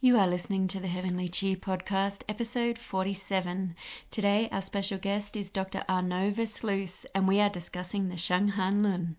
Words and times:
You 0.00 0.16
are 0.16 0.28
listening 0.28 0.68
to 0.68 0.78
the 0.78 0.86
Heavenly 0.86 1.26
Chi 1.26 1.56
podcast, 1.56 2.22
episode 2.28 2.78
47. 2.78 3.74
Today, 4.12 4.48
our 4.52 4.60
special 4.60 4.96
guest 4.96 5.36
is 5.36 5.50
Dr. 5.50 5.82
Arnaud 5.88 6.34
Versluis, 6.34 7.04
and 7.16 7.26
we 7.26 7.40
are 7.40 7.50
discussing 7.50 8.08
the 8.08 8.14
Shanghan 8.14 8.80
Lun. 8.80 9.16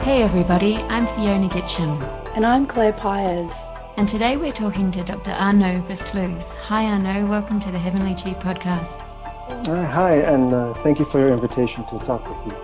Hey 0.00 0.22
everybody, 0.22 0.76
I'm 0.76 1.06
Fiona 1.08 1.50
Gitcham. 1.50 2.02
And 2.34 2.46
I'm 2.46 2.66
Claire 2.66 2.94
Pyers. 2.94 3.52
And 3.98 4.08
today 4.08 4.38
we're 4.38 4.52
talking 4.52 4.90
to 4.92 5.04
Dr. 5.04 5.32
Arnaud 5.32 5.82
Versluis. 5.82 6.54
Hi 6.54 6.84
Arnaud, 6.84 7.28
welcome 7.28 7.60
to 7.60 7.70
the 7.70 7.78
Heavenly 7.78 8.14
Chi 8.14 8.32
podcast. 8.32 9.06
Uh, 9.46 9.84
hi, 9.84 10.16
and 10.16 10.54
uh, 10.54 10.72
thank 10.82 10.98
you 10.98 11.04
for 11.04 11.20
your 11.20 11.28
invitation 11.28 11.84
to 11.84 11.98
talk 11.98 12.26
with 12.28 12.46
you. 12.46 12.58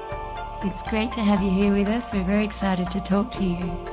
It's 0.62 0.82
great 0.88 1.12
to 1.12 1.20
have 1.20 1.42
you 1.42 1.50
here 1.50 1.74
with 1.74 1.88
us. 1.88 2.12
We're 2.14 2.25
very 2.25 2.44
excited 2.44 2.90
to 2.93 3.00
talk 3.02 3.30
to 3.32 3.44
you. 3.44 3.86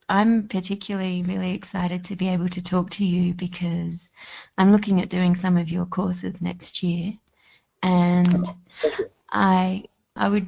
I'm 0.10 0.48
particularly 0.48 1.24
really 1.24 1.54
excited 1.54 2.06
to 2.06 2.16
be 2.16 2.30
able 2.30 2.50
to 2.50 2.62
talk 2.62 2.90
to 2.92 3.06
you 3.06 3.34
because 3.34 4.12
I'm 4.58 4.72
looking 4.72 5.02
at 5.02 5.10
doing 5.10 5.36
some 5.36 5.58
of 5.58 5.70
your 5.70 5.86
courses 5.86 6.42
next 6.42 6.84
year, 6.84 7.14
and 7.82 8.46
I 9.32 9.86
I 10.16 10.30
would 10.30 10.48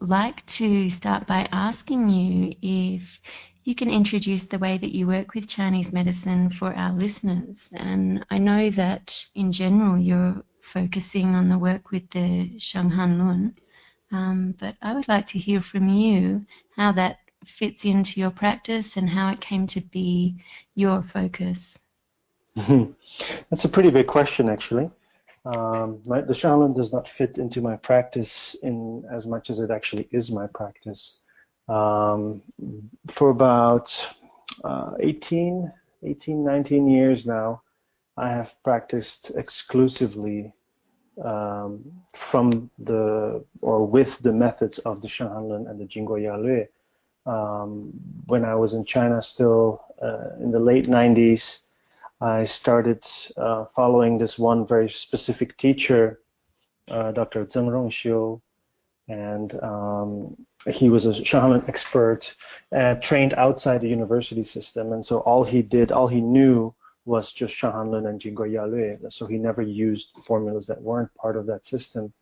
like 0.00 0.44
to 0.46 0.90
start 0.90 1.26
by 1.26 1.48
asking 1.52 2.08
you 2.08 2.54
if 2.62 3.20
you 3.64 3.74
can 3.74 3.90
introduce 3.90 4.44
the 4.44 4.58
way 4.58 4.78
that 4.78 4.94
you 4.94 5.06
work 5.06 5.34
with 5.34 5.46
Chinese 5.46 5.92
medicine 5.92 6.50
for 6.50 6.74
our 6.74 6.92
listeners. 6.92 7.70
And 7.76 8.24
I 8.30 8.38
know 8.38 8.70
that 8.70 9.26
in 9.34 9.52
general 9.52 9.98
you're 9.98 10.42
focusing 10.60 11.34
on 11.34 11.48
the 11.48 11.58
work 11.58 11.90
with 11.90 12.08
the 12.10 12.58
Shanghan 12.58 13.18
Lun, 13.18 13.54
um, 14.12 14.54
but 14.58 14.76
I 14.82 14.94
would 14.94 15.08
like 15.08 15.26
to 15.28 15.38
hear 15.38 15.60
from 15.60 15.88
you 15.88 16.46
how 16.76 16.92
that 16.92 17.18
fits 17.44 17.84
into 17.84 18.20
your 18.20 18.30
practice 18.30 18.96
and 18.96 19.08
how 19.08 19.30
it 19.32 19.40
came 19.40 19.66
to 19.68 19.80
be 19.80 20.42
your 20.74 21.02
focus. 21.02 21.78
That's 22.56 23.64
a 23.64 23.68
pretty 23.68 23.90
big 23.90 24.06
question, 24.06 24.48
actually. 24.48 24.90
Um, 25.44 26.02
my, 26.06 26.20
the 26.20 26.34
Shanghan 26.34 26.60
Lun 26.60 26.74
does 26.74 26.92
not 26.92 27.08
fit 27.08 27.38
into 27.38 27.62
my 27.62 27.76
practice 27.76 28.54
in 28.62 29.04
as 29.10 29.26
much 29.26 29.48
as 29.48 29.58
it 29.58 29.70
actually 29.70 30.08
is 30.10 30.30
my 30.30 30.46
practice. 30.48 31.20
Um, 31.68 32.42
for 33.06 33.30
about 33.30 33.94
uh, 34.64 34.92
18, 35.00 35.72
18, 36.02 36.44
19 36.44 36.90
years 36.90 37.26
now, 37.26 37.62
I 38.16 38.28
have 38.30 38.54
practiced 38.62 39.30
exclusively 39.34 40.52
um, 41.24 41.84
from 42.12 42.70
the 42.78 43.44
or 43.62 43.86
with 43.86 44.18
the 44.18 44.32
methods 44.32 44.78
of 44.80 45.00
the 45.00 45.08
Shanghan 45.08 45.48
Lun 45.48 45.66
and 45.68 45.80
the 45.80 45.86
Jingui 45.86 46.22
Yaolue. 46.22 46.68
Um, 47.26 47.92
when 48.26 48.44
I 48.44 48.54
was 48.54 48.74
in 48.74 48.84
China, 48.84 49.20
still 49.22 49.84
uh, 50.02 50.30
in 50.40 50.50
the 50.50 50.58
late 50.58 50.86
90s, 50.86 51.60
I 52.20 52.44
started 52.44 53.04
uh, 53.36 53.64
following 53.66 54.18
this 54.18 54.38
one 54.38 54.66
very 54.66 54.90
specific 54.90 55.56
teacher, 55.56 56.20
uh, 56.88 57.12
Dr. 57.12 57.46
Zheng 57.46 57.68
Rongxiu, 57.68 58.40
and 59.08 59.62
um, 59.62 60.36
he 60.68 60.90
was 60.90 61.06
a 61.06 61.12
Shanghan 61.12 61.50
Lun 61.50 61.64
expert, 61.66 62.34
uh, 62.72 62.94
trained 62.96 63.34
outside 63.34 63.80
the 63.80 63.88
university 63.88 64.44
system, 64.44 64.92
and 64.92 65.04
so 65.04 65.20
all 65.20 65.44
he 65.44 65.62
did, 65.62 65.92
all 65.92 66.08
he 66.08 66.20
knew 66.20 66.74
was 67.06 67.32
just 67.32 67.54
Shanghan 67.54 67.90
Lun 67.90 68.06
and 68.06 68.20
Jingui 68.20 68.52
Yaolue. 68.52 69.12
So 69.12 69.26
he 69.26 69.38
never 69.38 69.62
used 69.62 70.10
formulas 70.22 70.66
that 70.66 70.80
weren't 70.80 71.12
part 71.14 71.36
of 71.36 71.46
that 71.46 71.64
system. 71.64 72.12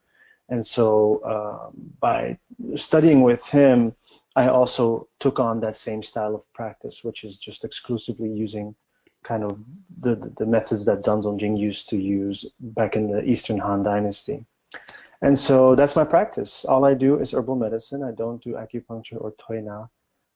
And 0.48 0.66
so 0.66 1.20
um, 1.24 1.92
by 2.00 2.38
studying 2.76 3.22
with 3.22 3.44
him, 3.46 3.94
I 4.38 4.46
also 4.46 5.08
took 5.18 5.40
on 5.40 5.58
that 5.60 5.74
same 5.74 6.02
style 6.02 6.34
of 6.36 6.52
practice, 6.52 7.02
which 7.02 7.24
is 7.24 7.38
just 7.38 7.64
exclusively 7.64 8.30
using 8.30 8.76
kind 9.24 9.42
of 9.42 9.58
the, 10.04 10.14
the 10.38 10.46
methods 10.46 10.84
that 10.84 10.98
Zhang 10.98 11.24
Zhongjing 11.24 11.58
used 11.58 11.88
to 11.88 11.96
use 11.96 12.44
back 12.60 12.94
in 12.94 13.10
the 13.10 13.20
Eastern 13.24 13.58
Han 13.58 13.82
Dynasty. 13.82 14.44
And 15.22 15.36
so 15.36 15.74
that's 15.74 15.96
my 15.96 16.04
practice. 16.04 16.64
All 16.64 16.84
I 16.84 16.94
do 16.94 17.18
is 17.18 17.32
herbal 17.32 17.56
medicine. 17.56 18.04
I 18.04 18.12
don't 18.12 18.40
do 18.40 18.50
acupuncture 18.52 19.20
or 19.20 19.32
tuina. 19.32 19.88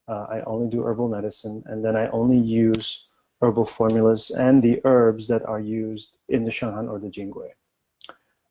Uh, 0.09 0.27
I 0.29 0.41
only 0.47 0.69
do 0.69 0.83
herbal 0.83 1.09
medicine, 1.09 1.63
and 1.67 1.84
then 1.84 1.95
I 1.95 2.09
only 2.09 2.39
use 2.39 3.07
herbal 3.41 3.67
formulas 3.67 4.31
and 4.31 4.61
the 4.61 4.81
herbs 4.84 5.29
that 5.29 5.45
are 5.47 5.61
used 5.61 6.19
in 6.29 6.43
the 6.45 6.51
Shanghan 6.51 6.91
or 6.91 6.99
the 6.99 7.09
Jingui 7.09 7.51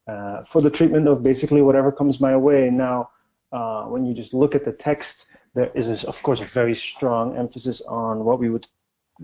uh, 0.08 0.44
for 0.44 0.62
the 0.62 0.70
treatment 0.70 1.08
of 1.10 1.24
basically 1.24 1.62
whatever 1.62 1.92
comes 1.92 2.20
my 2.22 2.36
way. 2.38 2.70
Now, 2.70 3.10
uh, 3.52 3.84
when 3.86 4.06
you 4.06 4.14
just 4.14 4.34
look 4.34 4.56
at 4.56 4.66
the 4.66 4.72
text, 4.72 5.28
there 5.54 5.72
is, 5.76 6.04
of 6.06 6.22
course, 6.24 6.42
a 6.42 6.46
very 6.46 6.76
strong 6.76 7.38
emphasis 7.38 7.82
on 7.82 8.24
what 8.24 8.40
we 8.40 8.50
would 8.50 8.68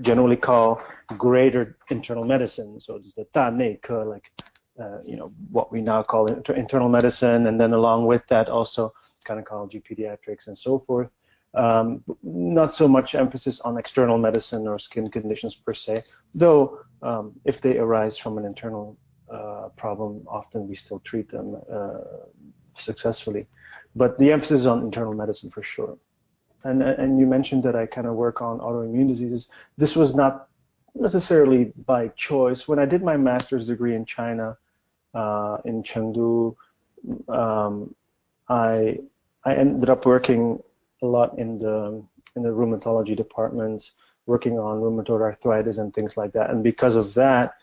generally 0.02 0.36
call 0.36 0.82
greater 1.18 1.78
internal 1.90 2.24
medicine. 2.24 2.80
So 2.80 2.98
it's 2.98 3.14
the 3.14 3.26
Da 3.34 3.50
Nei 3.50 3.76
Ke, 3.82 4.06
like 4.06 4.32
uh, 4.80 5.00
you 5.04 5.16
know 5.16 5.32
what 5.50 5.72
we 5.72 5.82
now 5.82 6.04
call 6.04 6.28
inter- 6.28 6.54
internal 6.54 6.90
medicine, 6.90 7.48
and 7.48 7.60
then 7.60 7.74
along 7.74 8.06
with 8.06 8.22
that 8.28 8.50
also 8.50 8.94
gynecology, 9.26 9.82
pediatrics, 9.82 10.48
and 10.48 10.58
so 10.58 10.80
forth. 10.80 11.16
Um, 11.54 12.04
not 12.22 12.74
so 12.74 12.88
much 12.88 13.16
emphasis 13.16 13.62
on 13.62 13.78
external 13.78 14.18
medicine 14.18 14.68
or 14.68 14.78
skin 14.78 15.10
conditions 15.10 15.56
per 15.56 15.74
se, 15.74 16.04
though 16.36 16.80
um, 17.02 17.34
if 17.46 17.62
they 17.62 17.78
arise 17.80 18.18
from 18.18 18.38
an 18.38 18.46
internal 18.46 18.98
uh, 19.32 19.70
problem, 19.76 20.24
often 20.28 20.68
we 20.68 20.76
still 20.76 21.00
treat 21.00 21.30
them 21.30 21.60
uh, 21.72 22.00
successfully. 22.78 23.48
But 23.98 24.18
the 24.20 24.32
emphasis 24.32 24.62
is 24.62 24.68
on 24.68 24.84
internal 24.84 25.14
medicine 25.14 25.50
for 25.50 25.64
sure. 25.64 25.98
And, 26.64 26.82
and 26.84 27.20
you 27.20 27.26
mentioned 27.26 27.64
that 27.64 27.76
I 27.76 27.86
kind 27.86 28.08
of 28.08 28.14
work 28.16 28.42
on 28.42 28.60
autoimmune 28.60 29.08
diseases. 29.08 29.50
This 29.78 29.96
was 29.96 30.16
not 30.16 30.48
necessarily 30.96 31.72
by 31.86 32.10
choice. 32.10 32.68
When 32.68 32.80
I 32.80 32.86
did 32.86 33.04
my 33.04 33.18
master's 33.18 33.68
degree 33.68 33.96
in 33.96 34.06
China, 34.06 34.58
uh, 35.14 35.58
in 35.66 35.84
Chengdu, 35.84 36.56
um, 37.30 37.96
I 38.50 39.00
I 39.46 39.56
ended 39.56 39.90
up 39.90 40.06
working 40.06 40.62
a 41.02 41.06
lot 41.06 41.38
in 41.38 41.58
the 41.58 42.04
in 42.36 42.44
the 42.44 42.50
rheumatology 42.50 43.16
department 43.16 43.92
working 44.26 44.60
on 44.60 44.82
rheumatoid 44.82 45.22
arthritis 45.22 45.78
and 45.78 45.94
things 45.94 46.18
like 46.18 46.34
that. 46.34 46.50
And 46.50 46.64
because 46.64 46.96
of 46.96 47.14
that, 47.14 47.54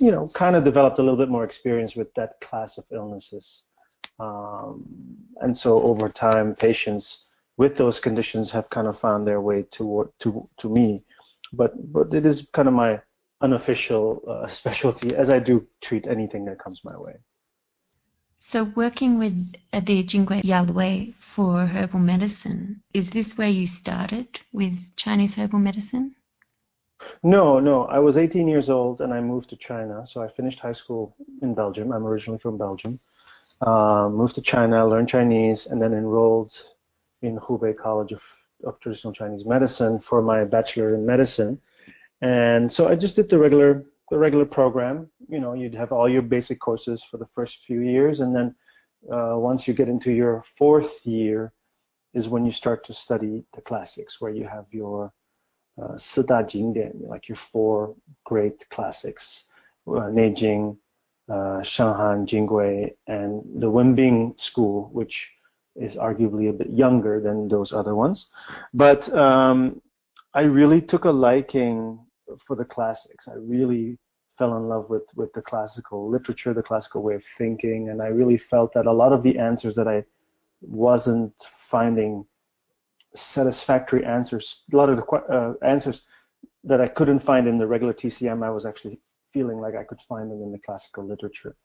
you 0.00 0.10
know, 0.10 0.28
kind 0.34 0.56
of 0.56 0.64
developed 0.64 0.98
a 0.98 1.02
little 1.02 1.16
bit 1.16 1.28
more 1.28 1.44
experience 1.44 1.94
with 1.94 2.12
that 2.14 2.40
class 2.40 2.76
of 2.76 2.84
illnesses. 2.90 3.64
Um, 4.18 4.84
and 5.40 5.56
so 5.56 5.82
over 5.82 6.08
time, 6.08 6.54
patients 6.54 7.24
with 7.56 7.76
those 7.76 7.98
conditions 8.00 8.50
have 8.50 8.70
kind 8.70 8.86
of 8.86 8.98
found 8.98 9.26
their 9.26 9.40
way 9.40 9.64
to 9.72 10.12
to 10.20 10.48
to 10.58 10.68
me. 10.68 11.04
But 11.52 11.72
but 11.92 12.14
it 12.14 12.24
is 12.26 12.48
kind 12.52 12.68
of 12.68 12.74
my 12.74 13.00
unofficial 13.40 14.22
uh, 14.26 14.46
specialty, 14.46 15.14
as 15.14 15.28
I 15.30 15.38
do 15.38 15.66
treat 15.80 16.06
anything 16.06 16.44
that 16.46 16.58
comes 16.58 16.82
my 16.84 16.96
way. 16.96 17.16
So, 18.38 18.64
working 18.74 19.18
with 19.18 19.52
the 19.72 20.02
Jingui 20.02 20.42
Yaolue 20.42 21.14
for 21.14 21.64
herbal 21.64 22.00
medicine, 22.00 22.82
is 22.92 23.10
this 23.10 23.38
where 23.38 23.48
you 23.48 23.66
started 23.66 24.40
with 24.52 24.96
Chinese 24.96 25.36
herbal 25.36 25.60
medicine? 25.60 26.16
No, 27.22 27.60
no. 27.60 27.84
I 27.84 27.98
was 28.00 28.16
18 28.16 28.48
years 28.48 28.68
old 28.68 29.00
and 29.00 29.14
I 29.14 29.20
moved 29.20 29.50
to 29.50 29.56
China. 29.56 30.06
So 30.06 30.22
I 30.22 30.28
finished 30.28 30.58
high 30.60 30.72
school 30.72 31.14
in 31.40 31.54
Belgium. 31.54 31.92
I'm 31.92 32.06
originally 32.06 32.38
from 32.38 32.58
Belgium. 32.58 32.98
Uh, 33.62 34.08
moved 34.08 34.34
to 34.34 34.42
China, 34.42 34.86
learned 34.86 35.08
Chinese, 35.08 35.66
and 35.66 35.80
then 35.80 35.92
enrolled 35.94 36.52
in 37.22 37.38
Hubei 37.38 37.76
College 37.76 38.12
of, 38.12 38.22
of 38.64 38.80
Traditional 38.80 39.12
Chinese 39.12 39.46
Medicine 39.46 40.00
for 40.00 40.20
my 40.20 40.44
bachelor 40.44 40.94
in 40.94 41.06
medicine. 41.06 41.60
And 42.22 42.70
so 42.70 42.88
I 42.88 42.96
just 42.96 43.14
did 43.16 43.28
the 43.28 43.38
regular 43.38 43.84
the 44.10 44.18
regular 44.18 44.44
program. 44.44 45.08
You 45.28 45.40
know, 45.40 45.54
you'd 45.54 45.74
have 45.74 45.92
all 45.92 46.08
your 46.08 46.22
basic 46.22 46.58
courses 46.58 47.02
for 47.02 47.16
the 47.18 47.26
first 47.26 47.64
few 47.64 47.80
years, 47.80 48.20
and 48.20 48.34
then 48.34 48.54
uh, 49.10 49.38
once 49.38 49.66
you 49.66 49.74
get 49.74 49.88
into 49.88 50.12
your 50.12 50.42
fourth 50.42 51.06
year, 51.06 51.52
is 52.14 52.28
when 52.28 52.44
you 52.44 52.52
start 52.52 52.84
to 52.84 52.94
study 52.94 53.44
the 53.54 53.62
classics, 53.62 54.20
where 54.20 54.32
you 54.32 54.44
have 54.44 54.66
your 54.70 55.12
uh, 55.80 55.94
Sida 55.94 56.44
Jingdian, 56.44 57.08
like 57.08 57.28
your 57.28 57.36
four 57.36 57.94
great 58.24 58.68
classics, 58.70 59.48
uh, 59.86 60.10
Neijing, 60.10 60.76
uh, 61.32 61.62
Shanghan, 61.62 62.26
Jingui, 62.26 62.94
and 63.06 63.42
the 63.62 63.70
Wenbing 63.70 64.38
school, 64.38 64.90
which 64.92 65.32
is 65.74 65.96
arguably 65.96 66.50
a 66.50 66.52
bit 66.52 66.68
younger 66.68 67.20
than 67.20 67.48
those 67.48 67.72
other 67.72 67.94
ones. 67.94 68.26
But 68.74 69.10
um, 69.14 69.80
I 70.34 70.42
really 70.42 70.82
took 70.82 71.06
a 71.06 71.10
liking 71.10 71.98
for 72.38 72.54
the 72.54 72.66
classics. 72.66 73.28
I 73.28 73.36
really 73.36 73.98
fell 74.36 74.56
in 74.58 74.68
love 74.68 74.90
with 74.90 75.08
with 75.16 75.32
the 75.32 75.40
classical 75.40 76.06
literature, 76.06 76.52
the 76.52 76.62
classical 76.62 77.02
way 77.02 77.14
of 77.14 77.24
thinking, 77.24 77.88
and 77.88 78.02
I 78.02 78.08
really 78.08 78.36
felt 78.36 78.74
that 78.74 78.86
a 78.86 78.92
lot 78.92 79.14
of 79.14 79.22
the 79.22 79.38
answers 79.38 79.74
that 79.76 79.88
I 79.88 80.04
wasn't 80.60 81.32
finding 81.58 82.26
satisfactory 83.14 84.04
answers, 84.04 84.64
a 84.72 84.76
lot 84.76 84.90
of 84.90 84.96
the 84.96 85.04
uh, 85.04 85.54
answers 85.62 86.02
that 86.64 86.80
I 86.80 86.88
couldn't 86.88 87.20
find 87.20 87.46
in 87.46 87.56
the 87.56 87.66
regular 87.66 87.94
TCM, 87.94 88.44
I 88.44 88.50
was 88.50 88.66
actually 88.66 89.00
feeling 89.32 89.60
like 89.60 89.74
I 89.74 89.84
could 89.84 90.00
find 90.00 90.30
them 90.30 90.42
in 90.42 90.52
the 90.52 90.58
classical 90.58 91.04
literature, 91.04 91.56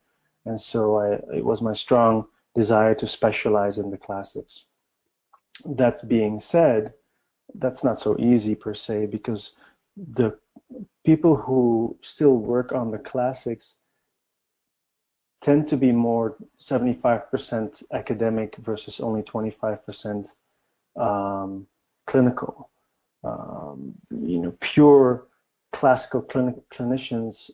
and 0.45 0.59
so 0.59 0.97
I, 0.97 1.35
it 1.37 1.45
was 1.45 1.61
my 1.61 1.73
strong 1.73 2.25
desire 2.55 2.95
to 2.95 3.07
specialize 3.07 3.77
in 3.77 3.91
the 3.91 3.97
classics. 3.97 4.65
That 5.65 6.07
being 6.07 6.39
said, 6.39 6.93
that's 7.55 7.83
not 7.83 7.99
so 7.99 8.15
easy 8.19 8.55
per 8.55 8.73
se 8.73 9.07
because 9.07 9.53
the 9.95 10.37
people 11.05 11.35
who 11.35 11.97
still 12.01 12.37
work 12.37 12.71
on 12.71 12.91
the 12.91 12.97
classics 12.97 13.77
tend 15.41 15.67
to 15.67 15.77
be 15.77 15.91
more 15.91 16.35
75% 16.59 17.83
academic 17.91 18.55
versus 18.57 18.99
only 18.99 19.21
25% 19.21 20.31
um, 20.95 21.67
clinical. 22.05 22.69
Um, 23.23 23.93
you 24.11 24.39
know, 24.39 24.53
pure 24.59 25.27
classical 25.77 26.21
clinic 26.21 26.55
clinicians 26.75 27.51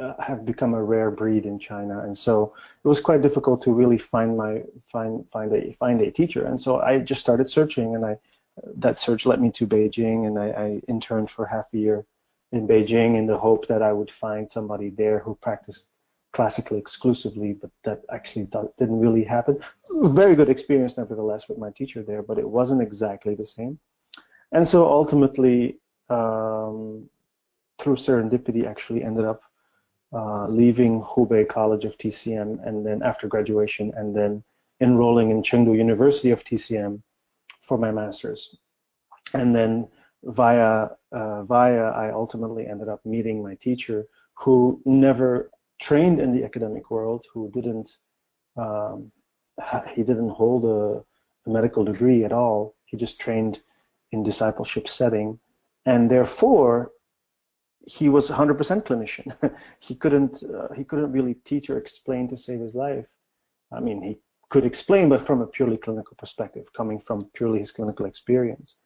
uh, 0.00 0.14
have 0.28 0.46
become 0.46 0.72
a 0.74 0.82
rare 0.82 1.10
breed 1.10 1.44
in 1.44 1.58
China, 1.58 2.00
and 2.00 2.16
so 2.16 2.54
it 2.82 2.88
was 2.88 3.00
quite 3.08 3.22
difficult 3.26 3.60
to 3.62 3.72
really 3.80 3.98
find 3.98 4.30
my 4.44 4.62
find 4.94 5.12
find 5.30 5.52
a 5.52 5.72
find 5.74 6.00
a 6.00 6.10
teacher. 6.10 6.46
And 6.46 6.58
so 6.64 6.80
I 6.80 6.92
just 7.10 7.20
started 7.20 7.50
searching, 7.50 7.94
and 7.94 8.04
I 8.10 8.14
that 8.84 8.98
search 8.98 9.26
led 9.26 9.40
me 9.40 9.50
to 9.58 9.66
Beijing, 9.66 10.26
and 10.26 10.38
I, 10.38 10.48
I 10.66 10.68
interned 10.88 11.30
for 11.30 11.44
half 11.46 11.68
a 11.74 11.78
year 11.78 12.06
in 12.52 12.66
Beijing 12.66 13.16
in 13.18 13.26
the 13.26 13.38
hope 13.46 13.68
that 13.68 13.82
I 13.82 13.92
would 13.92 14.10
find 14.10 14.50
somebody 14.50 14.88
there 14.88 15.18
who 15.18 15.34
practiced 15.48 15.90
classically 16.32 16.78
exclusively, 16.78 17.52
but 17.52 17.70
that 17.84 18.00
actually 18.16 18.46
didn't 18.78 19.00
really 19.00 19.24
happen. 19.24 19.54
Very 20.22 20.34
good 20.34 20.48
experience, 20.48 20.96
nevertheless, 20.96 21.48
with 21.48 21.58
my 21.58 21.70
teacher 21.70 22.02
there, 22.02 22.22
but 22.22 22.38
it 22.38 22.48
wasn't 22.48 22.82
exactly 22.88 23.34
the 23.34 23.44
same. 23.44 23.78
And 24.52 24.66
so 24.66 24.78
ultimately, 25.00 25.78
um, 26.08 27.08
through 27.78 27.96
serendipity, 27.96 28.66
actually 28.66 29.02
ended 29.02 29.24
up 29.24 29.42
uh, 30.12 30.46
leaving 30.48 31.02
Hubei 31.02 31.48
College 31.48 31.84
of 31.84 31.96
TCM, 31.98 32.66
and 32.66 32.84
then 32.84 33.02
after 33.02 33.28
graduation, 33.28 33.92
and 33.96 34.16
then 34.16 34.42
enrolling 34.80 35.30
in 35.30 35.42
Chengdu 35.42 35.76
University 35.76 36.30
of 36.30 36.44
TCM 36.44 37.02
for 37.60 37.78
my 37.78 37.90
master's. 37.90 38.56
And 39.34 39.54
then 39.54 39.88
via 40.24 40.88
uh, 41.12 41.42
via 41.44 41.90
I 41.90 42.10
ultimately 42.10 42.66
ended 42.66 42.88
up 42.88 43.04
meeting 43.04 43.42
my 43.42 43.54
teacher 43.56 44.06
who 44.34 44.80
never 44.84 45.50
trained 45.80 46.20
in 46.20 46.32
the 46.32 46.44
academic 46.44 46.90
world, 46.90 47.24
who 47.32 47.50
didn't 47.52 47.96
um, 48.56 49.12
he 49.94 50.02
didn't 50.02 50.30
hold 50.30 50.64
a, 50.64 51.04
a, 51.46 51.50
medical 51.50 51.84
degree 51.84 52.24
at 52.24 52.32
all. 52.32 52.74
He 52.86 52.96
just 52.96 53.20
trained 53.20 53.60
in 54.12 54.22
discipleship 54.22 54.88
setting, 54.88 55.38
and 55.84 56.10
therefore 56.10 56.92
he 57.88 58.08
was 58.10 58.28
100% 58.28 58.84
clinician. 58.84 59.32
he 59.80 59.94
couldn't 59.94 60.42
uh, 60.42 60.68
he 60.74 60.84
couldn't 60.84 61.10
really 61.10 61.34
teach 61.34 61.70
or 61.70 61.78
explain 61.78 62.28
to 62.28 62.36
save 62.36 62.60
his 62.60 62.74
life. 62.74 63.06
I 63.72 63.80
mean, 63.80 64.02
he 64.02 64.18
could 64.50 64.64
explain, 64.64 65.08
but 65.08 65.22
from 65.22 65.40
a 65.40 65.46
purely 65.46 65.78
clinical 65.78 66.14
perspective, 66.18 66.66
coming 66.76 67.00
from 67.00 67.30
purely 67.34 67.60
his 67.60 67.72
clinical 67.72 68.06
experience. 68.06 68.76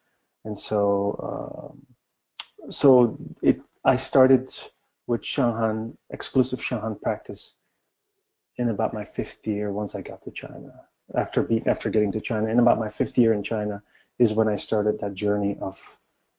And 0.44 0.56
so, 0.56 0.80
um, 1.28 2.70
so 2.70 3.18
it, 3.42 3.60
I 3.84 3.96
started 3.96 4.54
with 5.06 5.22
Shanghan, 5.22 5.96
exclusive 6.10 6.60
Shanghan 6.60 7.00
practice 7.00 7.56
in 8.56 8.68
about 8.68 8.94
my 8.94 9.04
fifth 9.04 9.46
year 9.46 9.72
once 9.72 9.94
I 9.94 10.00
got 10.02 10.22
to 10.22 10.30
China. 10.30 10.72
After 11.16 11.42
be, 11.42 11.62
after 11.66 11.90
getting 11.90 12.12
to 12.12 12.20
China, 12.20 12.48
in 12.48 12.60
about 12.60 12.78
my 12.78 12.88
fifth 12.88 13.18
year 13.18 13.32
in 13.32 13.42
China 13.42 13.82
is 14.18 14.32
when 14.32 14.48
I 14.48 14.56
started 14.56 15.00
that 15.00 15.14
journey 15.14 15.56
of 15.60 15.76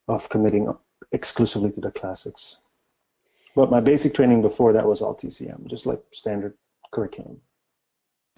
of 0.08 0.30
committing 0.30 0.74
exclusively 1.12 1.72
to 1.72 1.82
the 1.82 1.92
classics. 1.92 2.58
But 3.56 3.72
my 3.72 3.80
basic 3.80 4.14
training 4.14 4.42
before 4.42 4.74
that 4.74 4.88
was 4.88 5.02
all 5.02 5.16
TCM, 5.16 5.68
just 5.68 5.86
like 5.86 6.02
standard 6.12 6.56
curriculum. 6.92 7.40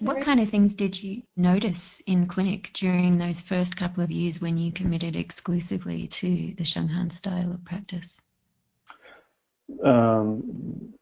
What 0.00 0.20
kind 0.20 0.40
of 0.40 0.50
things 0.50 0.74
did 0.74 1.02
you 1.02 1.22
notice 1.36 2.00
in 2.06 2.26
clinic 2.26 2.70
during 2.74 3.16
those 3.16 3.40
first 3.40 3.76
couple 3.76 4.04
of 4.04 4.10
years 4.10 4.42
when 4.42 4.58
you 4.58 4.70
committed 4.70 5.16
exclusively 5.16 6.06
to 6.08 6.54
the 6.58 6.64
Shanghan 6.64 7.10
style 7.10 7.50
of 7.52 7.64
practice? 7.64 8.20
Um, 9.82 10.92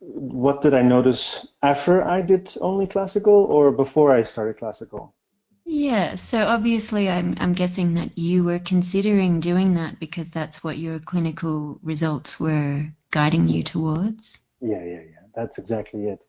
what 0.00 0.62
did 0.62 0.72
I 0.72 0.80
notice 0.80 1.46
after 1.62 2.02
I 2.02 2.22
did 2.22 2.54
only 2.60 2.86
classical 2.86 3.44
or 3.44 3.70
before 3.70 4.10
I 4.12 4.22
started 4.22 4.56
classical? 4.56 5.14
Yeah, 5.64 6.16
so 6.16 6.42
obviously 6.42 7.08
I'm 7.08 7.36
I'm 7.38 7.52
guessing 7.52 7.94
that 7.94 8.18
you 8.18 8.44
were 8.44 8.58
considering 8.58 9.40
doing 9.40 9.74
that 9.74 10.00
because 10.00 10.28
that's 10.28 10.64
what 10.64 10.78
your 10.78 10.98
clinical 10.98 11.78
results 11.82 12.40
were 12.40 12.86
guiding 13.10 13.48
you 13.48 13.62
towards. 13.62 14.40
Yeah, 14.60 14.84
yeah, 14.84 15.00
yeah. 15.00 15.26
That's 15.34 15.58
exactly 15.58 16.08
it. 16.08 16.24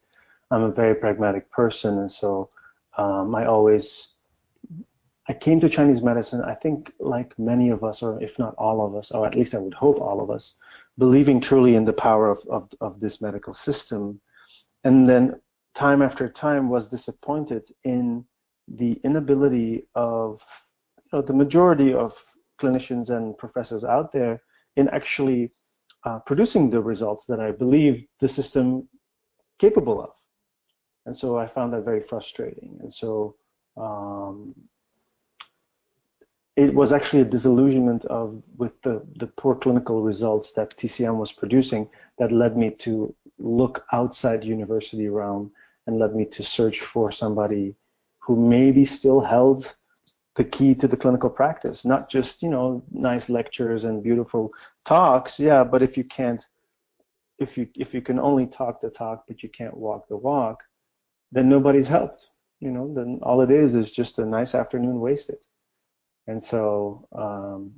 I'm 0.51 0.63
a 0.63 0.71
very 0.71 0.95
pragmatic 0.95 1.51
person, 1.51 1.97
and 1.97 2.11
so 2.11 2.49
um, 2.97 3.33
I 3.33 3.45
always 3.45 4.09
I 5.27 5.33
came 5.33 5.59
to 5.61 5.69
Chinese 5.69 6.01
medicine. 6.01 6.41
I 6.41 6.53
think 6.53 6.93
like 6.99 7.37
many 7.39 7.69
of 7.69 7.83
us, 7.83 8.03
or 8.03 8.21
if 8.21 8.37
not 8.37 8.53
all 8.57 8.85
of 8.85 8.95
us, 8.95 9.11
or 9.11 9.25
at 9.25 9.35
least 9.35 9.55
I 9.55 9.59
would 9.59 9.73
hope 9.73 9.99
all 9.99 10.21
of 10.21 10.29
us, 10.29 10.53
believing 10.97 11.41
truly 11.41 11.75
in 11.75 11.85
the 11.85 11.93
power 11.93 12.29
of 12.29 12.39
of, 12.49 12.69
of 12.81 12.99
this 12.99 13.19
medical 13.19 13.53
system, 13.55 14.21
and 14.83 15.09
then 15.09 15.39
time 15.73 16.03
after 16.03 16.29
time 16.29 16.69
was 16.69 16.87
disappointed 16.87 17.67
in 17.83 18.25
the 18.67 18.99
inability 19.03 19.87
of 19.95 20.41
you 21.11 21.19
know, 21.19 21.21
the 21.21 21.33
majority 21.33 21.93
of 21.93 22.13
clinicians 22.59 23.09
and 23.09 23.37
professors 23.37 23.83
out 23.83 24.11
there 24.11 24.41
in 24.75 24.87
actually 24.89 25.51
uh, 26.05 26.19
producing 26.19 26.69
the 26.69 26.81
results 26.81 27.25
that 27.25 27.39
I 27.39 27.51
believe 27.51 28.05
the 28.19 28.29
system 28.29 28.87
capable 29.59 30.01
of. 30.01 30.11
And 31.05 31.15
so 31.15 31.37
I 31.37 31.47
found 31.47 31.73
that 31.73 31.83
very 31.83 32.01
frustrating. 32.01 32.77
And 32.81 32.93
so 32.93 33.35
um, 33.77 34.55
it 36.55 36.73
was 36.73 36.93
actually 36.93 37.21
a 37.23 37.25
disillusionment 37.25 38.05
of 38.05 38.41
with 38.57 38.79
the, 38.83 39.01
the 39.17 39.27
poor 39.27 39.55
clinical 39.55 40.01
results 40.01 40.51
that 40.53 40.75
TCM 40.77 41.15
was 41.17 41.31
producing 41.31 41.89
that 42.19 42.31
led 42.31 42.55
me 42.55 42.69
to 42.69 43.13
look 43.39 43.85
outside 43.91 44.43
university 44.43 45.07
realm 45.09 45.51
and 45.87 45.97
led 45.97 46.15
me 46.15 46.25
to 46.25 46.43
search 46.43 46.79
for 46.81 47.11
somebody 47.11 47.75
who 48.25 48.35
maybe 48.35 48.85
still 48.85 49.19
held 49.19 49.75
the 50.35 50.43
key 50.43 50.73
to 50.75 50.87
the 50.87 50.97
clinical 50.97 51.29
practice, 51.29 51.85
not 51.85 52.09
just, 52.09 52.41
you 52.41 52.49
know, 52.49 52.83
nice 52.91 53.29
lectures 53.29 53.83
and 53.83 54.01
beautiful 54.01 54.51
talks. 54.85 55.39
Yeah, 55.39 55.63
but 55.63 55.83
if 55.83 55.97
you 55.97 56.03
can't, 56.05 56.43
if 57.37 57.57
you, 57.57 57.67
if 57.75 57.93
you 57.93 58.01
can 58.01 58.19
only 58.19 58.47
talk 58.47 58.81
the 58.81 58.89
talk, 58.89 59.25
but 59.27 59.43
you 59.43 59.49
can't 59.49 59.77
walk 59.77 60.07
the 60.07 60.17
walk, 60.17 60.63
then 61.31 61.49
nobody's 61.49 61.87
helped. 61.87 62.29
You 62.61 62.71
know, 62.71 62.93
then 62.93 63.19
all 63.23 63.41
it 63.41 63.51
is 63.51 63.75
is 63.75 63.91
just 63.91 64.19
a 64.19 64.25
nice 64.25 64.55
afternoon 64.55 64.99
wasted. 64.99 65.39
And 66.27 66.41
so 66.41 67.07
um, 67.13 67.73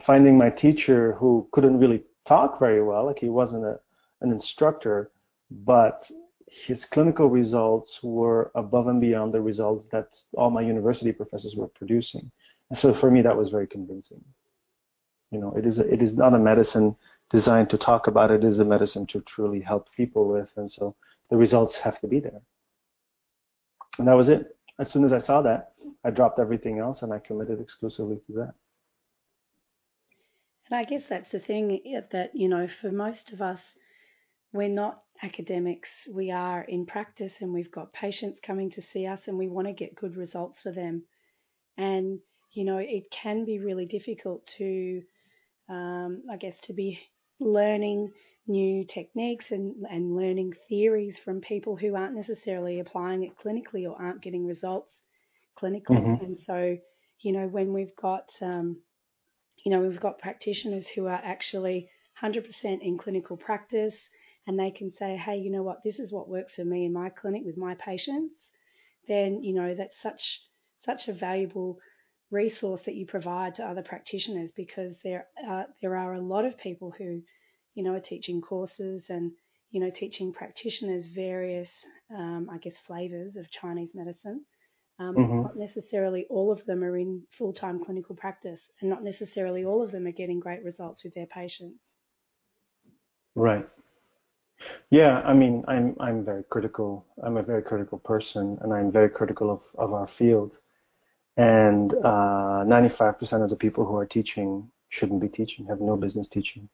finding 0.00 0.38
my 0.38 0.50
teacher 0.50 1.12
who 1.12 1.48
couldn't 1.52 1.78
really 1.78 2.02
talk 2.24 2.58
very 2.58 2.82
well, 2.82 3.04
like 3.04 3.18
he 3.18 3.28
wasn't 3.28 3.64
a, 3.64 3.78
an 4.22 4.32
instructor, 4.32 5.10
but 5.50 6.10
his 6.48 6.84
clinical 6.84 7.28
results 7.28 8.02
were 8.02 8.52
above 8.54 8.86
and 8.86 9.00
beyond 9.00 9.34
the 9.34 9.40
results 9.40 9.86
that 9.86 10.16
all 10.34 10.50
my 10.50 10.60
university 10.60 11.12
professors 11.12 11.56
were 11.56 11.68
producing. 11.68 12.30
And 12.70 12.78
so 12.78 12.94
for 12.94 13.10
me, 13.10 13.22
that 13.22 13.36
was 13.36 13.48
very 13.48 13.66
convincing. 13.66 14.22
You 15.30 15.40
know, 15.40 15.52
it 15.54 15.66
is 15.66 15.78
a, 15.78 15.92
it 15.92 16.02
is 16.02 16.16
not 16.16 16.34
a 16.34 16.38
medicine 16.38 16.96
designed 17.30 17.70
to 17.70 17.78
talk 17.78 18.06
about. 18.06 18.30
It 18.30 18.44
is 18.44 18.60
a 18.60 18.64
medicine 18.64 19.06
to 19.08 19.20
truly 19.22 19.60
help 19.60 19.92
people 19.92 20.28
with, 20.28 20.56
and 20.56 20.70
so 20.70 20.94
the 21.30 21.36
results 21.36 21.76
have 21.78 22.00
to 22.00 22.06
be 22.06 22.20
there. 22.20 22.40
And 23.98 24.06
that 24.06 24.16
was 24.16 24.28
it. 24.28 24.56
As 24.78 24.90
soon 24.90 25.04
as 25.04 25.12
I 25.12 25.18
saw 25.18 25.42
that, 25.42 25.72
I 26.04 26.10
dropped 26.10 26.38
everything 26.38 26.78
else 26.78 27.02
and 27.02 27.12
I 27.12 27.18
committed 27.18 27.60
exclusively 27.60 28.20
to 28.26 28.32
that. 28.34 28.54
And 30.68 30.78
I 30.78 30.84
guess 30.84 31.06
that's 31.06 31.32
the 31.32 31.38
thing 31.38 31.80
that 32.10 32.30
you 32.34 32.48
know, 32.48 32.66
for 32.66 32.92
most 32.92 33.32
of 33.32 33.40
us, 33.40 33.76
we're 34.56 34.68
not 34.68 35.00
academics, 35.22 36.08
we 36.12 36.30
are 36.30 36.62
in 36.62 36.86
practice 36.86 37.40
and 37.42 37.52
we've 37.52 37.70
got 37.70 37.92
patients 37.92 38.40
coming 38.40 38.70
to 38.70 38.82
see 38.82 39.06
us 39.06 39.28
and 39.28 39.38
we 39.38 39.48
want 39.48 39.66
to 39.66 39.72
get 39.72 39.94
good 39.94 40.16
results 40.16 40.62
for 40.62 40.72
them. 40.72 41.04
And, 41.76 42.20
you 42.52 42.64
know, 42.64 42.78
it 42.78 43.10
can 43.10 43.44
be 43.44 43.58
really 43.58 43.86
difficult 43.86 44.46
to, 44.58 45.02
um, 45.68 46.22
I 46.30 46.36
guess, 46.36 46.60
to 46.60 46.72
be 46.72 47.00
learning 47.38 48.12
new 48.46 48.84
techniques 48.84 49.50
and, 49.50 49.84
and 49.90 50.16
learning 50.16 50.52
theories 50.68 51.18
from 51.18 51.40
people 51.40 51.76
who 51.76 51.94
aren't 51.94 52.14
necessarily 52.14 52.80
applying 52.80 53.24
it 53.24 53.36
clinically 53.36 53.88
or 53.88 54.00
aren't 54.00 54.22
getting 54.22 54.46
results 54.46 55.02
clinically. 55.58 56.02
Mm-hmm. 56.02 56.24
And 56.24 56.38
so, 56.38 56.78
you 57.20 57.32
know, 57.32 57.46
when 57.46 57.72
we've 57.72 57.96
got, 57.96 58.30
um, 58.42 58.78
you 59.64 59.72
know, 59.72 59.80
we've 59.80 60.00
got 60.00 60.20
practitioners 60.20 60.86
who 60.88 61.06
are 61.06 61.20
actually 61.22 61.88
100% 62.22 62.80
in 62.82 62.98
clinical 62.98 63.36
practice, 63.36 64.10
and 64.46 64.58
they 64.58 64.70
can 64.70 64.90
say, 64.90 65.16
hey, 65.16 65.36
you 65.36 65.50
know 65.50 65.62
what, 65.62 65.82
this 65.82 65.98
is 65.98 66.12
what 66.12 66.28
works 66.28 66.56
for 66.56 66.64
me 66.64 66.84
in 66.84 66.92
my 66.92 67.08
clinic 67.08 67.42
with 67.44 67.56
my 67.56 67.74
patients, 67.74 68.52
then, 69.08 69.42
you 69.42 69.54
know, 69.54 69.74
that's 69.74 70.00
such, 70.00 70.42
such 70.80 71.08
a 71.08 71.12
valuable 71.12 71.78
resource 72.30 72.82
that 72.82 72.94
you 72.94 73.06
provide 73.06 73.56
to 73.56 73.64
other 73.64 73.82
practitioners 73.82 74.52
because 74.52 75.00
there 75.02 75.26
are, 75.46 75.66
there 75.80 75.96
are 75.96 76.14
a 76.14 76.20
lot 76.20 76.44
of 76.44 76.58
people 76.58 76.92
who, 76.96 77.22
you 77.74 77.82
know, 77.82 77.94
are 77.94 78.00
teaching 78.00 78.40
courses 78.40 79.10
and, 79.10 79.32
you 79.70 79.80
know, 79.80 79.90
teaching 79.90 80.32
practitioners 80.32 81.06
various, 81.06 81.84
um, 82.14 82.48
I 82.50 82.58
guess, 82.58 82.78
flavors 82.78 83.36
of 83.36 83.50
Chinese 83.50 83.94
medicine. 83.94 84.44
Um, 84.98 85.14
mm-hmm. 85.14 85.42
Not 85.42 85.56
necessarily 85.56 86.24
all 86.30 86.50
of 86.50 86.64
them 86.64 86.82
are 86.82 86.96
in 86.96 87.24
full 87.30 87.52
time 87.52 87.84
clinical 87.84 88.16
practice, 88.16 88.72
and 88.80 88.88
not 88.88 89.04
necessarily 89.04 89.64
all 89.64 89.82
of 89.82 89.90
them 89.92 90.06
are 90.06 90.12
getting 90.12 90.40
great 90.40 90.64
results 90.64 91.04
with 91.04 91.14
their 91.14 91.26
patients. 91.26 91.94
Right. 93.34 93.68
Yeah, 94.90 95.20
I 95.24 95.34
mean, 95.34 95.64
I'm 95.66 95.96
I'm 95.98 96.24
very 96.24 96.44
critical. 96.44 97.06
I'm 97.22 97.36
a 97.36 97.42
very 97.42 97.62
critical 97.62 97.98
person, 97.98 98.58
and 98.60 98.72
I'm 98.72 98.92
very 98.92 99.10
critical 99.10 99.50
of, 99.50 99.62
of 99.76 99.92
our 99.92 100.06
field. 100.06 100.60
And 101.36 101.92
uh, 101.92 102.64
95% 102.64 103.42
of 103.42 103.50
the 103.50 103.56
people 103.56 103.84
who 103.84 103.96
are 103.96 104.06
teaching 104.06 104.70
shouldn't 104.88 105.20
be 105.20 105.28
teaching, 105.28 105.66
have 105.66 105.80
no 105.80 105.96
business 105.96 106.28
teaching. 106.28 106.68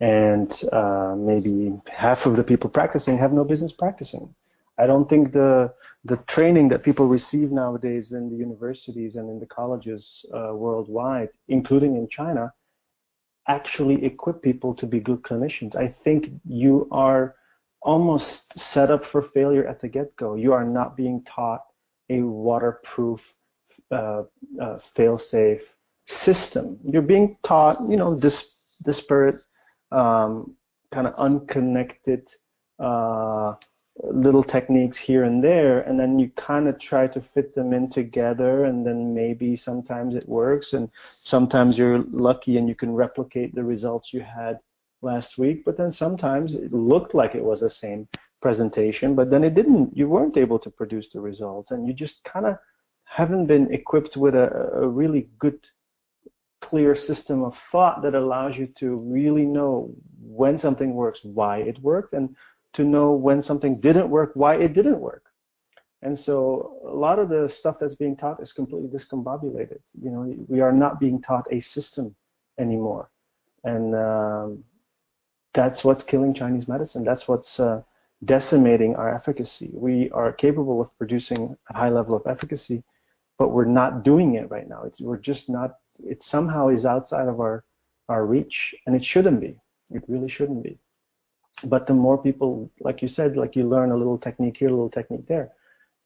And 0.00 0.50
uh, 0.72 1.14
maybe 1.16 1.80
half 1.88 2.26
of 2.26 2.36
the 2.36 2.42
people 2.42 2.68
practicing 2.68 3.16
have 3.18 3.32
no 3.32 3.44
business 3.44 3.72
practicing. 3.72 4.34
I 4.78 4.86
don't 4.86 5.08
think 5.08 5.32
the 5.32 5.72
the 6.04 6.16
training 6.28 6.68
that 6.68 6.82
people 6.82 7.06
receive 7.06 7.50
nowadays 7.52 8.12
in 8.12 8.30
the 8.30 8.36
universities 8.36 9.16
and 9.16 9.28
in 9.28 9.40
the 9.40 9.46
colleges 9.46 10.24
uh, 10.32 10.54
worldwide, 10.54 11.30
including 11.48 11.96
in 11.96 12.08
China, 12.08 12.52
actually 13.48 14.04
equip 14.04 14.42
people 14.42 14.74
to 14.74 14.86
be 14.86 15.00
good 15.00 15.22
clinicians. 15.22 15.76
I 15.76 15.86
think 15.88 16.30
you 16.44 16.88
are 16.90 17.36
almost 17.82 18.58
set 18.58 18.90
up 18.90 19.04
for 19.04 19.22
failure 19.22 19.66
at 19.66 19.80
the 19.80 19.88
get-go. 19.88 20.34
You 20.34 20.52
are 20.52 20.64
not 20.64 20.96
being 20.96 21.22
taught 21.24 21.62
a 22.10 22.22
waterproof, 22.22 23.34
uh, 23.90 24.24
uh, 24.60 24.78
fail-safe 24.78 25.74
system. 26.06 26.78
You're 26.84 27.02
being 27.02 27.36
taught, 27.42 27.76
you 27.88 27.96
know, 27.96 28.18
dis- 28.18 28.56
disparate, 28.84 29.36
um, 29.92 30.56
kind 30.92 31.06
of 31.06 31.14
unconnected 31.14 32.28
uh, 32.78 33.54
little 34.02 34.42
techniques 34.42 34.96
here 34.96 35.24
and 35.24 35.42
there 35.42 35.80
and 35.80 35.98
then 35.98 36.18
you 36.18 36.28
kind 36.36 36.68
of 36.68 36.78
try 36.78 37.06
to 37.06 37.20
fit 37.20 37.54
them 37.54 37.72
in 37.72 37.88
together 37.88 38.64
and 38.64 38.86
then 38.86 39.14
maybe 39.14 39.56
sometimes 39.56 40.14
it 40.14 40.28
works 40.28 40.74
and 40.74 40.90
sometimes 41.10 41.78
you're 41.78 42.04
lucky 42.10 42.58
and 42.58 42.68
you 42.68 42.74
can 42.74 42.92
replicate 42.92 43.54
the 43.54 43.64
results 43.64 44.12
you 44.12 44.20
had 44.20 44.58
last 45.00 45.38
week 45.38 45.64
but 45.64 45.76
then 45.78 45.90
sometimes 45.90 46.54
it 46.54 46.72
looked 46.72 47.14
like 47.14 47.34
it 47.34 47.42
was 47.42 47.60
the 47.60 47.70
same 47.70 48.06
presentation 48.42 49.14
but 49.14 49.30
then 49.30 49.42
it 49.42 49.54
didn't. 49.54 49.96
You 49.96 50.08
weren't 50.08 50.36
able 50.36 50.58
to 50.58 50.70
produce 50.70 51.08
the 51.08 51.20
results 51.20 51.70
and 51.70 51.86
you 51.86 51.94
just 51.94 52.22
kind 52.24 52.44
of 52.44 52.58
haven't 53.04 53.46
been 53.46 53.72
equipped 53.72 54.16
with 54.16 54.34
a, 54.34 54.72
a 54.74 54.86
really 54.86 55.28
good 55.38 55.60
clear 56.60 56.94
system 56.94 57.44
of 57.44 57.56
thought 57.56 58.02
that 58.02 58.14
allows 58.14 58.58
you 58.58 58.66
to 58.66 58.96
really 58.96 59.46
know 59.46 59.94
when 60.20 60.58
something 60.58 60.92
works 60.92 61.24
why 61.24 61.58
it 61.58 61.78
worked 61.80 62.12
and 62.12 62.36
to 62.74 62.84
know 62.84 63.12
when 63.12 63.40
something 63.40 63.80
didn't 63.80 64.10
work, 64.10 64.32
why 64.34 64.56
it 64.56 64.72
didn't 64.72 65.00
work. 65.00 65.24
And 66.02 66.18
so 66.18 66.78
a 66.86 66.94
lot 66.94 67.18
of 67.18 67.28
the 67.28 67.48
stuff 67.48 67.78
that's 67.78 67.94
being 67.94 68.16
taught 68.16 68.40
is 68.40 68.52
completely 68.52 68.88
discombobulated. 68.88 69.80
You 70.00 70.10
know, 70.10 70.34
we 70.46 70.60
are 70.60 70.72
not 70.72 71.00
being 71.00 71.20
taught 71.22 71.46
a 71.50 71.60
system 71.60 72.14
anymore. 72.58 73.10
And 73.64 73.94
um, 73.94 74.64
that's 75.54 75.84
what's 75.84 76.02
killing 76.02 76.34
Chinese 76.34 76.68
medicine. 76.68 77.02
That's 77.02 77.26
what's 77.26 77.58
uh, 77.58 77.82
decimating 78.24 78.94
our 78.94 79.12
efficacy. 79.14 79.70
We 79.72 80.10
are 80.10 80.32
capable 80.32 80.80
of 80.80 80.96
producing 80.98 81.56
a 81.70 81.76
high 81.76 81.88
level 81.88 82.14
of 82.14 82.26
efficacy, 82.26 82.84
but 83.38 83.48
we're 83.48 83.64
not 83.64 84.04
doing 84.04 84.34
it 84.34 84.50
right 84.50 84.68
now. 84.68 84.82
It's, 84.84 85.00
we're 85.00 85.16
just 85.16 85.48
not, 85.48 85.76
it 86.04 86.22
somehow 86.22 86.68
is 86.68 86.84
outside 86.84 87.26
of 87.26 87.40
our, 87.40 87.64
our 88.08 88.24
reach, 88.26 88.74
and 88.86 88.94
it 88.94 89.04
shouldn't 89.04 89.40
be. 89.40 89.58
It 89.90 90.02
really 90.08 90.28
shouldn't 90.28 90.62
be 90.62 90.78
but 91.64 91.86
the 91.86 91.94
more 91.94 92.18
people, 92.18 92.70
like 92.80 93.02
you 93.02 93.08
said, 93.08 93.36
like 93.36 93.56
you 93.56 93.68
learn 93.68 93.90
a 93.90 93.96
little 93.96 94.18
technique 94.18 94.58
here, 94.58 94.68
a 94.68 94.72
little 94.72 94.90
technique 94.90 95.26
there. 95.26 95.52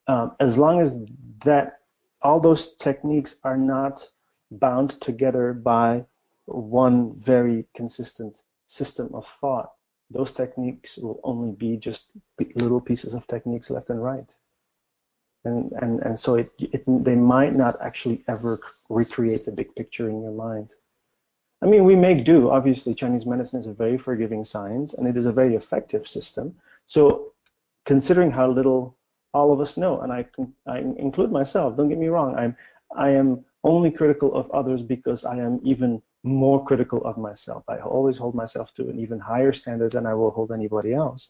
Um, 0.06 0.32
as 0.40 0.56
long 0.56 0.80
as 0.80 0.98
that 1.44 1.80
all 2.22 2.40
those 2.40 2.76
techniques 2.76 3.36
are 3.44 3.56
not 3.56 4.06
bound 4.50 5.00
together 5.00 5.52
by 5.52 6.04
one 6.46 7.14
very 7.14 7.66
consistent 7.74 8.42
system 8.66 9.10
of 9.14 9.26
thought, 9.26 9.72
those 10.10 10.32
techniques 10.32 10.98
will 10.98 11.20
only 11.22 11.52
be 11.52 11.76
just 11.76 12.10
little 12.56 12.80
pieces 12.80 13.14
of 13.14 13.26
techniques 13.26 13.70
left 13.70 13.90
and 13.90 14.02
right. 14.02 14.34
And, 15.44 15.72
and, 15.80 16.00
and 16.00 16.18
so 16.18 16.34
it, 16.34 16.50
it, 16.58 16.84
they 16.86 17.14
might 17.14 17.54
not 17.54 17.76
actually 17.80 18.24
ever 18.28 18.60
recreate 18.88 19.44
the 19.46 19.52
big 19.52 19.74
picture 19.74 20.10
in 20.10 20.22
your 20.22 20.32
mind. 20.32 20.74
I 21.62 21.66
mean, 21.66 21.84
we 21.84 21.94
make 21.94 22.24
do. 22.24 22.50
Obviously, 22.50 22.94
Chinese 22.94 23.26
medicine 23.26 23.60
is 23.60 23.66
a 23.66 23.72
very 23.72 23.98
forgiving 23.98 24.44
science, 24.44 24.94
and 24.94 25.06
it 25.06 25.16
is 25.16 25.26
a 25.26 25.32
very 25.32 25.54
effective 25.56 26.08
system. 26.08 26.54
So, 26.86 27.32
considering 27.84 28.30
how 28.30 28.50
little 28.50 28.96
all 29.32 29.52
of 29.52 29.60
us 29.60 29.76
know, 29.76 30.00
and 30.00 30.12
I, 30.12 30.26
I 30.66 30.78
include 30.78 31.30
myself. 31.30 31.76
Don't 31.76 31.88
get 31.88 31.98
me 31.98 32.08
wrong. 32.08 32.34
I'm 32.36 32.56
I 32.96 33.10
am 33.10 33.44
only 33.62 33.90
critical 33.90 34.34
of 34.34 34.50
others 34.50 34.82
because 34.82 35.24
I 35.24 35.36
am 35.36 35.60
even 35.62 36.02
more 36.24 36.64
critical 36.64 37.04
of 37.04 37.16
myself. 37.16 37.62
I 37.68 37.78
always 37.78 38.16
hold 38.18 38.34
myself 38.34 38.74
to 38.74 38.88
an 38.88 38.98
even 38.98 39.20
higher 39.20 39.52
standard 39.52 39.92
than 39.92 40.06
I 40.06 40.14
will 40.14 40.30
hold 40.30 40.50
anybody 40.50 40.92
else, 40.92 41.28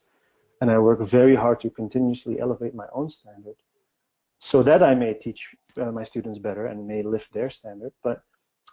and 0.60 0.70
I 0.70 0.78
work 0.78 1.00
very 1.00 1.34
hard 1.34 1.60
to 1.60 1.70
continuously 1.70 2.40
elevate 2.40 2.74
my 2.74 2.86
own 2.92 3.08
standard, 3.08 3.56
so 4.38 4.62
that 4.62 4.82
I 4.82 4.94
may 4.94 5.12
teach 5.12 5.54
uh, 5.78 5.92
my 5.92 6.04
students 6.04 6.38
better 6.38 6.66
and 6.66 6.86
may 6.86 7.02
lift 7.02 7.32
their 7.32 7.50
standard. 7.50 7.92
But 8.02 8.22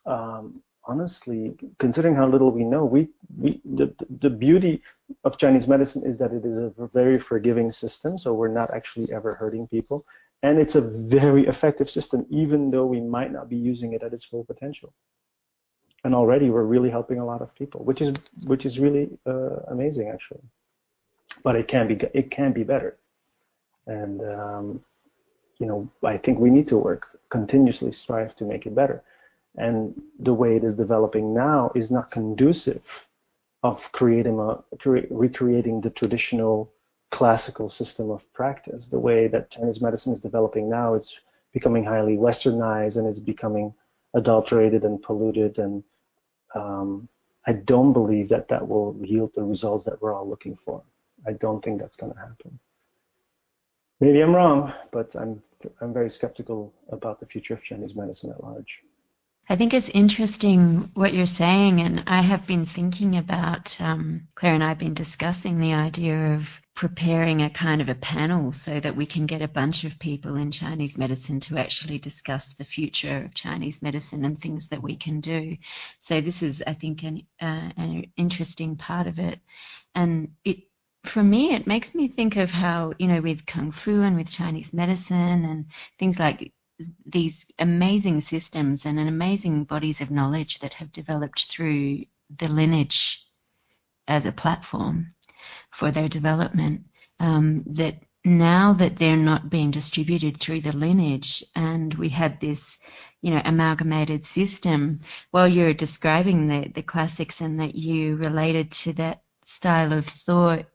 um, 0.05 0.61
honestly, 0.87 1.55
considering 1.79 2.15
how 2.15 2.27
little 2.27 2.51
we 2.51 2.63
know, 2.63 2.85
we, 2.85 3.09
we 3.37 3.61
the, 3.65 3.93
the 4.19 4.29
beauty 4.29 4.81
of 5.23 5.37
Chinese 5.37 5.67
medicine 5.67 6.03
is 6.05 6.17
that 6.17 6.33
it 6.33 6.45
is 6.45 6.57
a 6.57 6.73
very 6.93 7.19
forgiving 7.19 7.71
system, 7.71 8.17
so 8.17 8.33
we're 8.33 8.47
not 8.47 8.73
actually 8.73 9.11
ever 9.13 9.35
hurting 9.35 9.67
people. 9.67 10.03
And 10.43 10.59
it's 10.59 10.75
a 10.75 10.81
very 10.81 11.47
effective 11.47 11.89
system, 11.89 12.25
even 12.29 12.71
though 12.71 12.85
we 12.85 13.01
might 13.01 13.31
not 13.31 13.49
be 13.49 13.57
using 13.57 13.93
it 13.93 14.03
at 14.03 14.13
its 14.13 14.23
full 14.23 14.45
potential. 14.45 14.93
And 16.03 16.15
already 16.15 16.49
we're 16.49 16.63
really 16.63 16.89
helping 16.89 17.19
a 17.19 17.25
lot 17.25 17.41
of 17.41 17.53
people, 17.55 17.83
which 17.83 18.01
is 18.01 18.13
which 18.45 18.65
is 18.65 18.79
really 18.79 19.09
uh, 19.25 19.57
amazing, 19.67 20.09
actually. 20.09 20.41
But 21.43 21.55
it 21.55 21.67
can 21.67 21.87
be 21.87 21.95
it 22.13 22.31
can 22.31 22.53
be 22.53 22.63
better. 22.63 22.97
And 23.87 24.21
um, 24.21 24.83
you 25.59 25.65
know, 25.65 25.89
I 26.03 26.17
think 26.17 26.39
we 26.39 26.51
need 26.51 26.67
to 26.69 26.77
work 26.77 27.19
continuously, 27.29 27.91
strive 27.91 28.35
to 28.35 28.45
make 28.45 28.65
it 28.67 28.75
better. 28.75 29.03
And 29.57 29.99
the 30.19 30.33
way 30.33 30.55
it 30.55 30.63
is 30.63 30.75
developing 30.75 31.33
now 31.33 31.71
is 31.75 31.89
not 31.89 32.11
conducive 32.11 32.83
of 33.63 33.91
creating 33.91 34.39
a, 34.39 34.63
recreating 35.09 35.81
the 35.81 35.89
traditional 35.89 36.71
classical 37.09 37.69
system 37.69 38.11
of 38.11 38.31
practice. 38.33 38.87
The 38.87 38.99
way 38.99 39.27
that 39.27 39.49
Chinese 39.49 39.81
medicine 39.81 40.13
is 40.13 40.21
developing 40.21 40.69
now, 40.69 40.93
it's 40.93 41.19
becoming 41.53 41.83
highly 41.83 42.17
westernized 42.17 42.97
and 42.97 43.07
it's 43.07 43.19
becoming 43.19 43.73
adulterated 44.13 44.83
and 44.83 45.01
polluted. 45.01 45.57
And 45.57 45.83
um, 46.53 47.09
I 47.47 47.53
don't 47.53 47.93
believe 47.93 48.29
that 48.29 48.47
that 48.49 48.67
will 48.67 48.95
yield 49.01 49.31
the 49.33 49.43
results 49.43 49.85
that 49.85 50.01
we're 50.01 50.13
all 50.13 50.29
looking 50.29 50.55
for. 50.55 50.83
I 51.25 51.33
don't 51.33 51.63
think 51.63 51.79
that's 51.79 51.95
going 51.95 52.13
to 52.13 52.19
happen. 52.19 52.59
Maybe 53.99 54.21
I'm 54.21 54.35
wrong, 54.35 54.71
but 54.91 55.15
I'm 55.15 55.41
I'm 55.81 55.91
very 55.91 56.09
skeptical 56.09 56.71
about 56.89 57.19
the 57.19 57.25
future 57.25 57.55
of 57.55 57.63
Chinese 57.63 57.95
medicine 57.95 58.29
at 58.29 58.43
large. 58.43 58.83
I 59.49 59.55
think 59.55 59.73
it's 59.73 59.87
interesting 59.89 60.91
what 60.93 61.13
you're 61.13 61.25
saying, 61.25 61.79
and 61.79 62.03
I 62.05 62.21
have 62.21 62.45
been 62.47 62.65
thinking 62.65 63.15
about. 63.15 63.79
Um, 63.79 64.27
Claire 64.35 64.55
and 64.55 64.63
I 64.63 64.69
have 64.69 64.77
been 64.77 64.93
discussing 64.93 65.59
the 65.59 65.73
idea 65.73 66.35
of 66.35 66.61
preparing 66.75 67.41
a 67.41 67.49
kind 67.49 67.81
of 67.81 67.87
a 67.87 67.95
panel 67.95 68.51
so 68.51 68.79
that 68.79 68.97
we 68.97 69.05
can 69.05 69.25
get 69.25 69.41
a 69.41 69.47
bunch 69.47 69.85
of 69.85 69.99
people 69.99 70.35
in 70.35 70.51
Chinese 70.51 70.97
medicine 70.97 71.39
to 71.41 71.57
actually 71.57 71.97
discuss 71.97 72.55
the 72.55 72.65
future 72.65 73.23
of 73.23 73.33
Chinese 73.33 73.81
medicine 73.81 74.25
and 74.25 74.37
things 74.37 74.67
that 74.67 74.83
we 74.83 74.97
can 74.97 75.21
do. 75.21 75.55
So 76.01 76.19
this 76.19 76.43
is, 76.43 76.61
I 76.67 76.73
think, 76.73 77.03
an, 77.03 77.23
uh, 77.41 77.71
an 77.77 78.11
interesting 78.17 78.75
part 78.75 79.07
of 79.07 79.19
it, 79.19 79.39
and 79.95 80.33
it. 80.43 80.57
For 81.03 81.23
me, 81.23 81.53
it 81.53 81.67
makes 81.67 81.95
me 81.95 82.09
think 82.09 82.35
of 82.35 82.51
how, 82.51 82.91
you 82.99 83.07
know, 83.07 83.21
with 83.21 83.45
Kung 83.45 83.71
Fu 83.71 84.01
and 84.01 84.17
with 84.17 84.29
Chinese 84.29 84.73
medicine 84.73 85.45
and 85.45 85.67
things 85.97 86.19
like 86.19 86.51
these 87.05 87.45
amazing 87.59 88.21
systems 88.21 88.85
and 88.85 88.99
an 88.99 89.07
amazing 89.07 89.63
bodies 89.63 90.01
of 90.01 90.11
knowledge 90.11 90.59
that 90.59 90.73
have 90.73 90.91
developed 90.91 91.45
through 91.45 92.05
the 92.35 92.47
lineage 92.47 93.25
as 94.07 94.25
a 94.25 94.31
platform 94.31 95.13
for 95.71 95.91
their 95.91 96.07
development 96.07 96.83
um, 97.19 97.63
that 97.65 97.95
now 98.25 98.73
that 98.73 98.97
they're 98.97 99.15
not 99.15 99.49
being 99.49 99.71
distributed 99.71 100.37
through 100.37 100.61
the 100.61 100.75
lineage 100.75 101.43
and 101.55 101.93
we 101.95 102.09
had 102.09 102.39
this 102.39 102.77
you 103.21 103.31
know 103.31 103.41
amalgamated 103.45 104.25
system 104.25 104.99
while 105.31 105.47
you're 105.47 105.73
describing 105.73 106.47
the, 106.47 106.69
the 106.75 106.81
classics 106.81 107.41
and 107.41 107.59
that 107.59 107.75
you 107.75 108.15
related 108.17 108.71
to 108.71 108.93
that 108.93 109.21
style 109.45 109.93
of 109.93 110.05
thought 110.05 110.65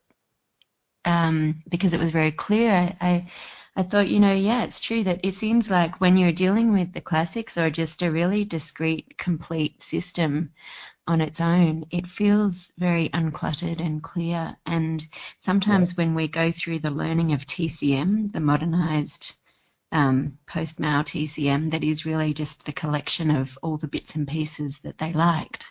um, 1.04 1.62
because 1.68 1.92
it 1.92 2.00
was 2.00 2.10
very 2.10 2.32
clear 2.32 2.94
I, 3.00 3.28
I 3.74 3.82
thought, 3.82 4.08
you 4.08 4.20
know, 4.20 4.34
yeah, 4.34 4.64
it's 4.64 4.80
true 4.80 5.02
that 5.04 5.20
it 5.24 5.34
seems 5.34 5.70
like 5.70 6.00
when 6.00 6.18
you're 6.18 6.32
dealing 6.32 6.72
with 6.72 6.92
the 6.92 7.00
classics 7.00 7.56
or 7.56 7.70
just 7.70 8.02
a 8.02 8.10
really 8.10 8.44
discrete, 8.44 9.16
complete 9.16 9.82
system 9.82 10.52
on 11.06 11.22
its 11.22 11.40
own, 11.40 11.86
it 11.90 12.06
feels 12.06 12.72
very 12.78 13.08
uncluttered 13.08 13.80
and 13.80 14.02
clear. 14.02 14.56
And 14.66 15.06
sometimes 15.38 15.96
when 15.96 16.14
we 16.14 16.28
go 16.28 16.52
through 16.52 16.80
the 16.80 16.90
learning 16.90 17.32
of 17.32 17.46
TCM, 17.46 18.32
the 18.32 18.40
modernized 18.40 19.34
um, 19.90 20.38
post 20.46 20.78
Mao 20.78 21.02
TCM, 21.02 21.70
that 21.70 21.82
is 21.82 22.04
really 22.04 22.34
just 22.34 22.66
the 22.66 22.72
collection 22.72 23.30
of 23.30 23.58
all 23.62 23.78
the 23.78 23.88
bits 23.88 24.14
and 24.14 24.28
pieces 24.28 24.80
that 24.80 24.98
they 24.98 25.14
liked. 25.14 25.64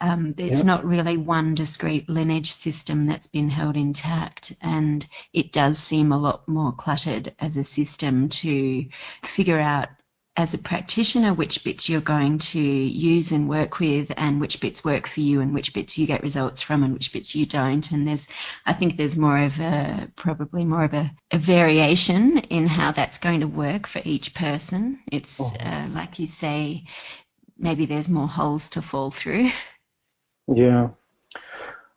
Um, 0.00 0.34
it's 0.38 0.58
yep. 0.58 0.66
not 0.66 0.84
really 0.84 1.16
one 1.16 1.54
discrete 1.54 2.08
lineage 2.08 2.52
system 2.52 3.04
that's 3.04 3.26
been 3.26 3.48
held 3.48 3.76
intact, 3.76 4.52
and 4.60 5.06
it 5.32 5.52
does 5.52 5.78
seem 5.78 6.12
a 6.12 6.18
lot 6.18 6.46
more 6.48 6.72
cluttered 6.72 7.34
as 7.38 7.56
a 7.56 7.64
system 7.64 8.28
to 8.30 8.86
figure 9.22 9.60
out 9.60 9.88
as 10.36 10.52
a 10.52 10.58
practitioner 10.58 11.32
which 11.32 11.62
bits 11.62 11.88
you're 11.88 12.00
going 12.00 12.38
to 12.38 12.60
use 12.60 13.30
and 13.30 13.48
work 13.48 13.78
with 13.78 14.12
and 14.16 14.40
which 14.40 14.60
bits 14.60 14.84
work 14.84 15.06
for 15.06 15.20
you 15.20 15.40
and 15.40 15.54
which 15.54 15.72
bits 15.72 15.96
you 15.96 16.06
get 16.06 16.22
results 16.22 16.60
from 16.60 16.82
and 16.82 16.92
which 16.92 17.12
bits 17.12 17.36
you 17.36 17.46
don't 17.46 17.92
and 17.92 18.06
there's 18.06 18.26
i 18.66 18.72
think 18.72 18.96
there's 18.96 19.16
more 19.16 19.38
of 19.38 19.60
a 19.60 20.08
probably 20.16 20.64
more 20.64 20.84
of 20.84 20.92
a, 20.92 21.10
a 21.30 21.38
variation 21.38 22.38
in 22.38 22.66
how 22.66 22.90
that's 22.90 23.18
going 23.18 23.40
to 23.40 23.46
work 23.46 23.86
for 23.86 24.02
each 24.04 24.34
person 24.34 24.98
it's 25.12 25.40
oh. 25.40 25.56
uh, 25.60 25.86
like 25.92 26.18
you 26.18 26.26
say 26.26 26.84
maybe 27.56 27.86
there's 27.86 28.08
more 28.08 28.28
holes 28.28 28.70
to 28.70 28.82
fall 28.82 29.12
through 29.12 29.48
Yeah. 30.48 30.90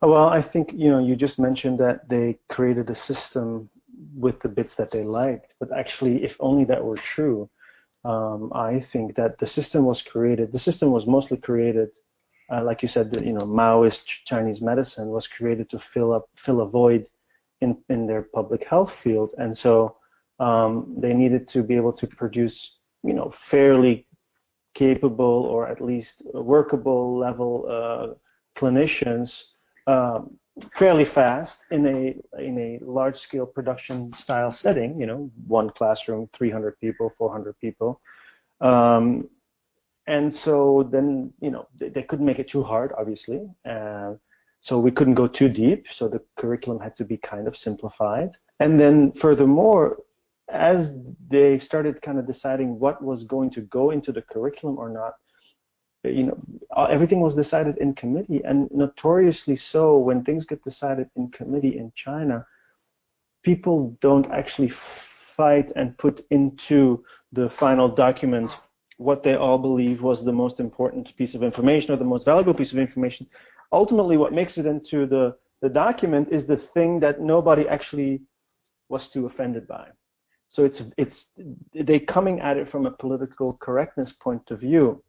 Well, 0.02 0.30
I 0.30 0.42
think, 0.42 0.74
you 0.74 0.90
know, 0.92 1.00
you 1.00 1.16
just 1.16 1.40
mentioned 1.40 1.80
that 1.80 2.08
they 2.08 2.40
created 2.50 2.90
a 2.90 2.96
system 2.96 3.70
with 4.16 4.40
the 4.42 4.50
bits 4.50 4.76
that 4.76 4.92
they 4.92 5.04
liked, 5.04 5.56
but 5.60 5.76
actually, 5.76 6.24
if 6.24 6.38
only 6.40 6.66
that 6.66 6.84
were 6.84 6.98
true, 6.98 7.50
um, 8.06 8.52
I 8.54 8.80
think 8.80 9.16
that 9.16 9.40
the 9.40 9.48
system 9.48 9.86
was 9.86 10.04
created, 10.04 10.52
the 10.52 10.60
system 10.60 10.92
was 10.92 11.08
mostly 11.08 11.38
created, 11.38 11.90
uh, 12.52 12.64
like 12.64 12.82
you 12.82 12.88
said, 12.88 13.18
you 13.24 13.34
know, 13.34 13.46
Maoist 13.46 14.06
Chinese 14.06 14.62
medicine 14.62 15.10
was 15.10 15.28
created 15.28 15.70
to 15.72 15.80
fill 15.80 16.14
up, 16.14 16.30
fill 16.36 16.62
a 16.62 16.70
void 16.70 17.08
in, 17.62 17.78
in 17.90 18.06
their 18.06 18.22
public 18.22 18.64
health 18.64 18.94
field. 18.94 19.32
And 19.38 19.58
so 19.58 19.98
um, 20.40 20.96
they 20.98 21.14
needed 21.14 21.48
to 21.50 21.64
be 21.64 21.76
able 21.76 21.94
to 21.94 22.08
produce, 22.08 22.78
you 23.04 23.14
know, 23.14 23.30
fairly 23.30 24.06
capable 24.76 25.44
or 25.52 25.68
at 25.68 25.82
least 25.82 26.22
workable 26.34 27.18
level 27.18 27.66
uh, 27.68 28.14
clinicians 28.58 29.44
um, 29.88 30.38
fairly 30.76 31.06
fast 31.06 31.64
in 31.72 31.86
a 31.88 32.42
in 32.42 32.58
a 32.60 32.80
large 32.84 33.18
scale 33.18 33.46
production 33.46 34.12
style 34.14 34.52
setting. 34.52 35.00
You 35.00 35.08
know, 35.08 35.32
one 35.48 35.70
classroom, 35.70 36.30
300 36.34 36.80
people, 36.80 37.12
400 37.18 37.60
people. 37.60 38.02
Um, 38.60 39.30
and 40.08 40.34
so 40.34 40.88
then 40.92 41.34
you 41.42 41.52
know 41.52 41.68
they, 41.78 41.90
they, 41.90 42.04
couldn't 42.04 42.26
make 42.26 42.40
it 42.40 42.48
too 42.48 42.64
hard, 42.64 42.94
obviously. 42.98 43.48
Uh, 43.66 44.14
so 44.62 44.80
we 44.80 44.92
couldn't 44.92 45.14
go 45.14 45.28
too 45.28 45.50
deep. 45.50 45.88
So 45.90 46.08
the 46.08 46.22
curriculum 46.38 46.80
had 46.80 46.96
to 46.98 47.06
be 47.06 47.18
kind 47.18 47.48
of 47.48 47.56
simplified. 47.56 48.32
And 48.60 48.80
then 48.80 49.12
furthermore, 49.12 50.00
as 50.50 50.96
they 51.28 51.60
started 51.60 52.02
kind 52.02 52.18
of 52.18 52.26
deciding 52.26 52.80
what 52.80 53.04
was 53.04 53.24
going 53.24 53.52
to 53.52 53.62
go 53.62 53.92
into 53.92 54.12
the 54.12 54.22
curriculum 54.22 54.78
or 54.80 54.90
not, 54.90 55.14
you 56.04 56.24
know, 56.24 56.38
uh, 56.76 56.88
everything 56.90 57.22
was 57.22 57.36
decided 57.36 57.78
in 57.78 57.94
committee, 57.94 58.42
and 58.44 58.70
notoriously 58.72 59.56
so, 59.56 59.98
when 59.98 60.24
things 60.24 60.46
get 60.46 60.64
decided 60.64 61.10
in 61.16 61.30
committee 61.30 61.78
in 61.78 61.92
China, 61.96 62.46
people 63.44 63.98
don't 64.02 64.32
actually 64.32 64.70
fight 64.70 65.72
and 65.76 65.98
put 65.98 66.26
into 66.32 67.04
the 67.32 67.50
final 67.50 67.88
document 67.88 68.58
what 68.98 69.22
they 69.22 69.36
all 69.36 69.60
believe 69.60 70.02
was 70.02 70.26
the 70.26 70.34
most 70.34 70.60
important 70.60 71.16
piece 71.16 71.36
of 71.36 71.44
information 71.44 71.94
or 71.94 71.98
the 71.98 72.04
most 72.04 72.26
valuable 72.26 72.54
piece 72.54 72.74
of 72.74 72.80
information. 72.80 73.28
Ultimately, 73.72 74.18
what 74.18 74.34
makes 74.34 74.58
it 74.58 74.66
into 74.66 75.06
the, 75.06 75.36
the 75.62 75.70
document 75.70 76.30
is 76.32 76.46
the 76.46 76.58
thing 76.58 77.00
that 77.02 77.22
nobody 77.22 77.68
actually 77.68 78.22
was 78.90 79.08
too 79.10 79.26
offended 79.28 79.68
by. 79.68 79.88
So 80.50 80.64
it's 80.64 80.82
it's 80.98 81.28
they 81.74 82.00
coming 82.00 82.40
at 82.40 82.56
it 82.56 82.70
from 82.70 82.86
a 82.86 82.92
political 82.92 83.58
correctness 83.58 84.14
point 84.14 84.50
of 84.50 84.62
view 84.62 85.04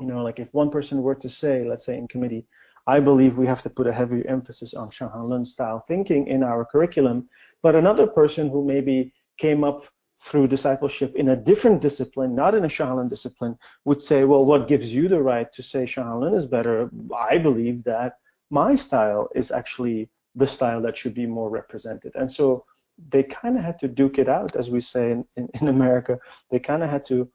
you 0.00 0.06
know, 0.06 0.22
like 0.22 0.38
if 0.38 0.52
one 0.52 0.70
person 0.70 1.02
were 1.02 1.14
to 1.14 1.28
say, 1.28 1.64
let's 1.64 1.84
say 1.84 1.96
in 1.96 2.08
committee, 2.08 2.46
I 2.86 3.00
believe 3.00 3.38
we 3.38 3.46
have 3.46 3.62
to 3.62 3.70
put 3.70 3.86
a 3.86 3.92
heavier 3.92 4.26
emphasis 4.28 4.74
on 4.74 4.90
Shang 4.90 5.08
Han 5.08 5.28
Lun 5.28 5.46
style 5.46 5.80
thinking 5.80 6.26
in 6.26 6.42
our 6.42 6.64
curriculum, 6.64 7.28
but 7.62 7.74
another 7.74 8.06
person 8.06 8.50
who 8.50 8.64
maybe 8.64 9.12
came 9.38 9.64
up 9.64 9.86
through 10.20 10.46
discipleship 10.46 11.14
in 11.16 11.30
a 11.30 11.36
different 11.36 11.80
discipline, 11.80 12.34
not 12.34 12.54
in 12.54 12.64
a 12.64 12.68
Shanghan 12.68 12.96
Lun 12.96 13.08
discipline, 13.08 13.56
would 13.84 14.02
say, 14.02 14.24
well, 14.24 14.44
what 14.44 14.68
gives 14.68 14.94
you 14.94 15.08
the 15.08 15.20
right 15.22 15.52
to 15.52 15.62
say 15.62 15.84
Shanghan 15.84 16.20
Lun 16.20 16.34
is 16.34 16.46
better? 16.46 16.90
I 17.16 17.38
believe 17.38 17.84
that 17.84 18.18
my 18.50 18.76
style 18.76 19.28
is 19.34 19.50
actually 19.50 20.10
the 20.34 20.46
style 20.46 20.82
that 20.82 20.96
should 20.96 21.14
be 21.14 21.26
more 21.26 21.50
represented. 21.50 22.12
And 22.16 22.30
so 22.30 22.64
they 23.08 23.22
kind 23.22 23.56
of 23.56 23.64
had 23.64 23.78
to 23.80 23.88
duke 23.88 24.18
it 24.18 24.28
out, 24.28 24.56
as 24.56 24.70
we 24.70 24.80
say 24.80 25.12
in, 25.12 25.24
in, 25.36 25.48
in 25.60 25.68
America. 25.68 26.18
They 26.50 26.58
kind 26.58 26.82
of 26.82 26.90
had 26.90 27.04
to 27.06 27.28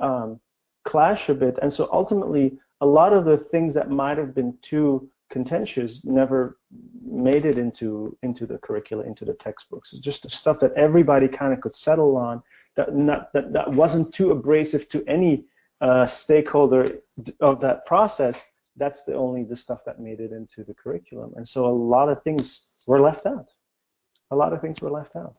um, 0.00 0.40
clash 0.84 1.28
a 1.28 1.34
bit. 1.34 1.58
And 1.62 1.72
so 1.72 1.88
ultimately, 1.92 2.58
a 2.80 2.86
lot 2.86 3.12
of 3.12 3.24
the 3.24 3.36
things 3.36 3.74
that 3.74 3.90
might 3.90 4.18
have 4.18 4.34
been 4.34 4.56
too 4.62 5.08
contentious 5.30 6.04
never 6.04 6.58
made 7.04 7.44
it 7.44 7.58
into 7.58 8.16
into 8.22 8.46
the 8.46 8.58
curricula, 8.58 9.04
into 9.04 9.24
the 9.24 9.34
textbooks. 9.34 9.92
It's 9.92 10.02
just 10.02 10.22
the 10.22 10.30
stuff 10.30 10.58
that 10.60 10.72
everybody 10.74 11.26
kind 11.26 11.52
of 11.52 11.60
could 11.60 11.74
settle 11.74 12.16
on. 12.16 12.42
That 12.76 12.94
not 12.94 13.32
that, 13.32 13.52
that 13.52 13.68
wasn't 13.70 14.12
too 14.14 14.30
abrasive 14.30 14.88
to 14.90 15.04
any 15.06 15.46
uh, 15.80 16.06
stakeholder 16.06 16.84
of 17.40 17.60
that 17.60 17.86
process. 17.86 18.40
That's 18.76 19.04
the 19.04 19.14
only 19.14 19.44
the 19.44 19.56
stuff 19.56 19.80
that 19.86 20.00
made 20.00 20.20
it 20.20 20.32
into 20.32 20.64
the 20.64 20.74
curriculum. 20.74 21.32
And 21.36 21.46
so 21.46 21.66
a 21.66 21.78
lot 21.96 22.08
of 22.08 22.22
things 22.22 22.68
were 22.86 23.00
left 23.00 23.26
out. 23.26 23.48
A 24.30 24.36
lot 24.36 24.52
of 24.52 24.60
things 24.60 24.80
were 24.80 24.90
left 24.90 25.16
out. 25.16 25.34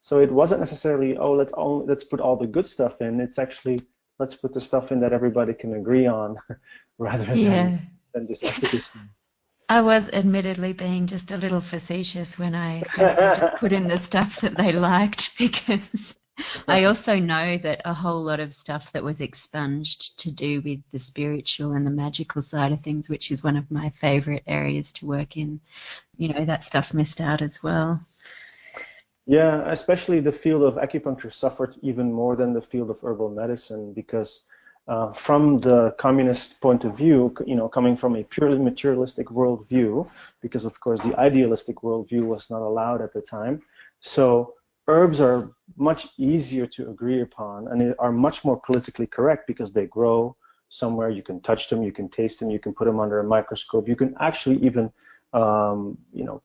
So 0.00 0.20
it 0.20 0.30
wasn't 0.30 0.60
necessarily 0.60 1.16
oh 1.16 1.32
let's 1.32 1.52
only 1.54 1.86
let's 1.86 2.04
put 2.04 2.20
all 2.20 2.36
the 2.36 2.46
good 2.46 2.66
stuff 2.66 3.00
in. 3.00 3.20
It's 3.20 3.38
actually 3.38 3.78
let's 4.18 4.34
put 4.34 4.52
the 4.52 4.60
stuff 4.60 4.92
in 4.92 5.00
that 5.00 5.12
everybody 5.12 5.54
can 5.54 5.74
agree 5.74 6.06
on 6.06 6.36
rather 6.98 7.24
than, 7.24 7.38
yeah. 7.38 7.78
than 8.14 8.26
just 8.26 8.44
efficacy. 8.44 8.98
I 9.70 9.82
was 9.82 10.08
admittedly 10.10 10.72
being 10.72 11.06
just 11.06 11.30
a 11.30 11.36
little 11.36 11.60
facetious 11.60 12.38
when 12.38 12.54
I 12.54 12.82
said 12.82 13.36
just 13.36 13.56
put 13.56 13.72
in 13.72 13.86
the 13.86 13.98
stuff 13.98 14.40
that 14.40 14.56
they 14.56 14.72
liked 14.72 15.32
because 15.38 16.14
I 16.66 16.84
also 16.84 17.18
know 17.18 17.58
that 17.58 17.82
a 17.84 17.92
whole 17.92 18.22
lot 18.22 18.40
of 18.40 18.54
stuff 18.54 18.92
that 18.92 19.02
was 19.02 19.20
expunged 19.20 20.20
to 20.20 20.30
do 20.30 20.62
with 20.62 20.80
the 20.90 20.98
spiritual 20.98 21.72
and 21.72 21.86
the 21.86 21.90
magical 21.90 22.40
side 22.40 22.72
of 22.72 22.80
things, 22.80 23.08
which 23.08 23.30
is 23.30 23.44
one 23.44 23.56
of 23.56 23.70
my 23.70 23.90
favorite 23.90 24.44
areas 24.46 24.92
to 24.94 25.06
work 25.06 25.36
in, 25.36 25.60
you 26.16 26.28
know, 26.28 26.44
that 26.44 26.62
stuff 26.62 26.94
missed 26.94 27.20
out 27.20 27.42
as 27.42 27.62
well. 27.62 28.00
Yeah, 29.28 29.70
especially 29.70 30.20
the 30.20 30.32
field 30.32 30.62
of 30.62 30.76
acupuncture 30.76 31.30
suffered 31.30 31.76
even 31.82 32.10
more 32.10 32.34
than 32.34 32.54
the 32.54 32.62
field 32.62 32.88
of 32.88 33.02
herbal 33.02 33.28
medicine 33.28 33.92
because 33.92 34.46
uh, 34.88 35.12
from 35.12 35.60
the 35.60 35.94
communist 35.98 36.62
point 36.62 36.84
of 36.84 36.96
view, 36.96 37.34
you 37.46 37.54
know, 37.54 37.68
coming 37.68 37.94
from 37.94 38.16
a 38.16 38.24
purely 38.24 38.58
materialistic 38.58 39.26
worldview, 39.26 40.08
because 40.40 40.64
of 40.64 40.80
course 40.80 40.98
the 41.02 41.14
idealistic 41.20 41.76
worldview 41.82 42.22
was 42.22 42.48
not 42.48 42.62
allowed 42.62 43.02
at 43.02 43.12
the 43.12 43.20
time. 43.20 43.60
So 44.00 44.54
herbs 44.86 45.20
are 45.20 45.50
much 45.76 46.08
easier 46.16 46.66
to 46.66 46.88
agree 46.88 47.20
upon 47.20 47.68
and 47.68 47.94
are 47.98 48.12
much 48.12 48.46
more 48.46 48.58
politically 48.58 49.06
correct 49.06 49.46
because 49.46 49.70
they 49.70 49.84
grow 49.88 50.34
somewhere. 50.70 51.10
You 51.10 51.22
can 51.22 51.42
touch 51.42 51.68
them, 51.68 51.82
you 51.82 51.92
can 51.92 52.08
taste 52.08 52.40
them, 52.40 52.50
you 52.50 52.58
can 52.58 52.72
put 52.72 52.86
them 52.86 52.98
under 52.98 53.18
a 53.18 53.24
microscope, 53.24 53.86
you 53.86 53.96
can 53.96 54.14
actually 54.20 54.56
even, 54.64 54.90
um, 55.34 55.98
you 56.14 56.24
know, 56.24 56.40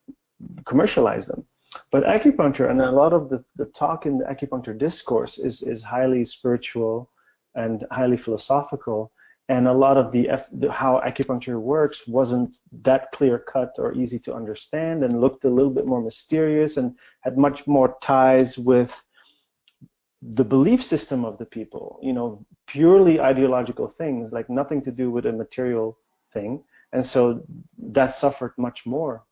commercialize 0.66 1.28
them. 1.28 1.46
But 1.92 2.04
acupuncture 2.04 2.70
and 2.70 2.82
a 2.82 2.92
lot 2.92 3.14
of 3.14 3.30
the, 3.30 3.44
the 3.56 3.66
talk 3.66 4.06
in 4.06 4.20
the 4.20 4.26
acupuncture 4.26 4.78
discourse 4.78 5.38
is, 5.38 5.62
is 5.62 5.84
highly 5.84 6.26
spiritual 6.26 7.10
and 7.56 7.86
highly 7.92 8.18
philosophical. 8.18 9.12
And 9.50 9.68
a 9.68 9.74
lot 9.74 9.98
of 9.98 10.12
the, 10.12 10.28
how 10.72 11.02
acupuncture 11.06 11.60
works 11.60 12.08
wasn't 12.08 12.58
that 12.84 13.12
clear 13.12 13.40
cut 13.40 13.74
or 13.78 13.94
easy 13.94 14.18
to 14.20 14.34
understand, 14.34 15.04
and 15.04 15.20
looked 15.20 15.44
a 15.44 15.50
little 15.50 15.72
bit 15.72 15.86
more 15.86 16.02
mysterious 16.02 16.78
and 16.78 16.96
had 17.22 17.38
much 17.38 17.68
more 17.68 17.98
ties 18.02 18.58
with 18.58 19.04
the 20.22 20.46
belief 20.46 20.82
system 20.82 21.26
of 21.26 21.38
the 21.38 21.46
people. 21.46 22.00
You 22.02 22.14
know, 22.14 22.46
purely 22.68 23.20
ideological 23.20 23.88
things, 23.90 24.32
like 24.32 24.50
nothing 24.50 24.82
to 24.84 24.92
do 24.92 25.12
with 25.12 25.26
a 25.26 25.34
material 25.34 25.98
thing. 26.32 26.64
And 26.94 27.06
so 27.06 27.44
that 27.78 28.16
suffered 28.16 28.54
much 28.58 28.86
more 28.86 29.24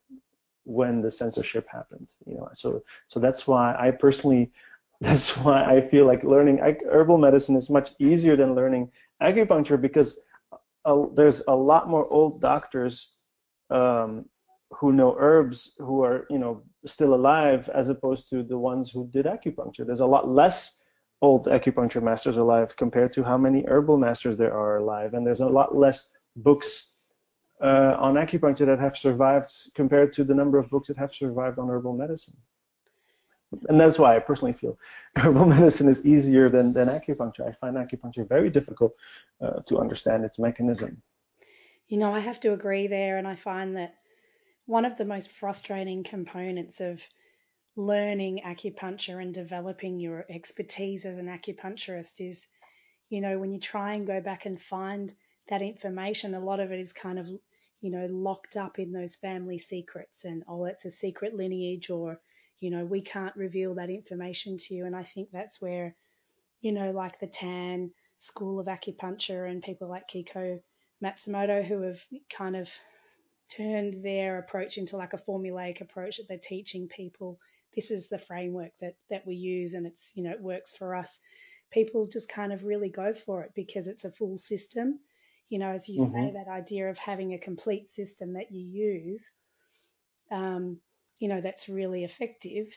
when 0.64 1.02
the 1.02 1.12
censorship 1.12 1.68
happened. 1.68 2.14
You 2.26 2.36
know, 2.36 2.50
so 2.54 2.84
so 3.08 3.20
that's 3.20 3.48
why 3.48 3.76
I 3.78 3.92
personally 3.92 4.52
that's 5.02 5.36
why 5.38 5.64
I 5.64 5.82
feel 5.82 6.06
like 6.06 6.24
learning 6.24 6.60
herbal 6.60 7.18
medicine 7.18 7.56
is 7.56 7.70
much 7.70 7.92
easier 8.00 8.36
than 8.36 8.54
learning 8.56 8.92
acupuncture 9.22 9.82
because 9.82 10.20
uh, 10.86 11.06
there's 11.16 11.42
a 11.48 11.56
lot 11.56 11.90
more 11.90 12.06
old 12.12 12.42
doctors 12.42 13.14
um, 13.72 14.26
who 14.72 14.94
know 14.94 15.16
herbs 15.20 15.74
who 15.80 16.04
are 16.04 16.26
you 16.30 16.38
know 16.38 16.62
still 16.86 17.14
alive 17.14 17.70
as 17.74 17.90
opposed 17.90 18.30
to 18.30 18.44
the 18.44 18.58
ones 18.58 18.90
who 18.90 19.08
did 19.12 19.26
acupuncture. 19.26 19.86
There's 19.86 20.00
a 20.00 20.06
lot 20.06 20.30
less 20.30 20.82
old 21.22 21.46
acupuncture 21.48 22.02
masters 22.02 22.38
alive 22.38 22.76
compared 22.76 23.12
to 23.14 23.24
how 23.24 23.38
many 23.38 23.64
herbal 23.68 23.98
masters 23.98 24.38
there 24.38 24.54
are 24.54 24.78
alive, 24.78 25.14
and 25.14 25.26
there's 25.26 25.42
a 25.42 25.50
lot 25.50 25.76
less 25.76 26.16
books 26.36 26.91
uh, 27.62 27.96
on 28.00 28.16
acupuncture 28.16 28.66
that 28.66 28.80
have 28.80 28.98
survived 28.98 29.52
compared 29.76 30.12
to 30.14 30.24
the 30.24 30.34
number 30.34 30.58
of 30.58 30.70
books 30.70 30.88
that 30.88 30.98
have 30.98 31.14
survived 31.14 31.60
on 31.60 31.70
herbal 31.70 31.94
medicine 31.94 32.36
and 33.70 33.80
that's 33.80 34.00
why 34.00 34.16
I 34.16 34.20
personally 34.20 34.54
feel 34.54 34.78
herbal 35.16 35.46
medicine 35.46 35.90
is 35.90 36.06
easier 36.06 36.50
than, 36.50 36.74
than 36.74 36.88
acupuncture. 36.88 37.48
I 37.48 37.52
find 37.54 37.76
acupuncture 37.76 38.28
very 38.28 38.50
difficult 38.50 38.96
uh, 39.42 39.62
to 39.68 39.80
understand 39.80 40.24
its 40.24 40.40
mechanism. 40.40 41.02
You 41.88 41.98
know, 41.98 42.14
I 42.14 42.20
have 42.20 42.40
to 42.42 42.54
agree 42.54 42.88
there, 42.88 43.18
and 43.18 43.28
I 43.28 43.36
find 43.36 43.76
that 43.76 43.96
one 44.66 44.86
of 44.86 44.98
the 44.98 45.06
most 45.06 45.30
frustrating 45.30 46.04
components 46.04 46.80
of 46.80 47.04
learning 47.76 48.42
acupuncture 48.46 49.22
and 49.22 49.34
developing 49.34 50.00
your 50.00 50.26
expertise 50.30 51.06
as 51.06 51.18
an 51.18 51.28
acupuncturist 51.28 52.26
is, 52.26 52.48
you 53.10 53.20
know, 53.20 53.38
when 53.38 53.52
you 53.52 53.60
try 53.60 53.94
and 53.94 54.08
go 54.08 54.22
back 54.22 54.46
and 54.46 54.62
find 54.62 55.14
that 55.50 55.62
information, 55.62 56.34
a 56.34 56.40
lot 56.40 56.62
of 56.62 56.72
it 56.72 56.80
is 56.80 56.94
kind 56.94 57.20
of, 57.20 57.28
you 57.82 57.92
know, 57.92 58.08
locked 58.10 58.58
up 58.58 58.80
in 58.80 58.92
those 58.92 59.16
family 59.16 59.58
secrets 59.58 60.26
and, 60.26 60.44
oh, 60.48 60.66
it's 60.66 60.86
a 60.86 60.92
secret 60.92 61.36
lineage 61.36 61.90
or, 61.90 62.20
you 62.60 62.70
know, 62.70 62.86
we 62.86 63.02
can't 63.02 63.36
reveal 63.36 63.76
that 63.76 63.90
information 63.90 64.58
to 64.58 64.74
you. 64.74 64.86
And 64.86 64.96
I 64.96 65.04
think 65.04 65.30
that's 65.32 65.62
where, 65.62 65.96
you 66.62 66.72
know, 66.72 66.92
like 66.92 67.20
the 67.20 67.28
Tan 67.28 67.92
School 68.18 68.60
of 68.60 68.68
Acupuncture 68.68 69.50
and 69.50 69.64
people 69.64 69.90
like 69.90 70.08
Kiko 70.08 70.62
Matsumoto 71.04 71.64
who 71.64 71.82
have 71.82 72.06
kind 72.30 72.56
of 72.56 72.70
turned 73.50 74.04
their 74.04 74.38
approach 74.38 74.78
into 74.78 74.98
like 74.98 75.14
a 75.14 75.18
formulaic 75.18 75.82
approach 75.82 76.18
that 76.18 76.28
they're 76.28 76.38
teaching 76.38 76.88
people 76.88 77.40
this 77.76 77.92
is 77.92 78.10
the 78.10 78.18
framework 78.18 78.72
that 78.80 78.96
that 79.10 79.26
we 79.26 79.36
use 79.36 79.74
and 79.74 79.86
it's 79.86 80.12
you 80.16 80.24
know 80.24 80.32
it 80.32 80.42
works 80.42 80.72
for 80.72 80.96
us 80.96 81.20
people 81.72 82.06
just 82.06 82.30
kind 82.30 82.54
of 82.54 82.64
really 82.64 82.90
go 82.90 83.14
for 83.14 83.44
it 83.44 83.52
because 83.56 83.88
it's 83.88 84.06
a 84.06 84.12
full 84.12 84.38
system 84.38 85.00
you 85.52 85.60
know 85.60 85.70
as 85.70 85.88
you 85.88 86.02
mm-hmm. 86.02 86.16
say 86.16 86.34
that 86.34 86.50
idea 86.50 86.90
of 86.90 86.98
having 86.98 87.34
a 87.34 87.38
complete 87.38 87.88
system 87.88 88.34
that 88.34 88.52
you 88.52 88.66
use 88.66 89.30
um, 90.32 90.80
you 91.22 91.28
know, 91.28 91.40
that's 91.40 91.70
really 91.70 92.04
effective, 92.04 92.76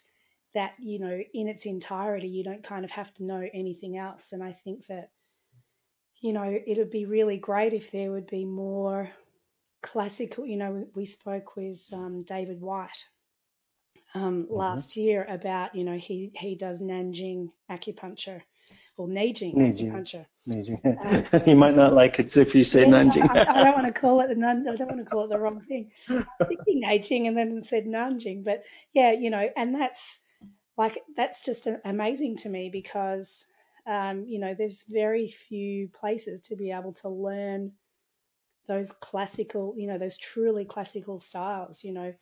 that, 0.52 0.74
you 0.78 0.98
know, 0.98 1.18
in 1.32 1.48
its 1.48 1.66
entirety, 1.66 2.28
you 2.28 2.44
don't 2.44 2.62
kind 2.62 2.84
of 2.84 2.90
have 2.90 3.12
to 3.14 3.24
know 3.24 3.42
anything 3.54 3.96
else. 3.96 4.32
And 4.32 4.42
I 4.42 4.52
think 4.52 4.86
that, 4.88 5.08
you 6.20 6.32
know, 6.32 6.60
it'd 6.66 6.90
be 6.90 7.06
really 7.06 7.38
great 7.38 7.72
if 7.72 7.90
there 7.90 8.12
would 8.12 8.26
be 8.26 8.44
more 8.44 9.10
classical, 9.82 10.46
you 10.46 10.56
know, 10.56 10.86
we 10.94 11.06
spoke 11.06 11.56
with 11.56 11.80
um, 11.92 12.22
David 12.22 12.60
White 12.60 13.04
um, 14.14 14.44
mm-hmm. 14.44 14.54
last 14.54 14.96
year 14.96 15.26
about, 15.28 15.74
you 15.74 15.84
know, 15.84 15.96
he, 15.96 16.30
he 16.34 16.54
does 16.54 16.82
Nanjing 16.82 17.50
acupuncture 17.70 18.42
or 18.96 19.08
Neijing, 19.08 19.54
Neijing. 19.54 19.92
acupuncture. 19.92 20.26
Neijing. 20.48 21.34
Um, 21.34 21.40
he 21.44 21.54
might 21.54 21.74
not 21.74 21.94
like 21.94 22.20
it 22.20 22.36
if 22.36 22.54
you 22.54 22.64
say 22.64 22.82
yeah, 22.82 22.88
Nanjing. 22.88 23.28
I, 23.30 23.40
I, 23.40 23.64
don't 23.64 23.74
want 23.74 23.86
to 23.86 23.92
call 24.00 24.20
it 24.20 24.28
the 24.28 24.34
Nan, 24.34 24.66
I 24.68 24.76
don't 24.76 24.88
want 24.88 25.04
to 25.04 25.10
call 25.10 25.24
it 25.24 25.28
the 25.28 25.38
wrong 25.38 25.60
thing. 25.60 25.90
I 26.08 26.14
was 26.14 26.48
thinking 26.48 26.82
Neijing 26.82 27.28
and 27.28 27.36
then 27.36 27.62
said 27.62 27.86
Nanjing, 27.86 28.44
but 28.44 28.64
yeah, 28.92 29.12
you 29.12 29.30
know, 29.30 29.48
and 29.56 29.74
that's 29.74 30.20
like 30.76 31.02
that's 31.16 31.44
just 31.44 31.68
amazing 31.84 32.36
to 32.38 32.48
me 32.48 32.68
because 32.70 33.46
um, 33.86 34.24
you 34.26 34.38
know 34.38 34.54
there's 34.54 34.84
very 34.88 35.28
few 35.28 35.88
places 35.88 36.40
to 36.42 36.56
be 36.56 36.72
able 36.72 36.92
to 36.94 37.08
learn 37.08 37.72
those 38.66 38.92
classical, 38.92 39.74
you 39.76 39.86
know, 39.86 39.98
those 39.98 40.16
truly 40.16 40.64
classical 40.64 41.20
styles, 41.20 41.84
you 41.84 41.92
know. 41.92 42.14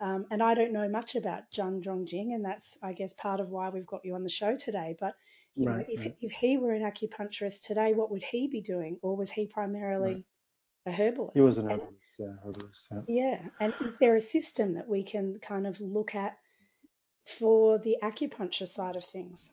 Um, 0.00 0.26
and 0.30 0.42
I 0.42 0.54
don't 0.54 0.72
know 0.72 0.88
much 0.88 1.16
about 1.16 1.50
Zhang 1.50 1.82
Zhongjing, 1.82 2.34
and 2.34 2.44
that's, 2.44 2.78
I 2.82 2.92
guess, 2.92 3.12
part 3.12 3.40
of 3.40 3.50
why 3.50 3.68
we've 3.70 3.86
got 3.86 4.04
you 4.04 4.14
on 4.14 4.22
the 4.22 4.28
show 4.28 4.56
today. 4.56 4.96
But 4.98 5.16
you 5.58 5.68
right, 5.68 5.88
know, 5.88 5.94
if, 5.94 6.00
right. 6.00 6.16
if 6.20 6.32
he 6.32 6.56
were 6.56 6.72
an 6.72 6.82
acupuncturist 6.82 7.66
today, 7.66 7.92
what 7.92 8.10
would 8.10 8.22
he 8.22 8.46
be 8.46 8.60
doing? 8.60 8.98
Or 9.02 9.16
was 9.16 9.30
he 9.30 9.46
primarily 9.46 10.14
right. 10.14 10.24
a 10.86 10.92
herbalist? 10.92 11.34
He 11.34 11.40
was 11.40 11.58
an 11.58 11.66
herbalist, 11.66 11.92
and, 12.18 12.28
yeah, 12.28 12.34
herbalist, 12.44 12.86
yeah. 12.90 13.00
Yeah. 13.08 13.38
And 13.60 13.74
is 13.84 13.96
there 13.96 14.14
a 14.14 14.20
system 14.20 14.74
that 14.74 14.88
we 14.88 15.02
can 15.02 15.38
kind 15.40 15.66
of 15.66 15.80
look 15.80 16.14
at 16.14 16.38
for 17.26 17.78
the 17.78 17.96
acupuncture 18.02 18.68
side 18.68 18.94
of 18.94 19.04
things? 19.04 19.50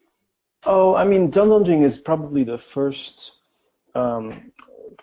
Oh, 0.65 0.96
I 0.96 1.06
mean, 1.06 1.32
Zhang 1.32 1.48
Zhongjing 1.48 1.84
is 1.84 1.98
probably 1.98 2.44
the 2.44 2.58
first 2.58 3.38
um, 3.96 4.52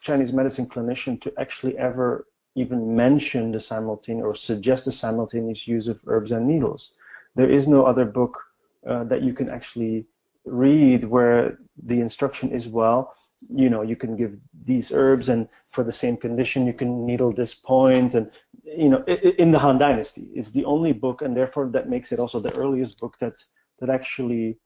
Chinese 0.00 0.32
medicine 0.32 0.66
clinician 0.66 1.20
to 1.22 1.32
actually 1.36 1.76
ever 1.78 2.26
even 2.54 2.94
mention 2.94 3.50
the 3.50 3.60
simultaneous 3.60 4.24
or 4.24 4.34
suggest 4.34 4.84
the 4.84 4.92
simultaneous 4.92 5.66
use 5.66 5.88
of 5.88 6.00
herbs 6.06 6.30
and 6.30 6.46
needles. 6.46 6.92
There 7.34 7.50
is 7.50 7.66
no 7.66 7.86
other 7.86 8.04
book 8.04 8.44
uh, 8.86 9.04
that 9.04 9.22
you 9.22 9.32
can 9.32 9.48
actually 9.48 10.06
read 10.44 11.04
where 11.04 11.58
the 11.84 12.00
instruction 12.00 12.50
is 12.50 12.68
well 12.68 13.14
you 13.48 13.68
know 13.68 13.82
you 13.82 13.96
can 13.96 14.16
give 14.16 14.38
these 14.64 14.92
herbs 14.92 15.28
and 15.28 15.48
for 15.68 15.82
the 15.82 15.92
same 15.92 16.16
condition 16.16 16.66
you 16.66 16.72
can 16.72 17.04
needle 17.04 17.32
this 17.32 17.54
point 17.54 18.14
and 18.14 18.30
you 18.64 18.88
know 18.88 19.02
in 19.04 19.50
the 19.50 19.58
Han 19.58 19.78
Dynasty 19.78 20.28
it's 20.34 20.50
the 20.50 20.64
only 20.64 20.92
book 20.92 21.22
and 21.22 21.36
therefore 21.36 21.68
that 21.70 21.88
makes 21.88 22.12
it 22.12 22.20
also 22.20 22.38
the 22.40 22.56
earliest 22.56 22.98
book 23.00 23.16
that 23.20 23.34
that 23.80 23.90
actually 23.90 24.58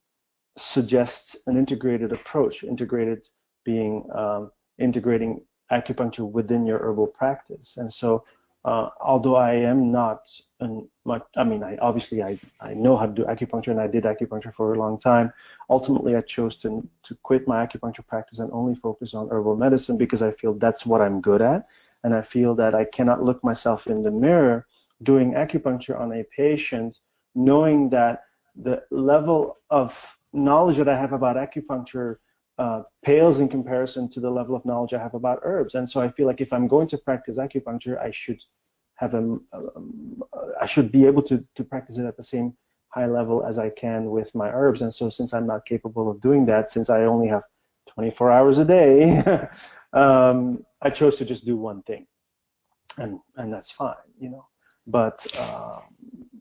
suggests 0.58 1.36
an 1.46 1.56
integrated 1.56 2.12
approach 2.12 2.64
integrated 2.64 3.26
being 3.64 4.06
um, 4.14 4.50
integrating 4.78 5.42
acupuncture 5.72 6.30
within 6.30 6.66
your 6.66 6.78
herbal 6.78 7.08
practice. 7.08 7.76
And 7.76 7.92
so 7.92 8.24
uh, 8.66 8.90
although 9.00 9.36
I 9.36 9.54
am 9.54 9.92
not, 9.92 10.28
an, 10.58 10.88
much, 11.04 11.22
I 11.36 11.44
mean, 11.44 11.62
I 11.62 11.76
obviously 11.76 12.20
I, 12.24 12.36
I 12.60 12.74
know 12.74 12.96
how 12.96 13.06
to 13.06 13.12
do 13.12 13.24
acupuncture 13.24 13.68
and 13.68 13.80
I 13.80 13.86
did 13.86 14.02
acupuncture 14.02 14.52
for 14.52 14.74
a 14.74 14.78
long 14.78 14.98
time. 14.98 15.32
Ultimately, 15.70 16.16
I 16.16 16.20
chose 16.22 16.56
to 16.58 16.86
to 17.04 17.14
quit 17.22 17.46
my 17.46 17.64
acupuncture 17.64 18.04
practice 18.04 18.40
and 18.40 18.50
only 18.52 18.74
focus 18.74 19.14
on 19.14 19.28
herbal 19.30 19.54
medicine 19.56 19.96
because 19.96 20.20
I 20.20 20.32
feel 20.32 20.54
that's 20.54 20.84
what 20.84 21.00
I'm 21.00 21.20
good 21.20 21.42
at, 21.42 21.68
and 22.02 22.12
I 22.12 22.22
feel 22.22 22.56
that 22.56 22.74
I 22.74 22.84
cannot 22.84 23.22
look 23.22 23.42
myself 23.44 23.86
in 23.86 24.02
the 24.02 24.10
mirror 24.10 24.66
doing 25.04 25.34
acupuncture 25.34 25.98
on 25.98 26.12
a 26.12 26.24
patient, 26.36 26.98
knowing 27.36 27.88
that 27.90 28.24
the 28.56 28.82
level 28.90 29.58
of 29.70 30.18
knowledge 30.32 30.78
that 30.78 30.88
I 30.88 30.98
have 30.98 31.12
about 31.12 31.36
acupuncture 31.36 32.16
uh, 32.58 32.82
pales 33.04 33.40
in 33.40 33.48
comparison 33.48 34.08
to 34.08 34.20
the 34.20 34.30
level 34.30 34.56
of 34.56 34.64
knowledge 34.64 34.94
I 34.94 34.98
have 34.98 35.14
about 35.14 35.40
herbs. 35.42 35.74
And 35.74 35.88
so 35.88 36.00
I 36.00 36.08
feel 36.10 36.26
like 36.26 36.40
if 36.40 36.52
I'm 36.52 36.66
going 36.66 36.88
to 36.88 36.98
practice 36.98 37.38
acupuncture, 37.38 38.00
I 38.00 38.10
should 38.10 38.40
have 38.94 39.14
a, 39.14 39.18
um, 39.18 40.22
I 40.60 40.66
should 40.66 40.90
be 40.90 41.06
able 41.06 41.22
to, 41.24 41.44
to 41.54 41.64
practice 41.64 41.98
it 41.98 42.06
at 42.06 42.16
the 42.16 42.22
same 42.22 42.54
high 42.88 43.06
level 43.06 43.44
as 43.44 43.58
I 43.58 43.70
can 43.70 44.10
with 44.10 44.34
my 44.34 44.48
herbs. 44.48 44.82
And 44.82 44.92
so 44.92 45.10
since 45.10 45.34
I'm 45.34 45.46
not 45.46 45.66
capable 45.66 46.10
of 46.10 46.20
doing 46.20 46.46
that, 46.46 46.70
since 46.70 46.88
I 46.88 47.02
only 47.02 47.28
have 47.28 47.42
24 47.88 48.32
hours 48.32 48.58
a 48.58 48.64
day, 48.64 49.22
um, 49.92 50.64
I 50.82 50.90
chose 50.90 51.16
to 51.16 51.24
just 51.24 51.44
do 51.44 51.56
one 51.56 51.82
thing, 51.82 52.06
and 52.98 53.18
and 53.36 53.52
that's 53.52 53.70
fine, 53.70 53.94
you 54.18 54.30
know. 54.30 54.46
But 54.86 55.24
uh, 55.38 55.80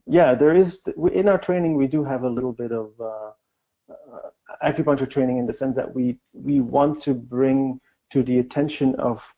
yeah, 0.06 0.34
there 0.34 0.54
is 0.54 0.82
in 1.12 1.28
our 1.28 1.38
training 1.38 1.76
we 1.76 1.86
do 1.86 2.04
have 2.04 2.22
a 2.24 2.28
little 2.28 2.52
bit 2.52 2.72
of 2.72 2.92
uh, 3.00 3.30
uh, 3.90 4.30
acupuncture 4.64 5.08
training 5.08 5.38
in 5.38 5.46
the 5.46 5.52
sense 5.52 5.74
that 5.76 5.94
we 5.94 6.18
we 6.32 6.60
want 6.60 7.00
to 7.02 7.14
bring 7.14 7.80
to 8.10 8.22
the 8.22 8.38
attention 8.38 8.94
of 8.96 9.34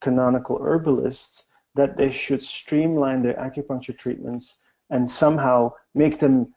canonical 0.00 0.58
herbalists 0.62 1.46
that 1.74 1.96
they 1.96 2.10
should 2.10 2.42
streamline 2.42 3.22
their 3.22 3.34
acupuncture 3.34 3.96
treatments 3.96 4.60
and 4.90 5.10
somehow 5.10 5.72
make 5.94 6.18
them 6.18 6.54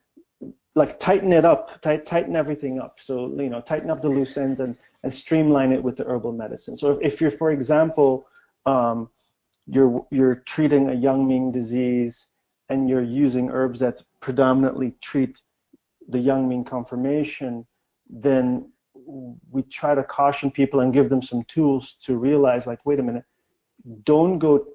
like 0.75 0.99
tighten 0.99 1.33
it 1.33 1.43
up, 1.43 1.81
tight, 1.81 2.05
tighten 2.05 2.35
everything 2.35 2.79
up. 2.79 2.99
So 3.01 3.33
you 3.39 3.49
know, 3.49 3.61
tighten 3.61 3.89
up 3.89 4.01
the 4.01 4.09
loose 4.09 4.37
ends 4.37 4.59
and 4.59 4.75
and 5.03 5.13
streamline 5.13 5.71
it 5.71 5.83
with 5.83 5.97
the 5.97 6.03
herbal 6.03 6.33
medicine. 6.33 6.75
So 6.77 6.99
if 7.01 7.19
you're, 7.19 7.31
for 7.31 7.51
example, 7.51 8.27
um, 8.65 9.09
you're 9.65 10.05
you're 10.11 10.35
treating 10.35 10.89
a 10.89 10.93
Yang 10.93 11.27
Ming 11.27 11.51
disease 11.51 12.27
and 12.69 12.89
you're 12.89 13.03
using 13.03 13.49
herbs 13.49 13.79
that 13.79 14.03
predominantly 14.19 14.95
treat 15.01 15.41
the 16.09 16.19
Yang 16.19 16.47
Ming 16.47 16.63
conformation, 16.63 17.65
then 18.09 18.71
we 19.51 19.61
try 19.63 19.95
to 19.95 20.03
caution 20.03 20.51
people 20.51 20.81
and 20.81 20.93
give 20.93 21.09
them 21.09 21.21
some 21.21 21.43
tools 21.45 21.93
to 22.03 22.17
realize, 22.17 22.67
like, 22.67 22.85
wait 22.85 22.99
a 22.99 23.03
minute, 23.03 23.23
don't 24.03 24.39
go 24.39 24.65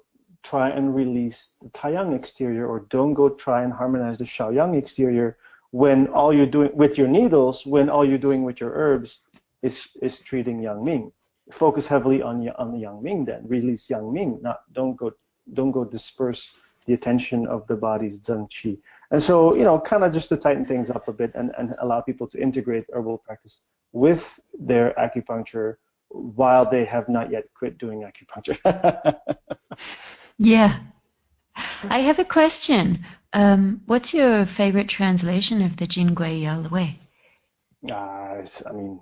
try 0.43 0.69
and 0.69 0.95
release 0.95 1.55
the 1.61 1.69
Taiyang 1.69 2.15
exterior 2.15 2.67
or 2.67 2.81
don't 2.89 3.13
go 3.13 3.29
try 3.29 3.63
and 3.63 3.71
harmonize 3.71 4.17
the 4.17 4.25
Shaoyang 4.25 4.77
exterior 4.77 5.37
when 5.71 6.07
all 6.07 6.33
you're 6.33 6.45
doing 6.45 6.71
with 6.75 6.97
your 6.97 7.07
needles, 7.07 7.65
when 7.65 7.89
all 7.89 8.05
you're 8.05 8.17
doing 8.17 8.43
with 8.43 8.59
your 8.59 8.71
herbs 8.73 9.19
is 9.61 9.87
is 10.01 10.19
treating 10.19 10.61
Yang 10.61 10.83
Ming. 10.83 11.11
Focus 11.51 11.87
heavily 11.87 12.21
on 12.21 12.47
on 12.57 12.71
the 12.71 12.79
Yang 12.79 13.03
Ming 13.03 13.25
then. 13.25 13.47
Release 13.47 13.89
Yang 13.89 14.13
Ming. 14.13 14.39
Not 14.41 14.61
don't 14.73 14.95
go 14.95 15.13
don't 15.53 15.71
go 15.71 15.83
disperse 15.83 16.51
the 16.85 16.93
attention 16.93 17.47
of 17.47 17.65
the 17.67 17.75
body's 17.75 18.19
Zhen 18.19 18.49
Qi. 18.49 18.77
And 19.13 19.21
so, 19.21 19.55
you 19.55 19.63
know, 19.63 19.79
kind 19.79 20.03
of 20.03 20.11
just 20.11 20.29
to 20.29 20.37
tighten 20.37 20.65
things 20.65 20.89
up 20.89 21.07
a 21.07 21.13
bit 21.13 21.31
and, 21.35 21.51
and 21.59 21.75
allow 21.79 22.01
people 22.01 22.27
to 22.29 22.41
integrate 22.41 22.85
herbal 22.91 23.19
practice 23.19 23.61
with 23.91 24.39
their 24.59 24.91
acupuncture 24.97 25.75
while 26.09 26.67
they 26.67 26.83
have 26.83 27.07
not 27.07 27.29
yet 27.29 27.45
quit 27.55 27.77
doing 27.77 28.09
acupuncture. 28.09 28.57
yeah. 30.39 30.79
I 31.83 31.99
have 31.99 32.17
a 32.17 32.25
question. 32.25 33.05
Um, 33.33 33.81
what's 33.85 34.15
your 34.15 34.47
favorite 34.47 34.89
translation 34.89 35.61
of 35.61 35.77
the 35.77 35.85
Jingui 35.85 36.41
Yaolue? 36.41 36.95
Uh, 37.91 38.67
I 38.67 38.71
mean, 38.73 38.99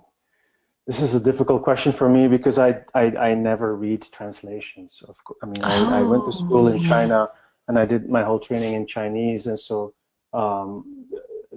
this 0.86 1.00
is 1.00 1.14
a 1.14 1.20
difficult 1.20 1.62
question 1.62 1.90
for 1.92 2.08
me 2.08 2.28
because 2.28 2.58
I 2.58 2.82
I, 2.94 3.04
I 3.16 3.34
never 3.34 3.76
read 3.76 4.06
translations. 4.10 5.02
Of 5.08 5.16
course, 5.24 5.38
I 5.42 5.46
mean, 5.46 5.62
I, 5.62 5.78
oh, 5.78 5.94
I 6.00 6.02
went 6.02 6.26
to 6.26 6.32
school 6.32 6.68
in 6.68 6.82
yeah. 6.82 6.88
China 6.88 7.30
and 7.68 7.78
I 7.78 7.86
did 7.86 8.10
my 8.10 8.22
whole 8.24 8.40
training 8.40 8.74
in 8.74 8.86
Chinese, 8.86 9.46
and 9.46 9.58
so 9.58 9.94
um, 10.32 11.06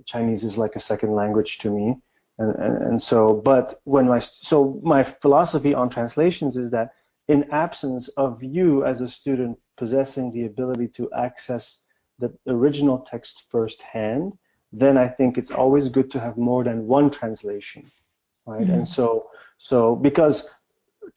Chinese 0.05 0.43
is 0.43 0.57
like 0.57 0.75
a 0.75 0.79
second 0.79 1.13
language 1.13 1.57
to 1.59 1.69
me. 1.69 1.95
And, 2.37 2.55
and, 2.55 2.77
and 2.83 3.01
so, 3.01 3.33
but 3.33 3.81
when 3.85 4.07
my 4.07 4.19
so 4.19 4.79
my 4.83 5.03
philosophy 5.03 5.73
on 5.73 5.89
translations 5.89 6.57
is 6.57 6.71
that 6.71 6.91
in 7.27 7.49
absence 7.51 8.07
of 8.09 8.43
you 8.43 8.85
as 8.85 9.01
a 9.01 9.07
student 9.07 9.57
possessing 9.77 10.31
the 10.31 10.45
ability 10.45 10.89
to 10.89 11.11
access 11.13 11.81
the 12.19 12.33
original 12.47 12.99
text 12.99 13.45
firsthand, 13.49 14.33
then 14.71 14.97
I 14.97 15.07
think 15.07 15.37
it's 15.37 15.51
always 15.51 15.87
good 15.89 16.11
to 16.11 16.19
have 16.19 16.37
more 16.37 16.63
than 16.63 16.87
one 16.87 17.09
translation 17.09 17.89
right? 18.45 18.61
Mm-hmm. 18.61 18.71
And 18.71 18.87
so, 18.87 19.29
so 19.57 19.95
because 19.95 20.49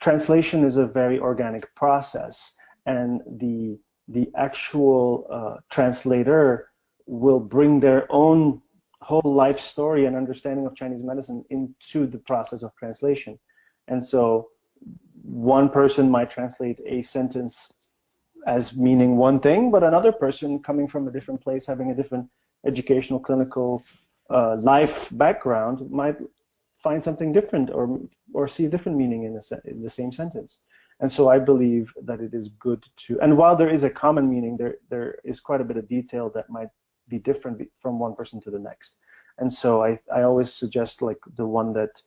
translation 0.01 0.65
is 0.65 0.77
a 0.77 0.87
very 0.87 1.19
organic 1.19 1.75
process, 1.75 2.53
and 2.87 3.21
the 3.27 3.79
the 4.09 4.31
actual 4.37 5.27
uh, 5.31 5.57
translator 5.71 6.71
will 7.09 7.41
bring 7.41 7.81
their 7.81 8.07
own 8.11 8.61
whole 9.01 9.23
life 9.25 9.59
story 9.59 10.05
and 10.05 10.15
understanding 10.15 10.67
of 10.67 10.75
Chinese 10.75 11.03
medicine 11.03 11.45
into 11.51 12.07
the 12.07 12.19
process 12.19 12.63
of 12.63 12.75
translation. 12.77 13.39
And 13.89 14.05
so, 14.05 14.49
one 15.23 15.69
person 15.71 16.11
might 16.11 16.31
translate 16.31 16.81
a 16.87 17.03
sentence 17.03 17.69
as 18.47 18.77
meaning 18.77 19.17
one 19.17 19.41
thing, 19.41 19.71
but 19.71 19.83
another 19.83 20.13
person 20.13 20.63
coming 20.63 20.87
from 20.87 21.09
a 21.09 21.11
different 21.11 21.41
place, 21.41 21.67
having 21.67 21.91
a 21.91 21.95
different 21.95 22.29
educational, 22.67 23.19
clinical, 23.19 23.83
uh, 24.31 24.57
life 24.57 25.09
background, 25.13 25.91
might 25.91 26.17
find 26.77 27.03
something 27.03 27.33
different 27.33 27.71
or 27.71 27.99
or 28.35 28.47
see 28.47 28.67
a 28.67 28.69
different 28.69 28.97
meaning 28.97 29.25
in 29.25 29.35
the, 29.35 29.61
in 29.65 29.83
the 29.83 29.91
same 29.91 30.13
sentence. 30.13 30.59
And 31.01 31.11
so 31.11 31.29
I 31.29 31.39
believe 31.39 31.93
that 32.05 32.21
it 32.21 32.35
is 32.35 32.49
good 32.51 32.85
to, 33.05 33.21
and 33.21 33.37
while 33.37 33.55
there 33.57 33.71
is 33.71 33.85
a 33.85 33.91
common 33.91 34.29
meaning, 34.29 34.57
there 34.57 34.77
there 34.91 35.19
is 35.25 35.41
quite 35.41 35.61
a 35.61 35.65
bit 35.65 35.77
of 35.77 35.89
detail 35.89 36.31
that 36.35 36.51
might 36.51 36.69
be 37.09 37.19
different 37.19 37.69
from 37.81 37.99
one 37.99 38.15
person 38.15 38.41
to 38.43 38.51
the 38.51 38.59
next. 38.59 38.97
And 39.39 39.53
so 39.53 39.85
I, 39.85 39.99
I 40.15 40.23
always 40.23 40.53
suggest 40.53 41.03
like 41.03 41.19
the 41.37 41.47
one 41.47 41.73
that 41.75 42.03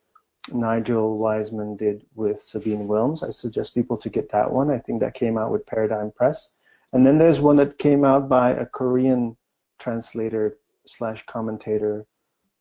Nigel 0.52 1.18
Wiseman 1.18 1.76
did 1.76 2.04
with 2.14 2.40
Sabine 2.40 2.86
Wilms. 2.88 3.26
I 3.26 3.30
suggest 3.30 3.74
people 3.74 3.96
to 3.98 4.10
get 4.10 4.30
that 4.30 4.50
one. 4.50 4.70
I 4.70 4.78
think 4.78 5.00
that 5.00 5.14
came 5.14 5.38
out 5.38 5.52
with 5.52 5.66
Paradigm 5.66 6.10
Press. 6.10 6.50
And 6.92 7.06
then 7.06 7.16
there's 7.16 7.40
one 7.40 7.56
that 7.56 7.78
came 7.78 8.04
out 8.04 8.28
by 8.28 8.50
a 8.50 8.66
Korean 8.66 9.36
translator 9.78 10.58
slash 10.84 11.24
commentator 11.26 12.06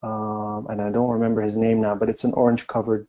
um, 0.04 0.68
and 0.70 0.82
I 0.82 0.90
don't 0.90 1.10
remember 1.10 1.42
his 1.42 1.58
name 1.58 1.82
now, 1.82 1.96
but 1.96 2.10
it's 2.10 2.24
an 2.24 2.34
orange 2.34 2.68
covered 2.68 3.08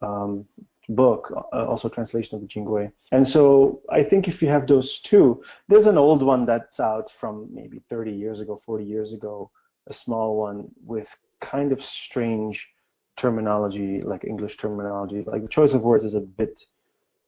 um, 0.00 0.46
book, 0.90 1.32
uh, 1.52 1.64
also 1.66 1.88
translation 1.88 2.36
of 2.36 2.42
the 2.42 2.48
Jingui. 2.48 2.90
And 3.12 3.26
so 3.26 3.80
I 3.90 4.02
think 4.02 4.28
if 4.28 4.42
you 4.42 4.48
have 4.48 4.66
those 4.66 5.00
two, 5.00 5.42
there's 5.68 5.86
an 5.86 5.98
old 5.98 6.22
one 6.22 6.46
that's 6.46 6.80
out 6.80 7.10
from 7.10 7.48
maybe 7.52 7.80
30 7.88 8.12
years 8.12 8.40
ago, 8.40 8.60
40 8.64 8.84
years 8.84 9.12
ago, 9.12 9.50
a 9.88 9.94
small 9.94 10.36
one 10.36 10.68
with 10.84 11.16
kind 11.40 11.72
of 11.72 11.82
strange 11.82 12.68
terminology, 13.16 14.02
like 14.02 14.24
English 14.24 14.56
terminology. 14.56 15.22
Like 15.26 15.42
the 15.42 15.48
choice 15.48 15.74
of 15.74 15.82
words 15.82 16.04
is 16.04 16.14
a 16.14 16.20
bit, 16.20 16.60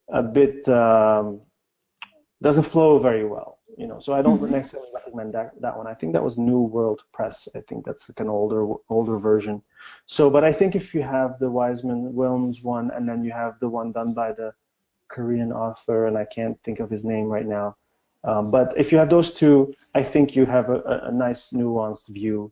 a 0.09 0.23
bit 0.23 0.69
um, 0.69 1.41
doesn't 2.43 2.65
flow 2.65 2.99
very 2.99 3.25
well 3.25 3.52
you 3.77 3.87
know 3.87 4.01
so 4.01 4.13
i 4.13 4.23
don't 4.23 4.41
mm-hmm. 4.41 4.53
necessarily 4.53 4.91
recommend 4.95 5.33
that, 5.33 5.61
that 5.61 5.77
one. 5.77 5.87
I 5.87 5.95
think 5.95 6.13
that 6.13 6.23
was 6.23 6.39
new 6.39 6.61
world 6.61 7.03
press. 7.13 7.49
I 7.55 7.61
think 7.61 7.85
that's 7.85 8.09
like 8.09 8.21
an 8.21 8.29
older 8.29 8.75
older 8.89 9.19
version. 9.19 9.63
So 10.07 10.31
but 10.31 10.45
i 10.45 10.53
think 10.53 10.75
if 10.75 10.95
you 10.95 11.03
have 11.03 11.39
the 11.39 11.51
wiseman 11.51 12.13
wilms 12.13 12.63
one 12.63 12.91
and 12.91 13.09
then 13.09 13.25
you 13.25 13.33
have 13.33 13.59
the 13.61 13.69
one 13.69 13.93
done 13.93 14.15
by 14.15 14.33
the 14.33 14.53
korean 15.09 15.53
author 15.53 16.07
and 16.07 16.17
i 16.17 16.25
can't 16.25 16.59
think 16.63 16.81
of 16.81 16.89
his 16.89 17.05
name 17.05 17.27
right 17.27 17.47
now 17.47 17.77
um, 18.25 18.51
but 18.51 18.73
if 18.79 18.93
you 18.93 18.99
have 18.99 19.11
those 19.11 19.35
two 19.35 19.75
i 19.95 20.03
think 20.03 20.35
you 20.35 20.47
have 20.47 20.71
a, 20.71 20.81
a 21.11 21.13
nice 21.13 21.51
nuanced 21.51 22.09
view 22.09 22.51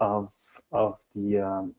of 0.00 0.32
of 0.72 0.98
the 1.14 1.38
um, 1.38 1.74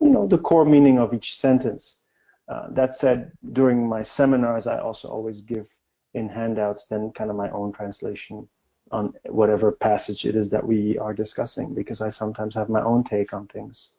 you 0.00 0.10
know 0.10 0.26
the 0.26 0.38
core 0.38 0.64
meaning 0.64 0.98
of 0.98 1.12
each 1.14 1.36
sentence. 1.36 2.00
Uh, 2.46 2.66
that 2.70 2.94
said 2.94 3.32
during 3.52 3.88
my 3.88 4.02
seminars 4.02 4.66
i 4.66 4.78
also 4.78 5.08
always 5.08 5.40
give 5.40 5.66
in 6.14 6.28
handouts 6.28 6.86
than 6.86 7.12
kind 7.12 7.30
of 7.30 7.36
my 7.36 7.50
own 7.50 7.72
translation 7.72 8.48
on 8.90 9.12
whatever 9.26 9.72
passage 9.72 10.24
it 10.26 10.36
is 10.36 10.50
that 10.50 10.64
we 10.64 10.98
are 10.98 11.14
discussing 11.14 11.74
because 11.74 12.00
I 12.00 12.10
sometimes 12.10 12.54
have 12.54 12.68
my 12.68 12.82
own 12.82 13.02
take 13.04 13.32
on 13.32 13.46
things. 13.48 13.90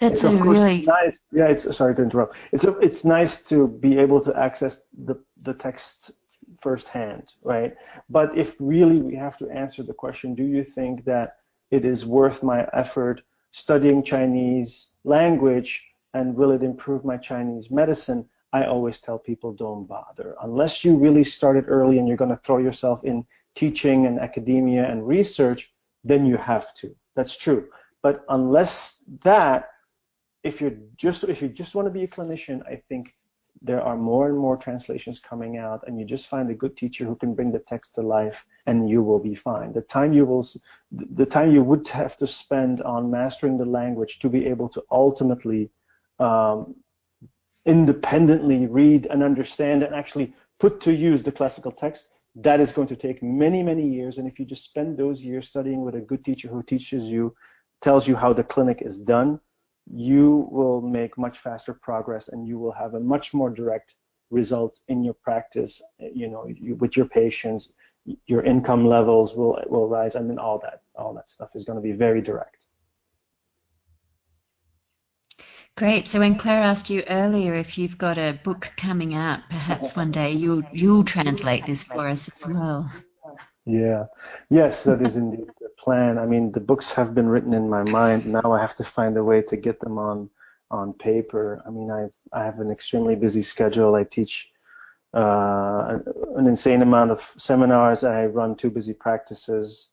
That's 0.00 0.24
it's 0.24 0.34
really 0.40 0.82
nice. 0.82 1.20
Yeah, 1.30 1.46
it's 1.46 1.76
sorry 1.76 1.94
to 1.94 2.02
interrupt. 2.02 2.36
It's 2.50 2.64
a, 2.64 2.76
it's 2.78 3.04
nice 3.04 3.44
to 3.44 3.68
be 3.68 3.98
able 3.98 4.20
to 4.22 4.36
access 4.36 4.82
the 5.04 5.16
the 5.42 5.54
text 5.54 6.10
firsthand, 6.60 7.32
right? 7.42 7.76
But 8.10 8.36
if 8.36 8.56
really 8.58 9.00
we 9.00 9.14
have 9.14 9.36
to 9.38 9.48
answer 9.50 9.82
the 9.82 9.94
question, 9.94 10.34
do 10.34 10.44
you 10.44 10.64
think 10.64 11.04
that 11.04 11.38
it 11.70 11.84
is 11.84 12.04
worth 12.04 12.42
my 12.42 12.66
effort 12.72 13.22
studying 13.52 14.02
Chinese 14.02 14.94
language 15.04 15.84
and 16.14 16.34
will 16.34 16.50
it 16.50 16.62
improve 16.62 17.04
my 17.04 17.16
Chinese 17.16 17.70
medicine? 17.70 18.28
I 18.52 18.64
always 18.64 19.00
tell 19.00 19.18
people 19.18 19.52
don't 19.52 19.86
bother. 19.86 20.36
Unless 20.42 20.84
you 20.84 20.96
really 20.96 21.24
started 21.24 21.64
early 21.68 21.98
and 21.98 22.06
you're 22.06 22.16
going 22.16 22.30
to 22.30 22.36
throw 22.36 22.58
yourself 22.58 23.02
in 23.04 23.24
teaching 23.54 24.06
and 24.06 24.18
academia 24.18 24.88
and 24.90 25.06
research, 25.06 25.72
then 26.04 26.26
you 26.26 26.36
have 26.36 26.74
to. 26.74 26.94
That's 27.14 27.36
true. 27.36 27.68
But 28.02 28.24
unless 28.28 29.02
that, 29.22 29.70
if 30.42 30.60
you're 30.60 30.76
just 30.96 31.24
if 31.24 31.40
you 31.40 31.48
just 31.48 31.74
want 31.74 31.86
to 31.86 31.92
be 31.92 32.02
a 32.02 32.08
clinician, 32.08 32.66
I 32.66 32.82
think 32.88 33.14
there 33.60 33.80
are 33.80 33.96
more 33.96 34.28
and 34.28 34.36
more 34.36 34.56
translations 34.56 35.20
coming 35.20 35.56
out, 35.56 35.84
and 35.86 35.98
you 35.98 36.04
just 36.04 36.26
find 36.26 36.50
a 36.50 36.54
good 36.54 36.76
teacher 36.76 37.04
who 37.04 37.14
can 37.14 37.34
bring 37.34 37.52
the 37.52 37.60
text 37.60 37.94
to 37.94 38.02
life, 38.02 38.44
and 38.66 38.90
you 38.90 39.02
will 39.02 39.20
be 39.20 39.36
fine. 39.36 39.72
The 39.72 39.82
time 39.82 40.12
you 40.12 40.24
will, 40.26 40.44
the 40.90 41.26
time 41.26 41.52
you 41.52 41.62
would 41.62 41.86
have 41.88 42.16
to 42.16 42.26
spend 42.26 42.82
on 42.82 43.10
mastering 43.10 43.56
the 43.58 43.64
language 43.64 44.18
to 44.20 44.28
be 44.28 44.46
able 44.46 44.68
to 44.70 44.82
ultimately 44.90 45.70
um, 46.18 46.74
independently 47.66 48.66
read 48.66 49.06
and 49.06 49.22
understand 49.22 49.82
and 49.82 49.94
actually 49.94 50.34
put 50.58 50.80
to 50.80 50.92
use 50.92 51.22
the 51.22 51.32
classical 51.32 51.72
text, 51.72 52.10
that 52.34 52.60
is 52.60 52.72
going 52.72 52.88
to 52.88 52.96
take 52.96 53.22
many, 53.22 53.62
many 53.62 53.86
years. 53.86 54.18
And 54.18 54.26
if 54.26 54.38
you 54.38 54.44
just 54.44 54.64
spend 54.64 54.96
those 54.96 55.22
years 55.22 55.48
studying 55.48 55.82
with 55.82 55.94
a 55.94 56.00
good 56.00 56.24
teacher 56.24 56.48
who 56.48 56.62
teaches 56.62 57.04
you, 57.04 57.34
tells 57.82 58.08
you 58.08 58.16
how 58.16 58.32
the 58.32 58.44
clinic 58.44 58.80
is 58.80 58.98
done, 58.98 59.40
you 59.92 60.48
will 60.50 60.80
make 60.80 61.18
much 61.18 61.38
faster 61.38 61.74
progress 61.74 62.28
and 62.28 62.46
you 62.46 62.58
will 62.58 62.72
have 62.72 62.94
a 62.94 63.00
much 63.00 63.34
more 63.34 63.50
direct 63.50 63.96
result 64.30 64.78
in 64.88 65.04
your 65.04 65.14
practice, 65.14 65.82
you 65.98 66.28
know, 66.28 66.46
you, 66.48 66.74
with 66.76 66.96
your 66.96 67.06
patients, 67.06 67.70
your 68.26 68.42
income 68.42 68.86
levels 68.86 69.36
will 69.36 69.62
will 69.68 69.88
rise. 69.88 70.16
I 70.16 70.20
mean, 70.20 70.38
all 70.38 70.58
that, 70.60 70.82
all 70.96 71.14
that 71.14 71.28
stuff 71.28 71.50
is 71.54 71.64
going 71.64 71.76
to 71.76 71.82
be 71.82 71.92
very 71.92 72.20
direct. 72.20 72.61
Great. 75.76 76.06
So 76.06 76.18
when 76.18 76.36
Claire 76.36 76.62
asked 76.62 76.90
you 76.90 77.02
earlier 77.08 77.54
if 77.54 77.78
you've 77.78 77.96
got 77.96 78.18
a 78.18 78.38
book 78.44 78.70
coming 78.76 79.14
out, 79.14 79.40
perhaps 79.48 79.96
one 79.96 80.10
day 80.10 80.32
you'll 80.32 80.62
you'll 80.72 81.04
translate 81.04 81.64
this 81.64 81.82
for 81.82 82.06
us 82.06 82.28
as 82.28 82.46
well. 82.46 82.90
Yeah. 83.64 84.06
Yes, 84.50 84.84
that 84.84 85.00
is 85.00 85.16
indeed 85.16 85.46
the 85.60 85.70
plan. 85.78 86.18
I 86.18 86.26
mean, 86.26 86.52
the 86.52 86.60
books 86.60 86.90
have 86.92 87.14
been 87.14 87.28
written 87.28 87.54
in 87.54 87.70
my 87.70 87.82
mind. 87.84 88.26
Now 88.26 88.52
I 88.52 88.60
have 88.60 88.76
to 88.76 88.84
find 88.84 89.16
a 89.16 89.24
way 89.24 89.40
to 89.42 89.56
get 89.56 89.80
them 89.80 89.98
on 89.98 90.28
on 90.70 90.92
paper. 90.92 91.62
I 91.66 91.70
mean, 91.70 91.90
I 91.90 92.08
I 92.32 92.44
have 92.44 92.60
an 92.60 92.70
extremely 92.70 93.16
busy 93.16 93.42
schedule. 93.42 93.94
I 93.94 94.04
teach 94.04 94.50
uh, 95.14 95.98
an 96.36 96.46
insane 96.46 96.82
amount 96.82 97.12
of 97.12 97.34
seminars. 97.38 98.04
I 98.04 98.26
run 98.26 98.56
two 98.56 98.70
busy 98.70 98.94
practices. 98.94 99.88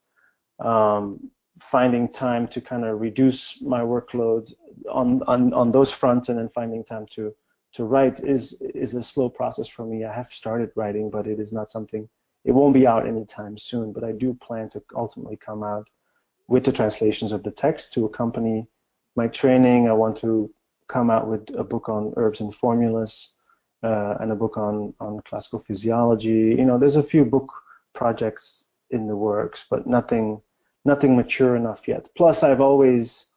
Um, 0.59 1.31
finding 1.59 2.07
time 2.07 2.47
to 2.47 2.61
kind 2.61 2.85
of 2.85 2.99
reduce 2.99 3.61
my 3.61 3.81
workload 3.81 4.53
on, 4.89 5.21
on, 5.27 5.53
on 5.53 5.71
those 5.71 5.91
fronts 5.91 6.29
and 6.29 6.37
then 6.37 6.49
finding 6.49 6.83
time 6.83 7.05
to, 7.11 7.33
to 7.73 7.83
write 7.83 8.19
is, 8.21 8.61
is 8.61 8.93
a 8.93 9.03
slow 9.03 9.29
process 9.29 9.67
for 9.67 9.85
me. 9.85 10.03
I 10.05 10.13
have 10.13 10.31
started 10.31 10.71
writing, 10.75 11.09
but 11.09 11.27
it 11.27 11.39
is 11.39 11.53
not 11.53 11.69
something, 11.69 12.07
it 12.45 12.51
won't 12.51 12.73
be 12.73 12.87
out 12.87 13.07
anytime 13.07 13.57
soon, 13.57 13.91
but 13.93 14.03
I 14.03 14.11
do 14.11 14.33
plan 14.33 14.69
to 14.69 14.81
ultimately 14.95 15.37
come 15.37 15.63
out 15.63 15.89
with 16.47 16.63
the 16.63 16.71
translations 16.71 17.31
of 17.31 17.43
the 17.43 17.51
text 17.51 17.93
to 17.93 18.05
accompany 18.05 18.67
my 19.15 19.27
training. 19.27 19.87
I 19.87 19.93
want 19.93 20.17
to 20.17 20.51
come 20.87 21.09
out 21.09 21.27
with 21.27 21.49
a 21.55 21.63
book 21.63 21.89
on 21.89 22.13
herbs 22.17 22.41
and 22.41 22.55
formulas 22.55 23.33
uh, 23.83 24.15
and 24.19 24.31
a 24.31 24.35
book 24.35 24.57
on, 24.57 24.93
on 24.99 25.21
classical 25.21 25.59
physiology. 25.59 26.55
You 26.57 26.65
know, 26.65 26.77
there's 26.77 26.95
a 26.95 27.03
few 27.03 27.25
book 27.25 27.51
projects 27.93 28.65
in 28.89 29.07
the 29.07 29.15
works, 29.15 29.65
but 29.69 29.85
nothing 29.85 30.41
nothing 30.85 31.15
mature 31.15 31.55
enough 31.55 31.87
yet. 31.87 32.09
Plus, 32.15 32.43
I've 32.43 32.61
always 32.61 33.27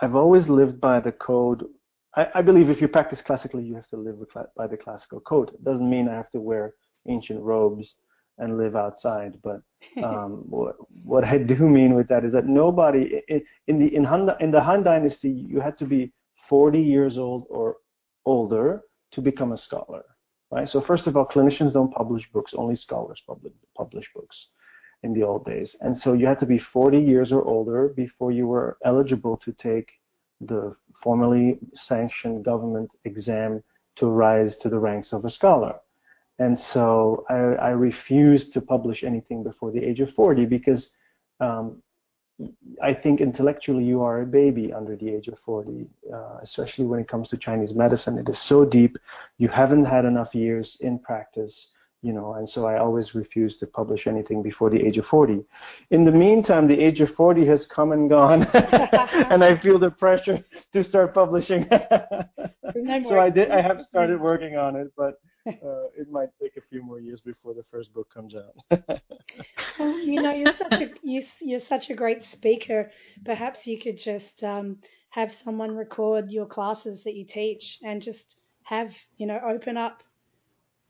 I've 0.00 0.16
always 0.16 0.48
lived 0.48 0.80
by 0.80 1.00
the 1.00 1.12
code. 1.12 1.64
I, 2.16 2.28
I 2.36 2.42
believe 2.42 2.70
if 2.70 2.80
you 2.80 2.88
practice 2.88 3.20
classically, 3.20 3.64
you 3.64 3.74
have 3.74 3.88
to 3.88 3.96
live 3.96 4.16
by 4.56 4.66
the 4.66 4.76
classical 4.76 5.20
code. 5.20 5.50
It 5.50 5.64
doesn't 5.64 5.88
mean 5.88 6.08
I 6.08 6.14
have 6.14 6.30
to 6.30 6.40
wear 6.40 6.74
ancient 7.06 7.40
robes 7.40 7.96
and 8.38 8.58
live 8.58 8.74
outside. 8.76 9.38
But 9.42 9.60
um, 10.02 10.44
what, 10.48 10.76
what 11.02 11.24
I 11.24 11.38
do 11.38 11.68
mean 11.68 11.94
with 11.94 12.08
that 12.08 12.24
is 12.24 12.32
that 12.32 12.46
nobody 12.46 13.22
in 13.66 13.78
the 13.78 13.94
in 13.94 14.04
Han, 14.04 14.30
in 14.40 14.50
the 14.50 14.60
Han 14.60 14.82
Dynasty, 14.82 15.30
you 15.30 15.60
had 15.60 15.78
to 15.78 15.86
be 15.86 16.12
40 16.36 16.80
years 16.80 17.18
old 17.18 17.46
or 17.48 17.76
older 18.26 18.82
to 19.12 19.20
become 19.20 19.52
a 19.52 19.56
scholar. 19.56 20.04
Right. 20.50 20.68
So 20.68 20.80
first 20.80 21.08
of 21.08 21.16
all, 21.16 21.26
clinicians 21.26 21.72
don't 21.72 21.92
publish 21.92 22.30
books; 22.30 22.54
only 22.54 22.76
scholars 22.76 23.22
publish 23.26 23.52
publish 23.76 24.12
books 24.14 24.50
in 25.04 25.12
the 25.12 25.22
old 25.22 25.44
days. 25.44 25.76
And 25.80 25.96
so 25.96 26.14
you 26.14 26.26
had 26.26 26.40
to 26.40 26.46
be 26.46 26.58
40 26.58 26.98
years 26.98 27.30
or 27.32 27.44
older 27.44 27.88
before 27.88 28.32
you 28.32 28.46
were 28.46 28.78
eligible 28.84 29.36
to 29.38 29.52
take 29.52 30.00
the 30.40 30.74
formally 30.94 31.58
sanctioned 31.74 32.44
government 32.44 32.90
exam 33.04 33.62
to 33.96 34.06
rise 34.06 34.56
to 34.56 34.68
the 34.68 34.78
ranks 34.78 35.12
of 35.12 35.24
a 35.24 35.30
scholar. 35.30 35.74
And 36.38 36.58
so 36.58 37.24
I, 37.28 37.68
I 37.68 37.70
refused 37.70 38.52
to 38.54 38.60
publish 38.60 39.04
anything 39.04 39.44
before 39.44 39.70
the 39.70 39.84
age 39.84 40.00
of 40.00 40.10
40 40.10 40.46
because 40.46 40.96
um, 41.38 41.82
I 42.82 42.92
think 42.92 43.20
intellectually 43.20 43.84
you 43.84 44.02
are 44.02 44.22
a 44.22 44.26
baby 44.26 44.72
under 44.72 44.96
the 44.96 45.10
age 45.14 45.28
of 45.28 45.38
40, 45.38 45.86
uh, 46.12 46.38
especially 46.42 46.86
when 46.86 46.98
it 46.98 47.06
comes 47.06 47.28
to 47.28 47.36
Chinese 47.36 47.74
medicine. 47.74 48.18
It 48.18 48.28
is 48.28 48.38
so 48.38 48.64
deep. 48.64 48.98
You 49.38 49.48
haven't 49.48 49.84
had 49.84 50.04
enough 50.04 50.34
years 50.34 50.78
in 50.80 50.98
practice 50.98 51.74
you 52.04 52.12
know, 52.12 52.34
and 52.34 52.46
so 52.46 52.66
I 52.66 52.78
always 52.78 53.14
refuse 53.14 53.56
to 53.56 53.66
publish 53.66 54.06
anything 54.06 54.42
before 54.42 54.68
the 54.68 54.78
age 54.86 54.98
of 54.98 55.06
40. 55.06 55.42
In 55.88 56.04
the 56.04 56.12
meantime, 56.12 56.66
the 56.66 56.78
age 56.78 57.00
of 57.00 57.08
40 57.10 57.46
has 57.46 57.64
come 57.64 57.92
and 57.92 58.10
gone, 58.10 58.42
and 59.32 59.42
I 59.42 59.56
feel 59.56 59.78
the 59.78 59.90
pressure 59.90 60.44
to 60.72 60.84
start 60.84 61.14
publishing. 61.14 61.66
so 63.02 63.18
I 63.18 63.30
did. 63.30 63.50
I 63.50 63.62
have 63.62 63.82
started 63.82 64.20
working 64.20 64.58
on 64.58 64.76
it, 64.76 64.92
but 64.98 65.14
uh, 65.46 65.86
it 65.96 66.10
might 66.10 66.28
take 66.38 66.58
a 66.58 66.60
few 66.60 66.82
more 66.82 67.00
years 67.00 67.22
before 67.22 67.54
the 67.54 67.62
first 67.62 67.94
book 67.94 68.12
comes 68.12 68.34
out. 68.34 68.54
well, 69.78 69.98
you 69.98 70.20
know, 70.20 70.34
you're 70.34 70.52
such 70.52 70.82
a 70.82 70.90
you, 71.02 71.22
you're 71.40 71.58
such 71.58 71.88
a 71.88 71.94
great 71.94 72.22
speaker. 72.22 72.90
Perhaps 73.24 73.66
you 73.66 73.78
could 73.78 73.96
just 73.96 74.44
um, 74.44 74.76
have 75.08 75.32
someone 75.32 75.74
record 75.74 76.30
your 76.30 76.44
classes 76.44 77.02
that 77.04 77.14
you 77.14 77.24
teach, 77.24 77.78
and 77.82 78.02
just 78.02 78.36
have 78.64 78.94
you 79.16 79.26
know 79.26 79.40
open 79.42 79.78
up 79.78 80.02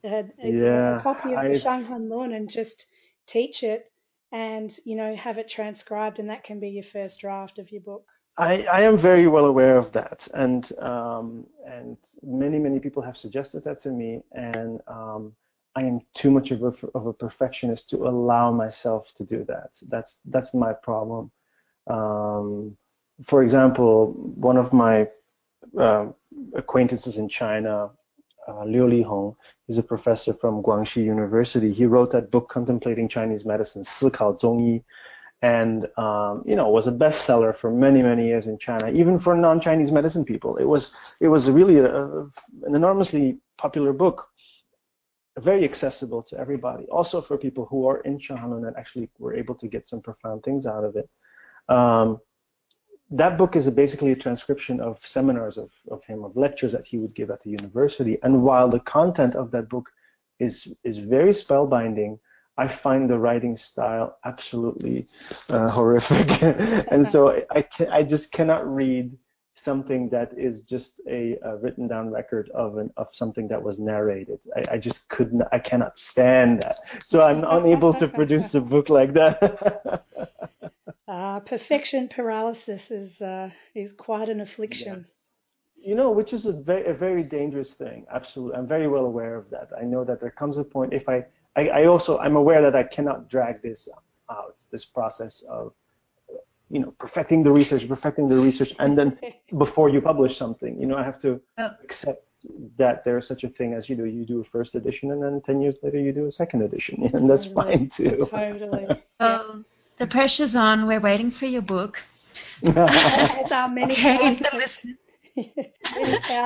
a, 0.05 0.25
a, 0.43 0.51
yeah, 0.51 0.99
a 0.99 1.01
copy 1.01 1.33
of 1.33 1.39
I, 1.39 1.49
the 1.49 1.55
Shanghan 1.55 2.09
Lun 2.09 2.33
and 2.33 2.49
just 2.49 2.87
teach 3.27 3.63
it 3.63 3.91
and 4.33 4.77
you 4.85 4.97
know 4.97 5.15
have 5.15 5.39
it 5.39 5.49
transcribed 5.49 6.19
and 6.19 6.29
that 6.31 6.45
can 6.45 6.61
be 6.61 6.71
your 6.71 6.85
first 6.85 7.21
draft 7.21 7.59
of 7.59 7.71
your 7.71 7.81
book. 7.81 8.05
I, 8.37 8.65
I 8.65 8.81
am 8.81 8.99
very 8.99 9.29
well 9.29 9.47
aware 9.47 9.77
of 9.77 9.93
that 9.93 10.27
and 10.35 10.71
um, 10.79 11.47
and 11.67 11.97
many 12.23 12.59
many 12.59 12.81
people 12.81 13.03
have 13.03 13.17
suggested 13.17 13.65
that 13.65 13.81
to 13.81 13.91
me 13.91 14.21
and 14.33 14.81
um, 14.89 15.33
I 15.77 15.83
am 15.83 16.01
too 16.15 16.31
much 16.31 16.51
of 16.51 16.63
a, 16.63 16.75
of 16.95 17.07
a 17.07 17.13
perfectionist 17.13 17.91
to 17.91 18.09
allow 18.09 18.51
myself 18.51 19.13
to 19.17 19.25
do 19.25 19.45
that. 19.45 19.71
That's 19.89 20.21
that's 20.27 20.53
my 20.53 20.73
problem. 20.73 21.31
Um, 21.87 22.77
for 23.23 23.43
example 23.45 24.13
one 24.35 24.57
of 24.57 24.73
my 24.73 25.07
uh, 25.79 26.07
acquaintances 26.55 27.19
in 27.19 27.29
China 27.29 27.91
uh, 28.49 28.65
Liu 28.65 28.87
Lihong 28.87 29.37
He's 29.67 29.79
a 29.79 29.83
professor 29.83 30.35
from 30.35 30.63
Guangxi 30.63 31.03
University. 31.05 31.73
He 31.73 31.87
wrote 31.87 32.11
that 32.13 32.31
book 32.31 32.49
contemplating 32.49 33.09
Chinese 33.09 33.45
medicine, 33.45 33.83
Sikao 33.83 34.39
Zhongyi, 34.39 34.85
and 35.41 35.89
um, 35.99 36.43
you 36.47 36.57
know 36.57 36.69
was 36.69 36.87
a 36.87 36.93
bestseller 36.93 37.55
for 37.55 37.71
many 37.71 38.03
many 38.03 38.27
years 38.27 38.47
in 38.47 38.59
China, 38.59 38.91
even 38.91 39.19
for 39.19 39.35
non-Chinese 39.35 39.91
medicine 39.91 40.25
people. 40.25 40.57
It 40.57 40.65
was 40.65 40.93
it 41.21 41.29
was 41.29 41.51
really 41.51 41.79
a, 41.79 41.89
an 42.67 42.75
enormously 42.75 43.39
popular 43.57 43.93
book, 43.93 44.29
very 45.39 45.65
accessible 45.65 46.23
to 46.25 46.39
everybody, 46.39 46.85
also 46.87 47.21
for 47.21 47.37
people 47.39 47.67
who 47.67 47.87
are 47.87 48.01
in 48.01 48.19
Shanghan 48.19 48.51
Lun 48.51 48.65
and 48.67 48.77
actually 48.77 49.11
were 49.19 49.35
able 49.35 49.55
to 49.57 49.69
get 49.69 49.89
some 49.89 50.01
profound 50.01 50.43
things 50.43 50.67
out 50.67 50.85
of 50.85 50.97
it. 50.97 51.09
Um, 51.69 52.21
that 53.15 53.39
book 53.39 53.55
is 53.55 53.67
a 53.69 53.73
basically 53.73 54.11
a 54.11 54.17
transcription 54.17 54.81
of 54.81 54.99
seminars 55.07 55.57
of, 55.57 55.71
of 55.91 56.05
him, 56.05 56.25
of 56.25 56.37
lectures 56.37 56.73
that 56.73 56.85
he 56.85 56.99
would 56.99 57.15
give 57.15 57.31
at 57.31 57.41
the 57.43 57.51
university. 57.51 58.19
And 58.25 58.43
while 58.43 58.69
the 58.69 58.81
content 58.81 59.37
of 59.37 59.51
that 59.53 59.69
book 59.69 59.89
is 60.41 60.75
is 60.83 60.99
very 60.99 61.31
spellbinding, 61.31 62.19
I 62.59 62.67
find 62.67 63.09
the 63.09 63.19
writing 63.19 63.57
style 63.57 64.19
absolutely 64.25 65.07
uh, 65.49 65.71
horrific. 65.71 66.43
and 66.93 67.07
so 67.07 67.41
I 67.51 67.63
can, 67.63 67.89
I 67.89 68.03
just 68.03 68.33
cannot 68.33 68.67
read 68.67 69.17
something 69.65 70.09
that 70.11 70.33
is 70.37 70.65
just 70.65 71.01
a, 71.09 71.39
a, 71.43 71.57
written 71.57 71.89
down 71.89 72.11
record 72.11 72.51
of 72.51 72.77
an 72.77 72.93
of 72.97 73.09
something 73.15 73.49
that 73.49 73.63
was 73.63 73.79
narrated. 73.79 74.41
I, 74.57 74.75
I 74.75 74.79
just 74.79 75.09
couldn't 75.09 75.43
I 75.51 75.59
cannot 75.59 75.99
stand 75.99 76.63
that. 76.63 76.79
So 77.05 77.23
I'm 77.23 77.45
unable 77.59 77.93
to 77.95 78.07
produce 78.07 78.55
a 78.55 78.61
book 78.61 78.89
like 78.89 79.15
that. 79.15 80.05
Uh, 81.07 81.39
perfection 81.41 82.09
paralysis 82.09 82.91
is 82.91 83.21
uh, 83.21 83.51
is 83.75 83.93
quite 83.93 84.31
an 84.31 84.41
affliction. 84.41 85.07
Yeah. 85.77 85.89
You 85.91 85.95
know, 85.95 86.11
which 86.11 86.33
is 86.33 86.47
a 86.47 86.53
very 86.53 86.87
a 86.87 86.95
very 86.95 87.23
dangerous 87.23 87.75
thing. 87.75 88.07
Absolutely, 88.11 88.57
I'm 88.57 88.67
very 88.67 88.89
well 88.89 89.05
aware 89.05 89.37
of 89.37 89.51
that. 89.51 89.69
I 89.79 89.85
know 89.85 90.03
that 90.05 90.19
there 90.21 90.31
comes 90.31 90.57
a 90.57 90.65
point 90.65 90.95
if 90.95 91.09
I, 91.09 91.27
I, 91.57 91.69
I 91.69 91.85
also 91.87 92.19
I'm 92.19 92.37
aware 92.37 92.63
that 92.63 92.75
I 92.75 92.85
cannot 92.85 93.29
drag 93.29 93.61
this 93.61 93.87
out, 94.31 94.65
this 94.71 94.87
process 94.87 95.43
of, 95.43 95.75
you 96.71 96.81
know, 96.81 96.93
perfecting 96.99 97.43
the 97.43 97.51
research, 97.51 97.87
perfecting 97.89 98.29
the 98.29 98.37
research, 98.37 98.75
and 98.79 98.97
then 98.97 99.19
before 99.59 99.89
you 99.89 100.01
publish 100.01 100.37
something, 100.37 100.81
you 100.81 100.87
know, 100.87 100.97
I 100.97 101.05
have 101.05 101.19
to 101.21 101.41
oh. 101.59 101.71
accept 101.83 102.25
that 102.77 103.05
there's 103.05 103.27
such 103.27 103.45
a 103.45 103.49
thing 103.49 103.73
as 103.73 103.89
you 103.89 103.97
know 103.97 104.05
you 104.05 104.27
do 104.27 104.43
a 104.43 104.45
first 104.45 104.75
edition 104.75 105.11
and 105.13 105.23
then 105.23 105.41
10 105.41 105.63
years 105.63 105.79
later 105.83 105.99
you 105.99 106.13
do 106.13 106.27
a 106.27 106.31
second 106.31 106.61
edition 106.61 107.03
and 107.15 107.31
that's 107.31 107.47
totally. 107.47 107.79
fine 107.79 107.89
too 107.89 108.27
totally 108.31 108.87
um, 109.19 109.65
the 109.97 110.07
pressure's 110.07 110.57
on. 110.57 110.87
We're 110.87 111.01
waiting 111.01 111.31
for 111.31 111.47
your 111.47 111.63
book. 111.63 112.01
As 112.65 113.53
are 113.53 113.69
many 113.69 113.93
okay, 113.93 114.19
many 114.19 114.37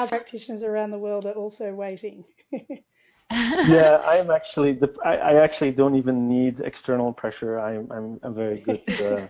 practitioners 0.09 0.62
around 0.62 0.91
the 0.91 0.99
world 0.99 1.25
are 1.27 1.33
also 1.33 1.73
waiting. 1.73 2.25
Yeah, 3.31 4.03
I'm 4.07 4.31
actually 4.31 4.72
the, 4.72 4.95
I, 5.05 5.16
I, 5.16 5.35
actually 5.35 5.72
don't 5.72 5.95
even 5.97 6.29
need 6.29 6.61
external 6.61 7.12
pressure. 7.12 7.59
I'm 7.59 7.91
I'm, 7.93 8.20
I'm 8.22 8.35
very 8.35 8.61
good 8.61 8.83
uh, 8.89 9.26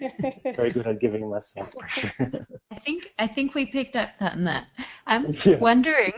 very 0.55 0.70
good 0.70 0.86
at 0.86 1.01
giving 1.01 1.28
myself 1.28 1.72
pressure. 1.78 2.12
I 2.70 2.76
think 2.76 3.12
I 3.18 3.26
think 3.26 3.55
we 3.55 3.66
picked 3.66 3.96
up 3.96 4.11
that 4.20 4.34
on 4.34 4.44
that. 4.44 4.66
I'm 5.07 5.34
yeah. 5.44 5.59
wondering 5.59 6.12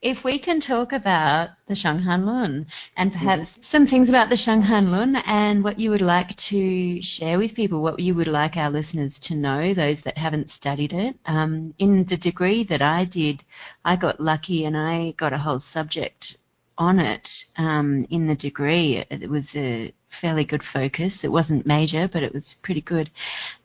if 0.00 0.24
we 0.24 0.38
can 0.38 0.60
talk 0.60 0.92
about 0.92 1.50
the 1.66 1.74
Shanghan 1.74 2.24
Lun 2.24 2.66
and 2.96 3.12
perhaps 3.12 3.52
mm-hmm. 3.52 3.62
some 3.62 3.86
things 3.86 4.08
about 4.08 4.30
the 4.30 4.36
Shanghan 4.36 4.90
Lun 4.90 5.16
and 5.16 5.62
what 5.62 5.78
you 5.78 5.90
would 5.90 6.00
like 6.00 6.34
to 6.36 7.02
share 7.02 7.36
with 7.36 7.54
people, 7.54 7.82
what 7.82 8.00
you 8.00 8.14
would 8.14 8.28
like 8.28 8.56
our 8.56 8.70
listeners 8.70 9.18
to 9.18 9.34
know, 9.34 9.74
those 9.74 10.00
that 10.02 10.16
haven't 10.16 10.50
studied 10.50 10.94
it. 10.94 11.16
Um, 11.26 11.74
in 11.78 12.04
the 12.04 12.16
degree 12.16 12.64
that 12.64 12.80
I 12.80 13.04
did, 13.04 13.44
I 13.84 13.96
got 13.96 14.20
lucky 14.20 14.64
and 14.64 14.76
I 14.76 15.10
got 15.10 15.34
a 15.34 15.38
whole 15.38 15.58
subject 15.58 16.38
on 16.78 16.98
it 16.98 17.44
um, 17.56 18.06
in 18.08 18.26
the 18.26 18.34
degree. 18.34 19.04
It 19.10 19.28
was 19.28 19.54
a 19.56 19.92
fairly 20.08 20.44
good 20.44 20.62
focus. 20.62 21.24
It 21.24 21.32
wasn't 21.32 21.66
major, 21.66 22.08
but 22.08 22.22
it 22.22 22.32
was 22.32 22.54
pretty 22.54 22.80
good. 22.80 23.10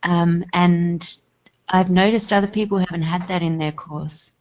Um, 0.01 0.43
and 0.53 1.17
I've 1.69 1.89
noticed 1.89 2.33
other 2.33 2.47
people 2.47 2.79
haven't 2.79 3.03
had 3.03 3.27
that 3.27 3.41
in 3.41 3.57
their 3.57 3.71
course. 3.71 4.31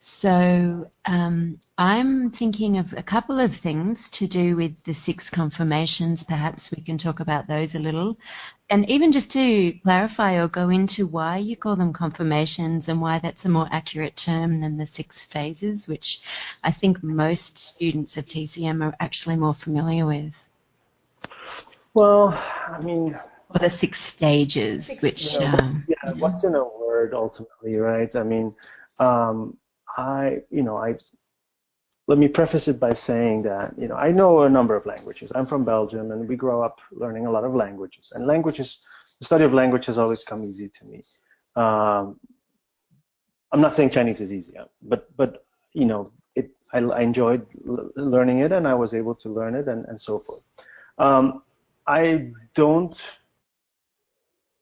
So 0.00 0.90
um, 1.06 1.60
I'm 1.76 2.30
thinking 2.30 2.78
of 2.78 2.92
a 2.92 3.02
couple 3.02 3.40
of 3.40 3.54
things 3.54 4.08
to 4.10 4.28
do 4.28 4.54
with 4.54 4.84
the 4.84 4.94
six 4.94 5.28
conformations. 5.28 6.22
Perhaps 6.22 6.70
we 6.70 6.82
can 6.82 6.98
talk 6.98 7.18
about 7.18 7.48
those 7.48 7.74
a 7.74 7.80
little. 7.80 8.16
And 8.70 8.88
even 8.88 9.10
just 9.10 9.32
to 9.32 9.72
clarify 9.82 10.34
or 10.34 10.46
go 10.46 10.68
into 10.68 11.06
why 11.06 11.38
you 11.38 11.56
call 11.56 11.74
them 11.74 11.92
conformations 11.92 12.88
and 12.88 13.00
why 13.00 13.18
that's 13.18 13.44
a 13.44 13.48
more 13.48 13.66
accurate 13.72 14.14
term 14.14 14.60
than 14.60 14.76
the 14.76 14.86
six 14.86 15.24
phases, 15.24 15.88
which 15.88 16.20
I 16.62 16.70
think 16.70 17.02
most 17.02 17.58
students 17.58 18.16
of 18.16 18.26
TCM 18.26 18.84
are 18.84 18.94
actually 19.00 19.36
more 19.36 19.54
familiar 19.54 20.06
with. 20.06 20.48
Well, 21.94 22.28
I 22.68 22.80
mean, 22.80 23.18
or 23.50 23.58
the 23.58 23.70
six 23.70 24.00
stages, 24.00 24.86
six, 24.86 25.02
which 25.02 25.34
you 25.34 25.40
know, 25.40 25.46
um, 25.58 25.86
yeah, 25.88 26.12
what's 26.12 26.44
in 26.44 26.54
a 26.54 26.62
word 26.62 27.14
ultimately, 27.14 27.78
right? 27.80 28.14
I 28.14 28.22
mean, 28.22 28.54
um, 29.00 29.56
I, 29.98 30.42
you 30.50 30.62
know, 30.62 30.76
I 30.78 30.96
let 32.06 32.16
me 32.18 32.28
preface 32.28 32.68
it 32.68 32.80
by 32.80 32.94
saying 32.94 33.42
that, 33.42 33.74
you 33.76 33.88
know, 33.88 33.96
I 33.96 34.12
know 34.12 34.42
a 34.44 34.48
number 34.48 34.74
of 34.74 34.86
languages. 34.86 35.30
I'm 35.34 35.44
from 35.44 35.64
Belgium, 35.64 36.10
and 36.12 36.26
we 36.26 36.36
grow 36.36 36.62
up 36.62 36.78
learning 36.90 37.26
a 37.26 37.30
lot 37.30 37.44
of 37.44 37.54
languages. 37.54 38.12
And 38.14 38.26
languages, 38.26 38.78
the 39.18 39.26
study 39.26 39.44
of 39.44 39.52
language 39.52 39.84
has 39.86 39.98
always 39.98 40.24
come 40.24 40.42
easy 40.44 40.70
to 40.70 40.84
me. 40.86 41.02
Um, 41.56 42.18
I'm 43.52 43.60
not 43.60 43.74
saying 43.74 43.90
Chinese 43.90 44.20
is 44.20 44.32
easy, 44.32 44.54
but 44.82 45.14
but 45.16 45.44
you 45.74 45.84
know, 45.84 46.12
it 46.36 46.50
I, 46.72 46.78
I 46.78 47.00
enjoyed 47.00 47.46
learning 47.96 48.38
it, 48.40 48.52
and 48.52 48.66
I 48.68 48.74
was 48.74 48.94
able 48.94 49.14
to 49.16 49.28
learn 49.28 49.54
it, 49.54 49.68
and 49.68 49.84
and 49.86 50.00
so 50.00 50.20
forth. 50.20 50.42
Um, 50.98 51.42
I 51.86 52.32
don't 52.54 52.96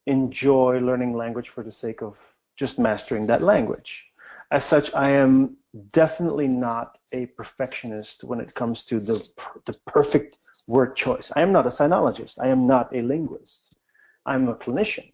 enjoy 0.06 0.78
learning 0.80 1.14
language 1.16 1.50
for 1.50 1.62
the 1.62 1.70
sake 1.70 2.00
of 2.02 2.16
just 2.56 2.78
mastering 2.78 3.26
that 3.26 3.42
language. 3.42 4.06
As 4.50 4.64
such, 4.64 4.94
I 4.94 5.10
am 5.10 5.56
definitely 5.92 6.48
not 6.48 6.98
a 7.12 7.26
perfectionist 7.26 8.24
when 8.24 8.40
it 8.40 8.54
comes 8.54 8.84
to 8.84 9.00
the, 9.00 9.28
the 9.64 9.74
perfect 9.86 10.38
word 10.66 10.96
choice. 10.96 11.32
I 11.34 11.42
am 11.42 11.52
not 11.52 11.66
a 11.66 11.70
sinologist. 11.70 12.38
I 12.40 12.48
am 12.48 12.66
not 12.66 12.94
a 12.94 13.02
linguist. 13.02 13.76
I'm 14.24 14.48
a 14.48 14.54
clinician. 14.54 15.12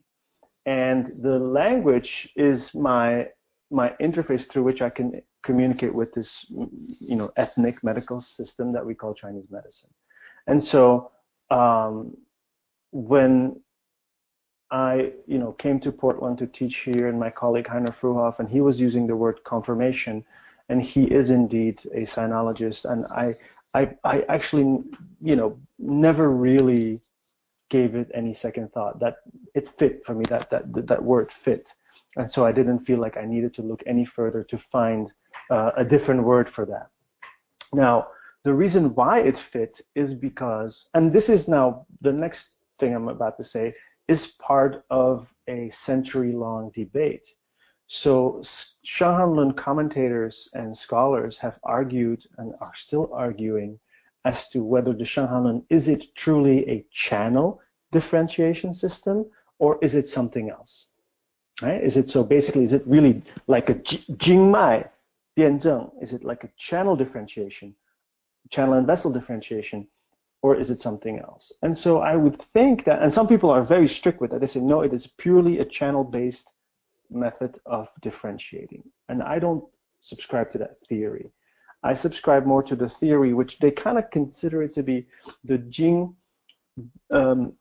And 0.66 1.22
the 1.22 1.38
language 1.38 2.30
is 2.36 2.74
my 2.74 3.28
my 3.70 3.94
interface 4.02 4.46
through 4.46 4.64
which 4.64 4.82
I 4.82 4.90
can 4.90 5.22
communicate 5.42 5.94
with 5.94 6.12
this, 6.12 6.44
you 6.50 7.16
know, 7.16 7.30
ethnic 7.38 7.82
medical 7.82 8.20
system 8.20 8.70
that 8.74 8.84
we 8.84 8.94
call 8.94 9.14
Chinese 9.14 9.50
medicine. 9.50 9.90
And 10.46 10.62
so 10.62 11.10
um, 11.50 12.14
when 12.90 13.60
I, 14.72 15.12
you 15.26 15.38
know, 15.38 15.52
came 15.52 15.78
to 15.80 15.92
Portland 15.92 16.38
to 16.38 16.46
teach 16.46 16.76
here, 16.76 17.06
and 17.08 17.20
my 17.20 17.28
colleague 17.28 17.66
Heiner 17.66 17.94
Fruehauf, 17.94 18.38
and 18.38 18.48
he 18.48 18.62
was 18.62 18.80
using 18.80 19.06
the 19.06 19.14
word 19.14 19.44
conformation, 19.44 20.24
and 20.70 20.82
he 20.82 21.04
is 21.04 21.28
indeed 21.28 21.82
a 21.92 22.02
sinologist, 22.02 22.90
and 22.90 23.04
I, 23.06 23.34
I, 23.74 23.94
I 24.02 24.22
actually, 24.30 24.82
you 25.20 25.36
know, 25.36 25.58
never 25.78 26.30
really 26.30 27.02
gave 27.68 27.94
it 27.94 28.10
any 28.14 28.32
second 28.32 28.72
thought. 28.72 28.98
That 28.98 29.16
it 29.54 29.68
fit 29.78 30.06
for 30.06 30.14
me. 30.14 30.24
That 30.30 30.48
that 30.48 30.86
that 30.86 31.02
word 31.04 31.30
fit, 31.30 31.74
and 32.16 32.32
so 32.32 32.46
I 32.46 32.52
didn't 32.52 32.80
feel 32.80 32.98
like 32.98 33.18
I 33.18 33.26
needed 33.26 33.52
to 33.54 33.62
look 33.62 33.82
any 33.86 34.06
further 34.06 34.42
to 34.42 34.56
find 34.56 35.12
uh, 35.50 35.72
a 35.76 35.84
different 35.84 36.24
word 36.24 36.48
for 36.48 36.64
that. 36.66 36.88
Now, 37.74 38.08
the 38.42 38.54
reason 38.54 38.94
why 38.94 39.20
it 39.20 39.38
fit 39.38 39.82
is 39.94 40.14
because, 40.14 40.88
and 40.94 41.12
this 41.12 41.28
is 41.28 41.46
now 41.46 41.86
the 42.00 42.12
next 42.12 42.56
thing 42.78 42.94
I'm 42.94 43.08
about 43.08 43.36
to 43.36 43.44
say 43.44 43.74
is 44.08 44.26
part 44.26 44.84
of 44.90 45.32
a 45.48 45.68
century-long 45.70 46.70
debate. 46.74 47.26
So 47.86 48.40
Shanghan 48.86 49.36
Lun 49.36 49.52
commentators 49.52 50.48
and 50.54 50.76
scholars 50.76 51.38
have 51.38 51.58
argued 51.62 52.24
and 52.38 52.54
are 52.60 52.74
still 52.74 53.10
arguing 53.12 53.78
as 54.24 54.48
to 54.50 54.62
whether 54.62 54.92
the 54.92 55.04
Shanghan 55.04 55.44
Lun 55.44 55.66
is 55.68 55.88
it 55.88 56.14
truly 56.14 56.68
a 56.68 56.86
channel 56.90 57.60
differentiation 57.90 58.72
system 58.72 59.26
or 59.58 59.78
is 59.82 59.94
it 59.94 60.08
something 60.08 60.50
else? 60.50 60.86
Right? 61.60 61.82
Is 61.82 61.96
it 61.96 62.08
so 62.08 62.24
basically 62.24 62.64
is 62.64 62.72
it 62.72 62.86
really 62.86 63.22
like 63.46 63.68
a 63.68 63.74
Jingmai 63.74 64.88
Bianzheng? 65.36 65.92
Is 66.00 66.12
it 66.12 66.24
like 66.24 66.44
a 66.44 66.50
channel 66.56 66.96
differentiation, 66.96 67.74
channel 68.50 68.74
and 68.74 68.86
vessel 68.86 69.12
differentiation? 69.12 69.86
Or 70.42 70.56
is 70.56 70.70
it 70.70 70.80
something 70.80 71.20
else? 71.20 71.52
And 71.62 71.76
so 71.76 72.00
I 72.00 72.16
would 72.16 72.40
think 72.40 72.84
that, 72.84 73.00
and 73.00 73.12
some 73.12 73.28
people 73.28 73.50
are 73.50 73.62
very 73.62 73.88
strict 73.88 74.20
with 74.20 74.32
that. 74.32 74.40
They 74.40 74.48
say, 74.48 74.60
no, 74.60 74.82
it 74.82 74.92
is 74.92 75.06
purely 75.06 75.60
a 75.60 75.64
channel-based 75.64 76.50
method 77.10 77.60
of 77.64 77.88
differentiating. 78.00 78.82
And 79.08 79.22
I 79.22 79.38
don't 79.38 79.64
subscribe 80.00 80.50
to 80.50 80.58
that 80.58 80.84
theory. 80.88 81.30
I 81.84 81.94
subscribe 81.94 82.44
more 82.44 82.62
to 82.64 82.76
the 82.76 82.88
theory, 82.88 83.34
which 83.34 83.58
they 83.58 83.70
kind 83.70 83.98
of 83.98 84.10
consider 84.10 84.62
it 84.62 84.74
to 84.74 84.82
be 84.82 85.06
the 85.44 85.58
Jing 85.58 86.14
um, 87.10 87.52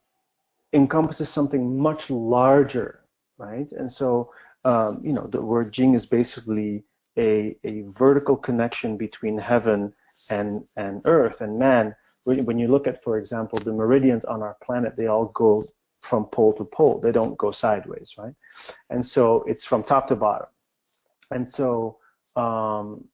encompasses 0.73 1.29
something 1.29 1.77
much 1.77 2.09
larger, 2.09 3.01
right? 3.37 3.71
And 3.71 3.91
so, 3.91 4.31
um, 4.65 5.01
you 5.03 5.13
know, 5.13 5.27
the 5.27 5.41
word 5.41 5.71
Jing 5.71 5.93
is 5.93 6.05
basically 6.05 6.83
a, 7.17 7.55
a 7.63 7.81
vertical 7.89 8.37
connection 8.37 8.97
between 8.97 9.37
heaven 9.37 9.93
and, 10.29 10.67
and 10.77 11.01
earth 11.05 11.41
and 11.41 11.59
man 11.59 11.95
when 12.25 12.59
you 12.59 12.67
look 12.67 12.87
at, 12.87 13.03
for 13.03 13.17
example, 13.17 13.59
the 13.59 13.73
meridians 13.73 14.25
on 14.25 14.41
our 14.41 14.55
planet, 14.63 14.95
they 14.95 15.07
all 15.07 15.31
go 15.33 15.65
from 15.99 16.25
pole 16.25 16.53
to 16.53 16.63
pole. 16.65 16.99
They 16.99 17.11
don't 17.11 17.37
go 17.37 17.51
sideways, 17.51 18.15
right? 18.17 18.33
And 18.89 19.05
so 19.05 19.43
it's 19.47 19.63
from 19.63 19.83
top 19.83 20.07
to 20.07 20.15
bottom. 20.15 20.47
And 21.31 21.47
so 21.47 21.97
um, 22.35 23.05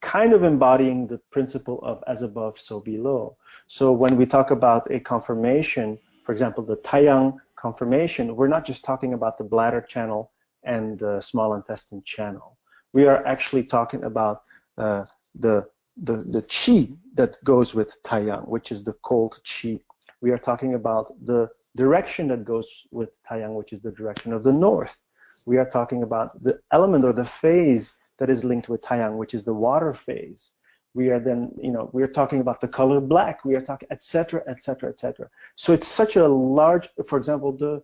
kind 0.00 0.32
of 0.32 0.44
embodying 0.44 1.06
the 1.06 1.18
principle 1.30 1.80
of 1.82 2.02
as 2.06 2.22
above, 2.22 2.58
so 2.58 2.80
below. 2.80 3.36
So 3.66 3.92
when 3.92 4.16
we 4.16 4.26
talk 4.26 4.50
about 4.50 4.90
a 4.90 5.00
conformation, 5.00 5.98
for 6.24 6.32
example, 6.32 6.64
the 6.64 6.76
Taiyang 6.76 7.36
conformation, 7.56 8.36
we're 8.36 8.48
not 8.48 8.64
just 8.64 8.84
talking 8.84 9.12
about 9.14 9.36
the 9.36 9.44
bladder 9.44 9.80
channel 9.80 10.30
and 10.62 10.98
the 10.98 11.20
small 11.20 11.54
intestine 11.54 12.02
channel. 12.04 12.56
We 12.92 13.06
are 13.06 13.24
actually 13.26 13.64
talking 13.64 14.04
about 14.04 14.42
uh, 14.78 15.04
the 15.38 15.68
the, 16.02 16.16
the 16.16 16.42
qi 16.42 16.96
that 17.14 17.42
goes 17.44 17.74
with 17.74 18.02
Taiyang, 18.02 18.48
which 18.48 18.72
is 18.72 18.82
the 18.84 18.94
cold 19.02 19.40
qi. 19.44 19.80
We 20.20 20.30
are 20.30 20.38
talking 20.38 20.74
about 20.74 21.14
the 21.24 21.48
direction 21.76 22.28
that 22.28 22.44
goes 22.44 22.86
with 22.90 23.10
Taiyang, 23.28 23.54
which 23.54 23.72
is 23.72 23.80
the 23.80 23.92
direction 23.92 24.32
of 24.32 24.42
the 24.42 24.52
north. 24.52 24.98
We 25.46 25.56
are 25.58 25.68
talking 25.68 26.02
about 26.02 26.42
the 26.42 26.60
element 26.72 27.04
or 27.04 27.12
the 27.12 27.24
phase 27.24 27.94
that 28.18 28.30
is 28.30 28.44
linked 28.44 28.68
with 28.68 28.82
Taiyang, 28.82 29.16
which 29.16 29.34
is 29.34 29.44
the 29.44 29.54
water 29.54 29.92
phase. 29.92 30.52
We 30.92 31.10
are 31.10 31.20
then, 31.20 31.52
you 31.62 31.70
know, 31.70 31.88
we 31.92 32.02
are 32.02 32.08
talking 32.08 32.40
about 32.40 32.60
the 32.60 32.68
color 32.68 33.00
black. 33.00 33.44
We 33.44 33.54
are 33.54 33.62
talking, 33.62 33.88
etc., 33.90 34.42
etc., 34.48 34.90
etc. 34.90 35.28
So 35.56 35.72
it's 35.72 35.88
such 35.88 36.16
a 36.16 36.26
large, 36.26 36.88
for 37.06 37.16
example, 37.16 37.52
the 37.52 37.82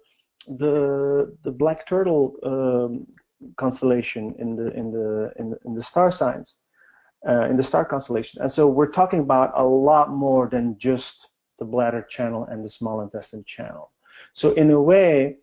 the 0.49 1.37
the 1.43 1.51
black 1.51 1.87
turtle 1.87 2.37
um, 2.43 3.07
constellation 3.57 4.35
in 4.39 4.57
the 4.57 4.73
in 4.75 4.91
the 4.91 5.33
in 5.37 5.51
the, 5.51 5.59
in 5.65 5.75
the 5.75 5.83
star 5.83 6.11
signs 6.11 6.57
uh, 7.29 7.47
in 7.51 7.57
the 7.57 7.63
star 7.63 7.85
constellation. 7.85 8.43
And 8.43 8.51
so 8.51 8.69
we're 8.69 8.91
talking 8.91 9.21
about 9.21 9.53
a 9.57 9.65
lot 9.65 10.11
more 10.11 10.49
than 10.49 10.79
just 10.79 11.29
the 11.59 11.65
bladder 11.65 12.03
channel 12.09 12.47
and 12.51 12.65
the 12.65 12.71
small 12.71 13.01
intestine 13.01 13.45
channel. 13.45 13.93
So 14.33 14.53
in 14.53 14.71
a 14.71 14.81
way, 14.81 15.37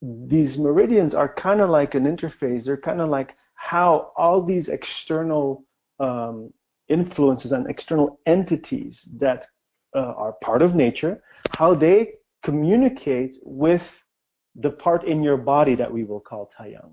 these 0.00 0.58
meridians 0.58 1.14
are 1.14 1.32
kind 1.34 1.60
of 1.60 1.70
like 1.70 1.94
an 1.94 2.04
interface. 2.04 2.64
They're 2.64 2.76
kind 2.76 3.00
of 3.00 3.08
like 3.08 3.34
how 3.54 4.12
all 4.16 4.42
these 4.42 4.68
external 4.68 5.64
um, 5.98 6.52
influences 6.88 7.52
and 7.52 7.68
external 7.68 8.20
entities 8.26 9.08
that 9.18 9.46
uh, 9.94 10.12
are 10.16 10.34
part 10.42 10.62
of 10.62 10.74
nature, 10.74 11.22
how 11.56 11.74
they 11.74 12.14
communicate 12.42 13.34
with 13.42 14.02
the 14.54 14.70
part 14.70 15.04
in 15.04 15.22
your 15.22 15.36
body 15.36 15.74
that 15.74 15.92
we 15.92 16.04
will 16.04 16.20
call 16.20 16.50
Taiyang. 16.58 16.92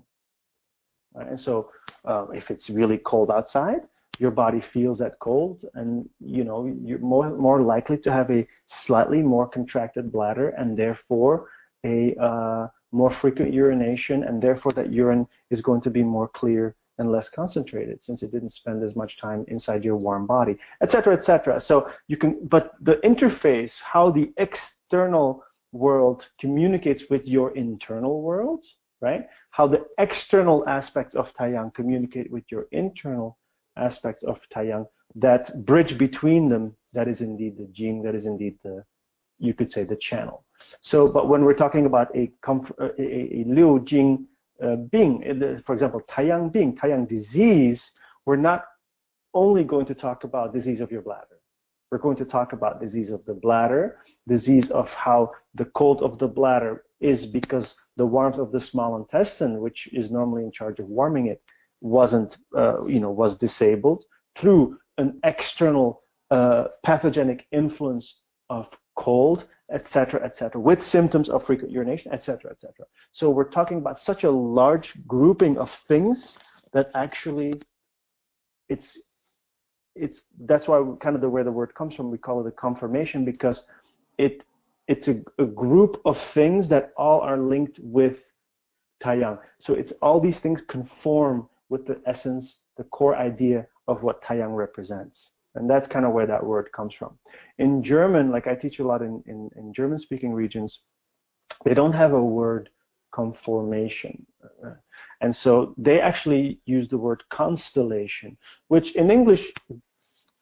Right? 1.14 1.28
And 1.28 1.38
so 1.38 1.70
uh, 2.04 2.26
if 2.34 2.50
it's 2.50 2.70
really 2.70 2.98
cold 2.98 3.30
outside, 3.30 3.86
your 4.18 4.30
body 4.30 4.60
feels 4.60 4.98
that 4.98 5.18
cold 5.18 5.64
and 5.74 6.08
you 6.20 6.44
know 6.44 6.66
you're 6.82 6.98
more 6.98 7.30
more 7.36 7.62
likely 7.62 7.98
to 7.98 8.12
have 8.12 8.30
a 8.30 8.46
slightly 8.66 9.22
more 9.22 9.46
contracted 9.48 10.12
bladder 10.12 10.48
and 10.50 10.76
therefore 10.76 11.48
a 11.84 12.14
uh, 12.16 12.66
more 12.92 13.10
frequent 13.10 13.52
urination 13.52 14.24
and 14.24 14.40
therefore 14.40 14.72
that 14.72 14.92
urine 14.92 15.26
is 15.50 15.60
going 15.60 15.80
to 15.80 15.90
be 15.90 16.02
more 16.02 16.28
clear 16.28 16.74
and 16.98 17.12
less 17.12 17.28
concentrated 17.28 18.02
since 18.02 18.22
it 18.22 18.30
didn't 18.30 18.48
spend 18.48 18.82
as 18.82 18.96
much 18.96 19.18
time 19.18 19.44
inside 19.48 19.84
your 19.84 19.96
warm 19.96 20.26
body 20.26 20.56
etc 20.82 21.14
etc 21.14 21.60
so 21.60 21.90
you 22.08 22.16
can 22.16 22.38
but 22.46 22.72
the 22.80 22.96
interface 22.96 23.80
how 23.80 24.10
the 24.10 24.32
external 24.38 25.44
world 25.72 26.28
communicates 26.40 27.10
with 27.10 27.26
your 27.28 27.54
internal 27.54 28.22
world 28.22 28.64
right? 29.00 29.26
How 29.50 29.66
the 29.66 29.84
external 29.98 30.66
aspects 30.68 31.14
of 31.14 31.32
taiyang 31.34 31.74
communicate 31.74 32.30
with 32.30 32.44
your 32.50 32.66
internal 32.72 33.38
aspects 33.76 34.22
of 34.22 34.40
Taiyang, 34.48 34.86
that 35.14 35.64
bridge 35.64 35.96
between 35.98 36.48
them, 36.48 36.74
that 36.94 37.08
is 37.08 37.20
indeed 37.20 37.56
the 37.58 37.66
Jing, 37.66 38.02
that 38.02 38.14
is 38.14 38.26
indeed 38.26 38.58
the, 38.62 38.84
you 39.38 39.54
could 39.54 39.70
say 39.70 39.84
the 39.84 39.96
channel. 39.96 40.44
So, 40.80 41.12
but 41.12 41.28
when 41.28 41.44
we're 41.44 41.54
talking 41.54 41.86
about 41.86 42.14
a, 42.16 42.30
a, 42.46 42.90
a 42.98 43.44
Liu 43.46 43.80
Jing 43.84 44.26
uh, 44.62 44.76
Bing, 44.76 45.60
for 45.64 45.74
example, 45.74 46.00
Taiyang 46.08 46.52
Bing, 46.52 46.74
Taiyang 46.74 47.06
disease, 47.06 47.92
we're 48.24 48.36
not 48.36 48.64
only 49.34 49.64
going 49.64 49.86
to 49.86 49.94
talk 49.94 50.24
about 50.24 50.54
disease 50.54 50.80
of 50.80 50.90
your 50.90 51.02
bladder. 51.02 51.40
We're 51.90 51.98
going 51.98 52.16
to 52.16 52.24
talk 52.24 52.52
about 52.52 52.80
disease 52.80 53.10
of 53.10 53.24
the 53.26 53.34
bladder, 53.34 53.98
disease 54.26 54.70
of 54.70 54.92
how 54.92 55.30
the 55.54 55.66
cold 55.66 56.02
of 56.02 56.18
the 56.18 56.26
bladder 56.26 56.84
is 57.00 57.26
because 57.26 57.76
the 57.96 58.06
warmth 58.06 58.38
of 58.38 58.50
the 58.50 58.58
small 58.58 58.96
intestine, 58.96 59.60
which 59.60 59.88
is 59.92 60.10
normally 60.10 60.42
in 60.42 60.50
charge 60.50 60.80
of 60.80 60.88
warming 60.88 61.26
it, 61.26 61.42
wasn't, 61.80 62.36
uh, 62.56 62.84
you 62.86 63.00
know, 63.00 63.10
was 63.10 63.36
disabled 63.36 64.04
through 64.34 64.78
an 64.98 65.18
external 65.24 66.02
uh, 66.30 66.64
pathogenic 66.82 67.46
influence 67.52 68.22
of 68.50 68.76
cold, 68.96 69.46
etc., 69.70 70.22
etc., 70.22 70.60
with 70.60 70.82
symptoms 70.82 71.28
of 71.28 71.44
frequent 71.44 71.72
urination, 71.72 72.12
etc., 72.12 72.50
etc. 72.50 72.86
So 73.12 73.30
we're 73.30 73.44
talking 73.44 73.78
about 73.78 73.98
such 73.98 74.24
a 74.24 74.30
large 74.30 74.94
grouping 75.06 75.58
of 75.58 75.70
things 75.70 76.38
that 76.72 76.90
actually 76.94 77.52
it's 78.68 78.98
it's 79.94 80.24
that's 80.40 80.68
why 80.68 80.82
kind 81.00 81.14
of 81.14 81.22
the 81.22 81.28
where 81.28 81.44
the 81.44 81.52
word 81.52 81.74
comes 81.74 81.94
from 81.94 82.10
we 82.10 82.18
call 82.18 82.44
it 82.44 82.48
a 82.48 82.52
conformation 82.52 83.24
because 83.24 83.64
it 84.18 84.42
it's 84.88 85.08
a, 85.08 85.20
a 85.38 85.44
group 85.44 86.00
of 86.04 86.18
things 86.18 86.68
that 86.68 86.92
all 86.96 87.20
are 87.20 87.38
linked 87.38 87.78
with 87.82 88.24
Taiyang. 89.02 89.38
So 89.58 89.74
it's 89.74 89.92
all 90.02 90.20
these 90.20 90.40
things 90.40 90.62
conform 90.62 91.48
with 91.68 91.86
the 91.86 92.00
essence, 92.06 92.64
the 92.76 92.84
core 92.84 93.16
idea 93.16 93.66
of 93.88 94.02
what 94.02 94.22
Taiyang 94.22 94.56
represents. 94.56 95.30
And 95.54 95.68
that's 95.70 95.86
kind 95.86 96.04
of 96.04 96.12
where 96.12 96.26
that 96.26 96.44
word 96.44 96.70
comes 96.72 96.94
from. 96.94 97.18
In 97.58 97.82
German, 97.82 98.30
like 98.30 98.46
I 98.46 98.54
teach 98.54 98.78
a 98.78 98.84
lot 98.84 99.02
in, 99.02 99.22
in, 99.26 99.50
in 99.56 99.72
German 99.72 99.98
speaking 99.98 100.32
regions, 100.32 100.80
they 101.64 101.74
don't 101.74 101.94
have 101.94 102.12
a 102.12 102.22
word 102.22 102.68
conformation. 103.10 104.26
And 105.22 105.34
so 105.34 105.74
they 105.78 106.00
actually 106.00 106.60
use 106.66 106.88
the 106.88 106.98
word 106.98 107.22
constellation, 107.30 108.36
which 108.68 108.94
in 108.96 109.10
English 109.10 109.52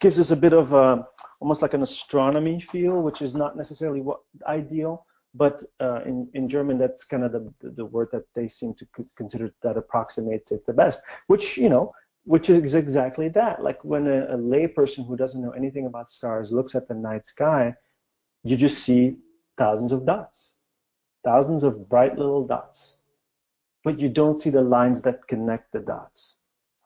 gives 0.00 0.18
us 0.18 0.32
a 0.32 0.36
bit 0.36 0.52
of 0.52 0.72
a, 0.72 1.06
almost 1.40 1.62
like 1.62 1.74
an 1.74 1.82
astronomy 1.82 2.60
feel, 2.60 3.00
which 3.00 3.22
is 3.22 3.34
not 3.36 3.56
necessarily 3.56 4.00
what 4.00 4.18
ideal 4.46 5.06
but 5.34 5.64
uh, 5.80 6.00
in, 6.04 6.28
in 6.34 6.48
German, 6.48 6.78
that's 6.78 7.04
kind 7.04 7.24
of 7.24 7.32
the, 7.32 7.52
the 7.60 7.84
word 7.84 8.08
that 8.12 8.24
they 8.34 8.46
seem 8.46 8.72
to 8.74 8.86
consider 9.16 9.52
that 9.62 9.76
approximates 9.76 10.52
it 10.52 10.64
the 10.64 10.72
best, 10.72 11.02
which, 11.26 11.56
you 11.56 11.68
know, 11.68 11.90
which 12.24 12.48
is 12.48 12.74
exactly 12.74 13.28
that. 13.30 13.62
Like 13.62 13.84
when 13.84 14.06
a, 14.06 14.24
a 14.26 14.38
layperson 14.38 15.06
who 15.06 15.16
doesn't 15.16 15.42
know 15.42 15.50
anything 15.50 15.86
about 15.86 16.08
stars 16.08 16.52
looks 16.52 16.74
at 16.74 16.86
the 16.86 16.94
night 16.94 17.26
sky, 17.26 17.74
you 18.44 18.56
just 18.56 18.84
see 18.84 19.16
thousands 19.58 19.90
of 19.90 20.06
dots, 20.06 20.52
thousands 21.24 21.64
of 21.64 21.88
bright 21.88 22.16
little 22.16 22.46
dots, 22.46 22.96
but 23.82 23.98
you 23.98 24.08
don't 24.08 24.40
see 24.40 24.50
the 24.50 24.62
lines 24.62 25.02
that 25.02 25.26
connect 25.26 25.72
the 25.72 25.80
dots, 25.80 26.36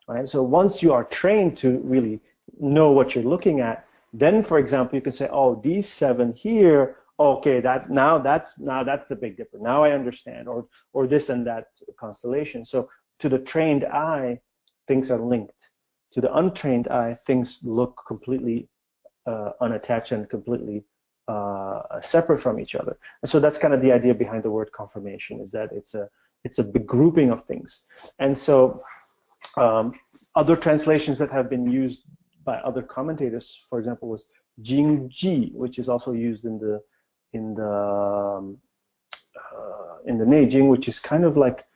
right? 0.09 0.27
So 0.27 0.43
once 0.43 0.83
you 0.83 0.93
are 0.95 1.05
trained 1.05 1.59
to 1.59 1.79
really 1.81 2.21
know 2.59 2.93
what 2.93 3.15
you're 3.15 3.25
looking 3.25 3.61
at, 3.61 3.85
then, 4.15 4.43
for 4.43 4.59
example, 4.59 4.97
you 4.97 5.03
can 5.03 5.13
say, 5.13 5.29
oh, 5.31 5.61
these 5.63 5.87
seven 5.87 6.33
here 6.33 6.97
okay, 7.19 7.61
that 7.61 7.91
now 7.91 8.19
that's 8.19 8.51
now 8.59 8.85
that's 8.85 9.07
the 9.07 9.17
big 9.17 9.37
difference. 9.37 9.65
Now 9.65 9.85
I 9.85 9.93
understand, 9.93 10.49
or 10.49 10.67
or 10.93 11.07
this 11.07 11.29
and 11.29 11.47
that 11.47 11.67
constellation. 11.99 12.65
So 12.65 12.89
to 13.21 13.29
the 13.29 13.39
trained 13.39 13.85
eye, 13.85 14.41
things 14.87 15.11
are 15.11 15.21
linked. 15.21 15.71
To 16.13 16.21
the 16.21 16.35
untrained 16.35 16.89
eye, 16.89 17.17
things 17.27 17.59
look 17.63 18.01
completely 18.07 18.69
uh, 19.27 19.51
unattached 19.61 20.13
and 20.13 20.29
completely 20.29 20.85
uh, 21.29 22.01
separate 22.01 22.41
from 22.41 22.59
each 22.59 22.75
other. 22.75 22.99
And 23.23 23.31
so 23.31 23.39
that's 23.41 23.59
kind 23.59 23.75
of 23.75 23.83
the 23.83 23.93
idea 23.93 24.15
behind 24.15 24.43
the 24.43 24.51
word 24.51 24.73
conformation 24.73 25.41
is 25.41 25.51
that 25.53 25.71
it's 25.73 25.95
a 25.95 26.09
it's 26.45 26.59
a 26.59 26.65
big 26.65 26.87
grouping 26.87 27.31
of 27.31 27.45
things. 27.45 27.85
And 28.19 28.37
so 28.37 28.81
um, 29.57 29.93
other 30.37 30.57
translations 30.57 31.19
that 31.19 31.31
have 31.31 31.51
been 31.51 31.71
used 31.71 32.05
by 32.45 32.57
other 32.59 32.83
commentators, 32.83 33.67
for 33.69 33.79
example, 33.79 34.09
was 34.09 34.29
Jingji, 34.63 35.53
which 35.53 35.79
is 35.79 35.89
also 35.89 36.13
used 36.13 36.45
in 36.45 36.59
the 36.59 36.81
in 37.33 37.55
the 37.55 37.71
um, 37.71 38.59
uh, 39.37 39.99
in 40.07 40.19
the 40.19 40.25
Neijing, 40.25 40.69
which 40.69 40.89
is 40.89 40.99
kind 40.99 41.25
of 41.25 41.37
like 41.37 41.67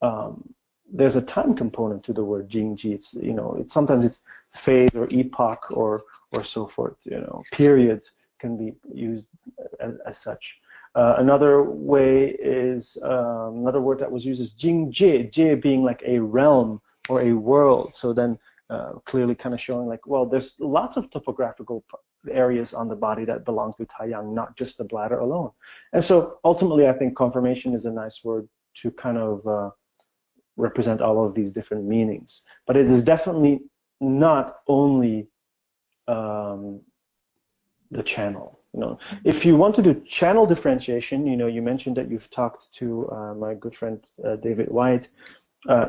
um, 0.00 0.54
there's 0.92 1.16
a 1.16 1.22
time 1.22 1.54
component 1.54 2.04
to 2.04 2.12
the 2.12 2.24
word 2.24 2.48
Jingji. 2.48 2.94
It's 2.94 3.14
you 3.14 3.32
know 3.32 3.56
it's 3.58 3.72
sometimes 3.72 4.04
it's 4.04 4.20
phase 4.52 4.94
or 4.94 5.08
epoch 5.10 5.66
or 5.70 6.02
or 6.32 6.44
so 6.44 6.66
forth. 6.66 6.96
You 7.04 7.20
know 7.20 7.42
periods 7.52 8.12
can 8.38 8.56
be 8.56 8.74
used 8.92 9.28
as, 9.80 9.94
as 10.06 10.18
such. 10.18 10.60
Uh, 10.94 11.14
another 11.18 11.62
way 11.62 12.36
is 12.38 12.98
um, 13.02 13.58
another 13.60 13.80
word 13.80 13.98
that 13.98 14.12
was 14.12 14.26
used 14.26 14.42
is 14.42 14.52
Jingjie, 14.52 15.30
Jie 15.30 15.54
being 15.54 15.82
like 15.82 16.02
a 16.04 16.18
realm 16.18 16.82
or 17.08 17.22
a 17.22 17.32
world. 17.32 17.92
So 17.94 18.12
then 18.12 18.38
uh, 18.72 18.92
clearly 19.04 19.34
kind 19.34 19.54
of 19.54 19.60
showing 19.60 19.86
like, 19.86 20.06
well, 20.06 20.24
there's 20.24 20.56
lots 20.58 20.96
of 20.96 21.10
topographical 21.10 21.84
areas 22.30 22.72
on 22.72 22.88
the 22.88 22.96
body 23.08 23.24
that 23.24 23.44
belong 23.44 23.72
to 23.74 23.84
Taiyang, 23.84 24.32
not 24.32 24.56
just 24.56 24.78
the 24.78 24.84
bladder 24.84 25.18
alone. 25.18 25.50
And 25.92 26.02
so 26.02 26.38
ultimately, 26.44 26.88
I 26.88 26.92
think 26.92 27.16
conformation 27.16 27.74
is 27.74 27.84
a 27.84 27.90
nice 27.90 28.24
word 28.24 28.48
to 28.80 28.90
kind 28.92 29.18
of 29.18 29.46
uh, 29.46 29.70
represent 30.56 31.00
all 31.00 31.24
of 31.26 31.34
these 31.34 31.52
different 31.52 31.84
meanings. 31.84 32.44
But 32.66 32.76
it 32.76 32.86
is 32.86 33.02
definitely 33.02 33.60
not 34.00 34.46
only 34.66 35.28
um, 36.08 36.80
the 37.90 38.02
channel. 38.02 38.60
You 38.72 38.80
know, 38.80 38.98
if 39.24 39.44
you 39.44 39.54
want 39.56 39.74
to 39.74 39.82
do 39.82 40.02
channel 40.06 40.46
differentiation, 40.46 41.26
you 41.26 41.36
know, 41.36 41.46
you 41.46 41.60
mentioned 41.60 41.96
that 41.98 42.10
you've 42.10 42.30
talked 42.30 42.72
to 42.78 43.06
uh, 43.10 43.34
my 43.34 43.52
good 43.52 43.74
friend 43.74 44.02
uh, 44.24 44.36
David 44.36 44.70
White. 44.70 45.08
Uh, 45.68 45.86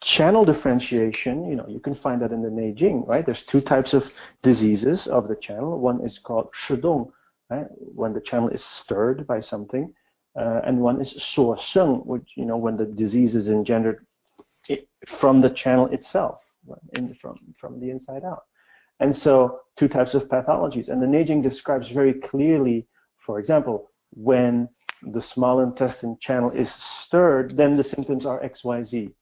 channel 0.00 0.44
differentiation, 0.44 1.44
you 1.44 1.56
know, 1.56 1.66
you 1.68 1.80
can 1.80 1.94
find 1.94 2.22
that 2.22 2.32
in 2.32 2.42
the 2.42 2.48
Neijing, 2.48 3.06
right? 3.06 3.24
There's 3.24 3.42
two 3.42 3.60
types 3.60 3.92
of 3.92 4.12
diseases 4.42 5.06
of 5.06 5.28
the 5.28 5.36
channel. 5.36 5.78
One 5.78 6.00
is 6.02 6.18
called 6.18 6.52
shidong, 6.52 7.10
right? 7.50 7.66
When 7.70 8.14
the 8.14 8.20
channel 8.20 8.48
is 8.48 8.64
stirred 8.64 9.26
by 9.26 9.40
something. 9.40 9.92
Uh, 10.36 10.60
and 10.64 10.80
one 10.80 11.00
is 11.00 11.10
suo 11.10 11.56
sheng, 11.56 11.96
which, 12.06 12.32
you 12.36 12.46
know, 12.46 12.56
when 12.56 12.76
the 12.76 12.86
disease 12.86 13.34
is 13.34 13.48
engendered 13.48 14.06
from 15.06 15.40
the 15.40 15.50
channel 15.50 15.86
itself, 15.86 16.52
in, 16.94 17.14
from, 17.14 17.36
from 17.56 17.80
the 17.80 17.90
inside 17.90 18.24
out. 18.24 18.44
And 19.00 19.14
so 19.14 19.60
two 19.76 19.88
types 19.88 20.14
of 20.14 20.28
pathologies. 20.28 20.88
And 20.88 21.02
the 21.02 21.06
Neijing 21.06 21.42
describes 21.42 21.88
very 21.88 22.14
clearly, 22.14 22.86
for 23.18 23.38
example, 23.38 23.90
when 24.12 24.68
the 25.02 25.22
small 25.22 25.60
intestine 25.60 26.16
channel 26.20 26.50
is 26.50 26.70
stirred, 26.70 27.56
then 27.56 27.76
the 27.76 27.84
symptoms 27.84 28.24
are 28.24 28.40
XYZ 28.40 29.12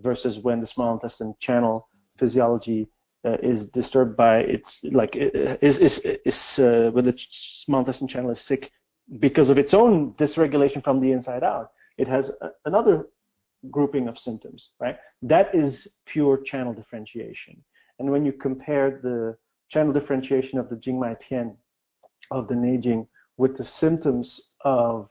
versus 0.00 0.38
when 0.38 0.60
the 0.60 0.66
small 0.66 0.92
intestine 0.94 1.34
channel 1.40 1.88
physiology 2.16 2.88
uh, 3.24 3.36
is 3.42 3.68
disturbed 3.68 4.16
by 4.16 4.38
its 4.38 4.80
like 4.84 5.16
is 5.16 5.78
is 5.78 5.98
is 5.98 6.58
uh, 6.58 6.90
when 6.92 7.04
the 7.04 7.14
small 7.30 7.80
intestine 7.80 8.08
channel 8.08 8.30
is 8.30 8.40
sick 8.40 8.70
because 9.18 9.50
of 9.50 9.58
its 9.58 9.74
own 9.74 10.12
dysregulation 10.14 10.82
from 10.82 11.00
the 11.00 11.12
inside 11.12 11.42
out. 11.42 11.70
It 11.96 12.08
has 12.08 12.30
a, 12.40 12.50
another 12.64 13.08
grouping 13.70 14.08
of 14.08 14.18
symptoms, 14.18 14.70
right? 14.78 14.98
That 15.22 15.54
is 15.54 15.98
pure 16.06 16.38
channel 16.42 16.72
differentiation. 16.72 17.64
And 17.98 18.10
when 18.10 18.24
you 18.24 18.32
compare 18.32 19.00
the 19.02 19.36
channel 19.68 19.92
differentiation 19.92 20.58
of 20.58 20.68
the 20.68 20.76
Jingmai 20.76 21.20
Pian 21.20 21.56
of 22.30 22.46
the 22.46 22.54
Neijing 22.54 23.06
with 23.36 23.56
the 23.56 23.64
symptoms 23.64 24.50
of 24.64 25.10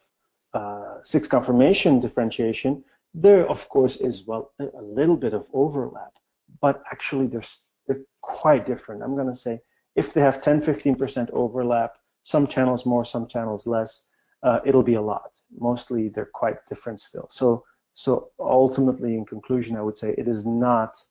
uh, 0.53 0.99
six 1.03 1.27
conformation 1.27 1.99
differentiation, 1.99 2.83
there, 3.17 3.47
of 3.49 3.67
course, 3.69 3.95
is 3.97 4.27
well 4.27 4.51
a 4.59 4.81
little 4.81 5.17
bit 5.17 5.33
of 5.33 5.49
overlap, 5.53 6.13
but 6.61 6.83
actually 6.91 7.27
they're, 7.27 7.43
they're 7.87 8.03
quite 8.21 8.65
different. 8.65 9.01
I'm 9.01 9.15
going 9.15 9.27
to 9.27 9.35
say 9.35 9.59
if 9.95 10.13
they 10.13 10.21
have 10.21 10.41
10, 10.41 10.61
15% 10.61 11.31
overlap, 11.31 11.95
some 12.21 12.45
channels 12.45 12.85
more, 12.85 13.03
some 13.03 13.27
channels 13.27 13.65
less, 13.65 14.05
uh, 14.43 14.59
it'll 14.65 14.83
be 14.83 14.93
a 14.93 15.01
lot. 15.01 15.31
Mostly 15.57 16.09
they're 16.09 16.29
quite 16.31 16.63
different 16.69 16.99
still. 16.99 17.27
So, 17.31 17.65
so 17.95 18.29
ultimately, 18.39 19.15
in 19.15 19.25
conclusion, 19.25 19.75
I 19.75 19.81
would 19.81 19.97
say 19.97 20.13
it 20.15 20.27
is 20.27 20.45
not 20.45 21.03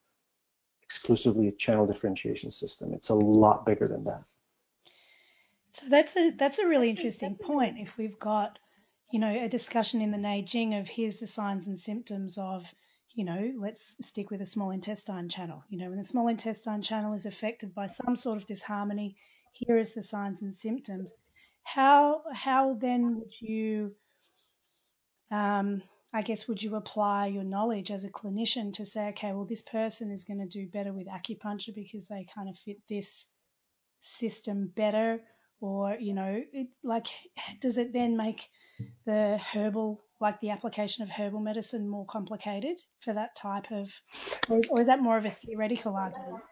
exclusively 0.82 1.48
a 1.48 1.52
channel 1.52 1.86
differentiation 1.86 2.52
system. 2.52 2.92
It's 2.92 3.08
a 3.08 3.14
lot 3.14 3.66
bigger 3.66 3.88
than 3.88 4.04
that. 4.04 4.22
So 5.72 5.88
that's 5.88 6.16
a 6.16 6.30
that's 6.30 6.58
a 6.60 6.66
really 6.68 6.88
interesting 6.88 7.36
point. 7.36 7.76
If 7.78 7.98
we've 7.98 8.18
got, 8.18 8.58
you 9.10 9.18
know, 9.18 9.44
a 9.44 9.48
discussion 9.48 10.00
in 10.00 10.10
the 10.10 10.18
Neijing 10.18 10.78
of 10.80 10.88
here's 10.88 11.18
the 11.18 11.26
signs 11.26 11.66
and 11.66 11.78
symptoms 11.78 12.38
of, 12.38 12.72
you 13.14 13.24
know, 13.24 13.52
let's 13.58 13.96
stick 14.06 14.30
with 14.30 14.40
a 14.40 14.46
small 14.46 14.70
intestine 14.70 15.28
channel. 15.28 15.62
You 15.68 15.78
know, 15.78 15.88
when 15.88 15.98
the 15.98 16.04
small 16.04 16.28
intestine 16.28 16.82
channel 16.82 17.14
is 17.14 17.26
affected 17.26 17.74
by 17.74 17.86
some 17.86 18.16
sort 18.16 18.38
of 18.38 18.46
disharmony, 18.46 19.16
here 19.52 19.78
is 19.78 19.94
the 19.94 20.02
signs 20.02 20.42
and 20.42 20.54
symptoms. 20.54 21.12
How 21.62 22.22
how 22.32 22.74
then 22.74 23.16
would 23.16 23.40
you 23.40 23.94
um, 25.30 25.82
I 26.12 26.22
guess, 26.22 26.46
would 26.46 26.62
you 26.62 26.76
apply 26.76 27.26
your 27.26 27.44
knowledge 27.44 27.90
as 27.90 28.04
a 28.04 28.10
clinician 28.10 28.72
to 28.74 28.84
say, 28.84 29.08
okay, 29.08 29.32
well, 29.32 29.44
this 29.44 29.62
person 29.62 30.10
is 30.10 30.24
going 30.24 30.38
to 30.38 30.46
do 30.46 30.66
better 30.66 30.92
with 30.92 31.08
acupuncture 31.08 31.74
because 31.74 32.06
they 32.06 32.26
kind 32.34 32.48
of 32.48 32.56
fit 32.56 32.78
this 32.88 33.26
system 34.00 34.72
better? 34.74 35.20
Or, 35.60 35.96
you 35.98 36.14
know, 36.14 36.42
it, 36.52 36.68
like, 36.84 37.08
does 37.60 37.78
it 37.78 37.92
then 37.92 38.16
make 38.16 38.48
the 39.04 39.38
herbal, 39.38 40.00
like 40.20 40.40
the 40.40 40.50
application 40.50 41.02
of 41.02 41.10
herbal 41.10 41.40
medicine, 41.40 41.88
more 41.88 42.06
complicated 42.06 42.76
for 43.00 43.14
that 43.14 43.34
type 43.36 43.70
of, 43.70 43.92
or 44.48 44.58
is, 44.58 44.66
or 44.68 44.80
is 44.80 44.86
that 44.86 45.00
more 45.00 45.16
of 45.16 45.24
a 45.24 45.30
theoretical 45.30 45.96
argument? 45.96 46.42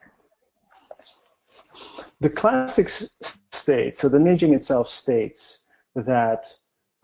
The 2.21 2.31
classic 2.31 2.89
state, 2.89 3.99
so 3.99 4.09
the 4.09 4.19
Neijing 4.19 4.55
itself 4.55 4.89
states 4.89 5.63
that 5.95 6.47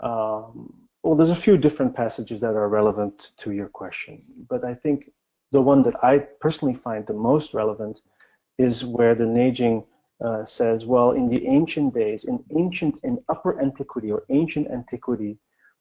um, 0.00 0.74
well, 1.02 1.14
there's 1.14 1.30
a 1.30 1.36
few 1.36 1.56
different 1.56 1.94
passages 1.94 2.40
that 2.40 2.54
are 2.54 2.68
relevant 2.68 3.32
to 3.38 3.52
your 3.52 3.68
question, 3.68 4.22
but 4.48 4.64
I 4.64 4.74
think 4.74 5.10
the 5.52 5.62
one 5.62 5.82
that 5.84 6.02
I 6.04 6.18
personally 6.40 6.74
find 6.74 7.06
the 7.06 7.14
most 7.14 7.54
relevant 7.54 8.00
is 8.58 8.84
where 8.84 9.14
the 9.14 9.24
Neijing 9.24 9.86
uh, 10.24 10.44
says, 10.44 10.86
well, 10.86 11.12
in 11.12 11.28
the 11.28 11.46
ancient 11.46 11.94
days, 11.94 12.24
in 12.24 12.44
ancient, 12.56 12.98
in 13.04 13.18
upper 13.28 13.60
antiquity 13.60 14.10
or 14.10 14.24
ancient 14.30 14.68
antiquity, 14.70 15.38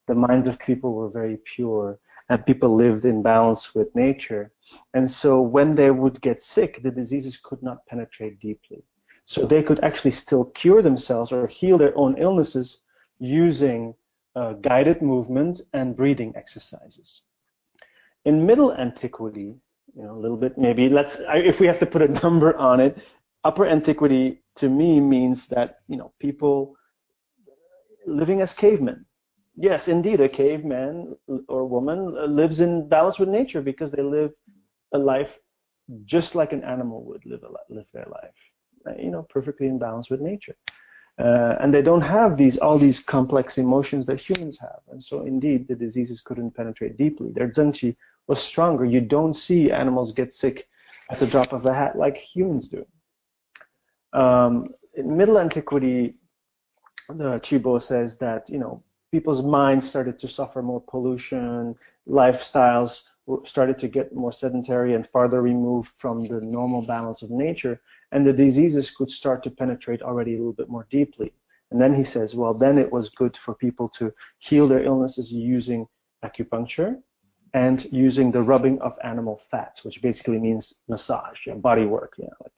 the 0.07 0.15
minds 0.15 0.47
of 0.47 0.57
people 0.59 0.93
were 0.93 1.09
very 1.09 1.37
pure 1.37 1.99
and 2.29 2.45
people 2.45 2.73
lived 2.73 3.05
in 3.05 3.21
balance 3.21 3.73
with 3.73 3.93
nature. 3.95 4.51
And 4.93 5.09
so 5.09 5.41
when 5.41 5.75
they 5.75 5.91
would 5.91 6.21
get 6.21 6.41
sick, 6.41 6.81
the 6.83 6.91
diseases 6.91 7.37
could 7.37 7.61
not 7.63 7.85
penetrate 7.87 8.39
deeply. 8.39 8.83
So 9.25 9.45
they 9.45 9.63
could 9.63 9.83
actually 9.83 10.11
still 10.11 10.45
cure 10.45 10.81
themselves 10.81 11.31
or 11.31 11.47
heal 11.47 11.77
their 11.77 11.95
own 11.97 12.17
illnesses 12.17 12.83
using 13.19 13.93
uh, 14.35 14.53
guided 14.53 15.01
movement 15.01 15.61
and 15.73 15.95
breathing 15.95 16.33
exercises. 16.35 17.23
In 18.25 18.45
Middle 18.45 18.73
Antiquity, 18.73 19.55
you 19.95 20.03
know, 20.03 20.11
a 20.11 20.19
little 20.19 20.37
bit 20.37 20.57
maybe 20.57 20.87
let's 20.87 21.19
if 21.29 21.59
we 21.59 21.67
have 21.67 21.79
to 21.79 21.85
put 21.85 22.01
a 22.01 22.07
number 22.23 22.55
on 22.57 22.79
it, 22.79 22.99
Upper 23.43 23.65
Antiquity 23.65 24.43
to 24.55 24.69
me 24.69 24.99
means 24.99 25.47
that 25.47 25.79
you 25.87 25.97
know 25.97 26.11
people 26.19 26.75
living 28.05 28.41
as 28.41 28.53
cavemen. 28.53 29.05
Yes, 29.55 29.87
indeed, 29.87 30.21
a 30.21 30.29
caveman 30.29 31.15
or 31.47 31.65
woman 31.65 32.15
lives 32.33 32.61
in 32.61 32.87
balance 32.87 33.19
with 33.19 33.29
nature 33.29 33.61
because 33.61 33.91
they 33.91 34.01
live 34.01 34.33
a 34.93 34.97
life 34.97 35.39
just 36.05 36.35
like 36.35 36.53
an 36.53 36.63
animal 36.63 37.03
would 37.03 37.25
live 37.25 37.43
a, 37.43 37.73
live 37.73 37.87
their 37.93 38.07
life, 38.09 38.97
you 38.97 39.11
know, 39.11 39.23
perfectly 39.23 39.67
in 39.67 39.79
balance 39.79 40.09
with 40.09 40.21
nature. 40.21 40.55
Uh, 41.19 41.57
and 41.59 41.73
they 41.73 41.81
don't 41.81 42.01
have 42.01 42.37
these 42.37 42.57
all 42.59 42.77
these 42.77 42.99
complex 43.01 43.57
emotions 43.57 44.05
that 44.05 44.19
humans 44.19 44.57
have. 44.59 44.79
And 44.89 45.03
so 45.03 45.25
indeed 45.25 45.67
the 45.67 45.75
diseases 45.75 46.21
couldn't 46.21 46.51
penetrate 46.51 46.97
deeply. 46.97 47.31
Their 47.31 47.49
zhengqi 47.49 47.97
was 48.27 48.41
stronger. 48.41 48.85
You 48.85 49.01
don't 49.01 49.33
see 49.33 49.71
animals 49.71 50.13
get 50.13 50.31
sick 50.31 50.69
at 51.09 51.19
the 51.19 51.27
drop 51.27 51.51
of 51.51 51.65
a 51.65 51.73
hat 51.73 51.97
like 51.97 52.15
humans 52.15 52.69
do. 52.69 52.85
Um, 54.13 54.73
in 54.95 55.15
Middle 55.15 55.37
Antiquity, 55.39 56.15
the 57.09 57.39
Qi 57.39 57.61
Bo 57.61 57.79
says 57.79 58.17
that 58.17 58.49
you 58.49 58.59
know 58.59 58.83
people's 59.11 59.43
minds 59.43 59.87
started 59.87 60.19
to 60.19 60.27
suffer 60.27 60.61
more 60.61 60.81
pollution, 60.81 61.75
lifestyles 62.07 63.07
started 63.43 63.77
to 63.77 63.87
get 63.87 64.15
more 64.15 64.31
sedentary 64.31 64.95
and 64.95 65.05
farther 65.05 65.41
removed 65.41 65.91
from 65.97 66.23
the 66.23 66.41
normal 66.41 66.85
balance 66.85 67.21
of 67.21 67.29
nature, 67.29 67.79
and 68.11 68.25
the 68.25 68.33
diseases 68.33 68.89
could 68.89 69.11
start 69.11 69.43
to 69.43 69.51
penetrate 69.51 70.01
already 70.01 70.33
a 70.33 70.37
little 70.37 70.53
bit 70.53 70.69
more 70.69 70.87
deeply. 70.89 71.31
And 71.71 71.79
then 71.79 71.93
he 71.93 72.03
says, 72.03 72.35
well, 72.35 72.53
then 72.53 72.79
it 72.79 72.91
was 72.91 73.09
good 73.09 73.37
for 73.37 73.53
people 73.53 73.87
to 73.89 74.11
heal 74.39 74.67
their 74.67 74.83
illnesses 74.83 75.31
using 75.31 75.87
acupuncture 76.25 76.99
and 77.53 77.87
using 77.91 78.31
the 78.31 78.41
rubbing 78.41 78.81
of 78.81 78.97
animal 79.03 79.39
fats, 79.51 79.83
which 79.83 80.01
basically 80.01 80.39
means 80.39 80.81
massage, 80.87 81.45
know, 81.47 81.55
body 81.55 81.85
work. 81.85 82.17
Know, 82.17 82.29
like, 82.41 82.51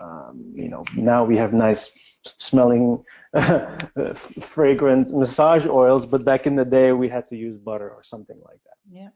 um, 0.00 0.52
you 0.54 0.68
know, 0.68 0.84
now 0.94 1.24
we 1.24 1.36
have 1.36 1.52
nice 1.52 2.16
smelling, 2.22 3.02
fragrant 4.40 5.10
massage 5.10 5.66
oils, 5.66 6.04
but 6.06 6.24
back 6.24 6.46
in 6.46 6.54
the 6.54 6.64
day 6.64 6.92
we 6.92 7.08
had 7.08 7.28
to 7.28 7.36
use 7.36 7.56
butter 7.56 7.90
or 7.90 8.02
something 8.02 8.38
like 8.44 8.60
that. 8.64 8.76
Yeah. 8.90 9.08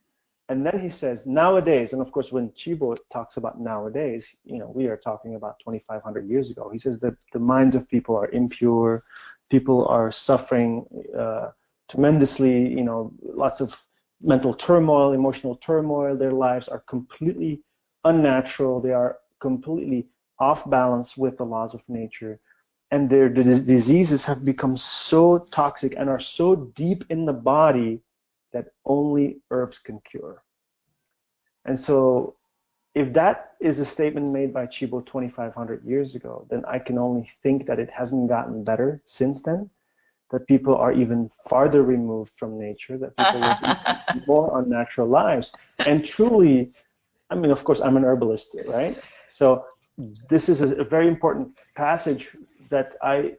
And 0.49 0.65
then 0.67 0.79
he 0.79 0.91
says 0.91 1.27
nowadays, 1.27 1.93
and 1.93 2.03
of 2.03 2.13
course 2.13 2.31
when 2.31 2.51
Qi 2.51 2.79
Bo 2.79 2.95
talks 3.11 3.37
about 3.39 3.61
nowadays, 3.61 4.37
you 4.45 4.59
know, 4.59 4.71
we 4.75 4.87
are 4.87 4.97
talking 4.97 5.37
about 5.37 5.59
2,500 5.61 6.29
years 6.29 6.51
ago. 6.51 6.69
He 6.71 6.79
says 6.79 6.99
that 7.01 7.15
the 7.33 7.39
minds 7.39 7.75
of 7.75 7.89
people 7.89 8.15
are 8.17 8.29
impure, 8.29 9.03
people 9.51 9.87
are 9.89 10.13
suffering 10.13 10.85
uh, 11.19 11.51
tremendously, 11.91 12.69
you 12.69 12.85
know, 12.85 13.13
lots 13.23 13.61
of 13.61 13.87
mental 14.21 14.55
turmoil, 14.55 15.13
emotional 15.13 15.57
turmoil. 15.57 16.17
Their 16.17 16.33
lives 16.33 16.69
are 16.69 16.81
completely 16.81 17.63
unnatural. 18.05 18.81
They 18.81 18.93
are 18.93 19.19
completely 19.41 20.09
off 20.39 20.69
balance 20.69 21.17
with 21.17 21.37
the 21.39 21.45
laws 21.45 21.75
of 21.75 21.83
nature. 21.89 22.39
And 22.91 23.11
their 23.11 23.29
diseases 23.29 24.25
have 24.25 24.45
become 24.45 24.77
so 24.77 25.39
toxic 25.51 25.95
and 25.97 26.09
are 26.09 26.21
so 26.21 26.55
deep 26.55 27.05
in 27.11 27.25
the 27.25 27.33
body 27.33 28.01
that 28.53 28.69
only 28.85 29.41
herbs 29.51 29.79
can 29.79 30.01
cure. 30.01 30.43
And 31.65 31.79
so 31.79 32.37
if 32.95 33.13
that 33.15 33.55
is 33.61 33.81
a 33.81 33.85
statement 33.85 34.33
made 34.33 34.55
by 34.55 34.67
Qi 34.67 34.89
Bo 34.89 35.01
2,500 35.01 35.85
years 35.85 36.15
ago, 36.15 36.47
then 36.49 36.65
I 36.67 36.79
can 36.79 36.97
only 36.97 37.29
think 37.43 37.67
that 37.67 37.81
it 37.81 37.91
hasn't 37.91 38.29
gotten 38.29 38.63
better 38.63 39.01
since 39.05 39.43
then, 39.43 39.69
that 40.31 40.47
people 40.47 40.77
are 40.77 40.93
even 40.93 41.29
farther 41.49 41.83
removed 41.83 42.33
from 42.39 42.59
nature, 42.59 42.97
that 42.99 43.17
people 43.17 43.41
live 43.41 44.27
more 44.29 44.61
unnatural 44.61 45.09
lives. 45.09 45.53
And 45.79 46.05
truly, 46.05 46.73
I 47.31 47.35
mean, 47.35 47.51
of 47.51 47.65
course, 47.65 47.81
I'm 47.81 47.97
an 47.97 48.05
herbalist, 48.05 48.57
right? 48.67 48.97
So 49.29 49.65
this 50.29 50.49
is 50.49 50.61
a, 50.61 50.75
a 50.77 50.85
very 50.85 51.09
important 51.09 51.49
passage 51.77 52.37
that 52.71 52.97
I 53.03 53.35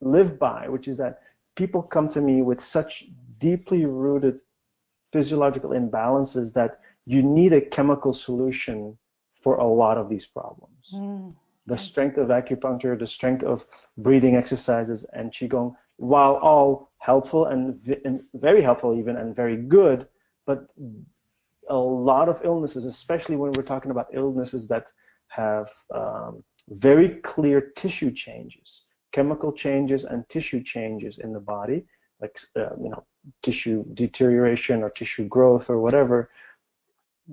live 0.00 0.38
by, 0.38 0.68
which 0.68 0.88
is 0.88 0.96
that 0.98 1.20
people 1.56 1.82
come 1.82 2.08
to 2.10 2.20
me 2.20 2.42
with 2.42 2.60
such 2.60 3.06
deeply 3.38 3.86
rooted 3.86 4.40
physiological 5.12 5.70
imbalances 5.70 6.52
that 6.54 6.80
you 7.04 7.22
need 7.22 7.52
a 7.52 7.60
chemical 7.60 8.12
solution 8.12 8.96
for 9.34 9.56
a 9.56 9.66
lot 9.66 9.98
of 9.98 10.08
these 10.08 10.26
problems. 10.26 10.90
Mm. 10.92 11.34
The 11.66 11.78
strength 11.78 12.18
of 12.18 12.28
acupuncture, 12.28 12.98
the 12.98 13.06
strength 13.06 13.42
of 13.44 13.64
breathing 13.96 14.36
exercises 14.36 15.06
and 15.12 15.30
qigong, 15.30 15.74
while 15.96 16.34
all 16.36 16.90
helpful 16.98 17.46
and, 17.46 17.80
and 18.04 18.22
very 18.34 18.60
helpful 18.60 18.98
even 18.98 19.16
and 19.16 19.34
very 19.34 19.56
good, 19.56 20.08
but 20.46 20.66
a 21.68 21.78
lot 21.78 22.28
of 22.28 22.40
illnesses, 22.44 22.84
especially 22.84 23.36
when 23.36 23.52
we're 23.52 23.62
talking 23.62 23.90
about 23.90 24.08
illnesses 24.12 24.66
that 24.68 24.90
have 25.34 25.68
um, 25.94 26.42
very 26.68 27.08
clear 27.32 27.60
tissue 27.60 28.10
changes, 28.10 28.86
chemical 29.12 29.52
changes 29.52 30.04
and 30.04 30.28
tissue 30.28 30.62
changes 30.62 31.18
in 31.18 31.32
the 31.32 31.40
body, 31.40 31.84
like 32.20 32.38
uh, 32.56 32.74
you 32.82 32.90
know 32.90 33.04
tissue 33.42 33.84
deterioration 33.94 34.82
or 34.82 34.90
tissue 34.90 35.26
growth 35.26 35.70
or 35.70 35.78
whatever, 35.80 36.30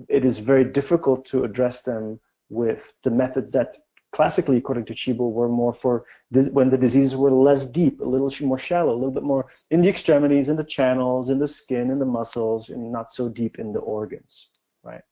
it 0.08 0.24
is 0.24 0.38
very 0.38 0.64
difficult 0.64 1.24
to 1.26 1.44
address 1.44 1.82
them 1.82 2.18
with 2.48 2.92
the 3.04 3.10
methods 3.10 3.52
that 3.52 3.76
classically, 4.12 4.58
according 4.58 4.84
to 4.84 4.94
Qi 4.94 5.16
Bo, 5.16 5.28
were 5.28 5.48
more 5.48 5.72
for 5.72 6.04
when 6.30 6.70
the 6.70 6.78
diseases 6.78 7.16
were 7.16 7.30
less 7.30 7.66
deep, 7.66 8.00
a 8.00 8.04
little 8.04 8.30
more 8.46 8.58
shallow, 8.58 8.92
a 8.92 9.00
little 9.00 9.10
bit 9.10 9.22
more 9.22 9.46
in 9.70 9.80
the 9.80 9.88
extremities, 9.88 10.48
in 10.48 10.56
the 10.56 10.64
channels, 10.64 11.30
in 11.30 11.38
the 11.38 11.48
skin, 11.48 11.90
in 11.90 11.98
the 11.98 12.04
muscles, 12.04 12.68
and 12.68 12.92
not 12.92 13.10
so 13.12 13.28
deep 13.28 13.58
in 13.58 13.72
the 13.72 13.80
organs, 13.80 14.48
right? 14.82 15.02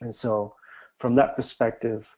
And 0.00 0.14
so, 0.14 0.54
from 1.04 1.16
that 1.16 1.36
perspective, 1.36 2.16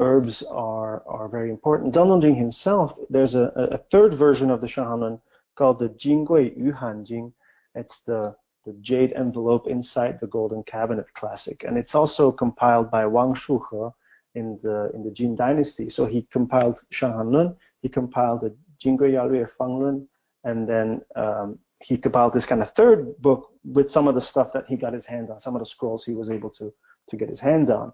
herbs 0.00 0.42
are 0.42 1.04
are 1.06 1.28
very 1.28 1.50
important. 1.50 1.94
Zhang 1.94 2.36
himself, 2.36 2.98
there's 3.08 3.36
a, 3.36 3.52
a 3.54 3.78
third 3.78 4.12
version 4.12 4.50
of 4.50 4.60
the 4.60 4.66
Shanghan 4.66 5.00
Lun 5.02 5.20
called 5.54 5.78
the 5.78 5.90
Jingui 5.90 6.44
Yuhan 6.60 7.04
Jing. 7.06 7.32
It's 7.76 8.00
the, 8.00 8.34
the 8.66 8.72
jade 8.80 9.12
envelope 9.12 9.68
inside 9.68 10.18
the 10.18 10.26
golden 10.26 10.64
cabinet 10.64 11.14
classic. 11.14 11.62
And 11.62 11.78
it's 11.78 11.94
also 11.94 12.32
compiled 12.32 12.90
by 12.90 13.06
Wang 13.06 13.34
Shuhe 13.34 13.94
in 14.34 14.58
the 14.64 14.90
in 14.94 15.04
the 15.04 15.12
Jin 15.12 15.36
dynasty. 15.36 15.88
So 15.88 16.04
he 16.04 16.22
compiled 16.22 16.80
Shanghan 16.90 17.54
he 17.82 17.88
compiled 17.88 18.40
the 18.40 18.52
Jingui 18.82 19.12
Yaolue 19.14 19.48
Fanglun, 19.56 20.08
and 20.42 20.68
then 20.68 21.02
um, 21.14 21.56
he 21.78 21.96
compiled 21.96 22.32
this 22.32 22.46
kind 22.46 22.62
of 22.62 22.72
third 22.72 23.16
book 23.18 23.50
with 23.64 23.92
some 23.92 24.08
of 24.08 24.16
the 24.16 24.26
stuff 24.32 24.52
that 24.54 24.68
he 24.68 24.76
got 24.76 24.92
his 24.92 25.06
hands 25.06 25.30
on, 25.30 25.38
some 25.38 25.54
of 25.54 25.60
the 25.60 25.72
scrolls 25.74 26.04
he 26.04 26.14
was 26.14 26.28
able 26.28 26.50
to 26.50 26.74
to 27.12 27.16
get 27.16 27.28
his 27.28 27.40
hands 27.40 27.70
on. 27.70 27.92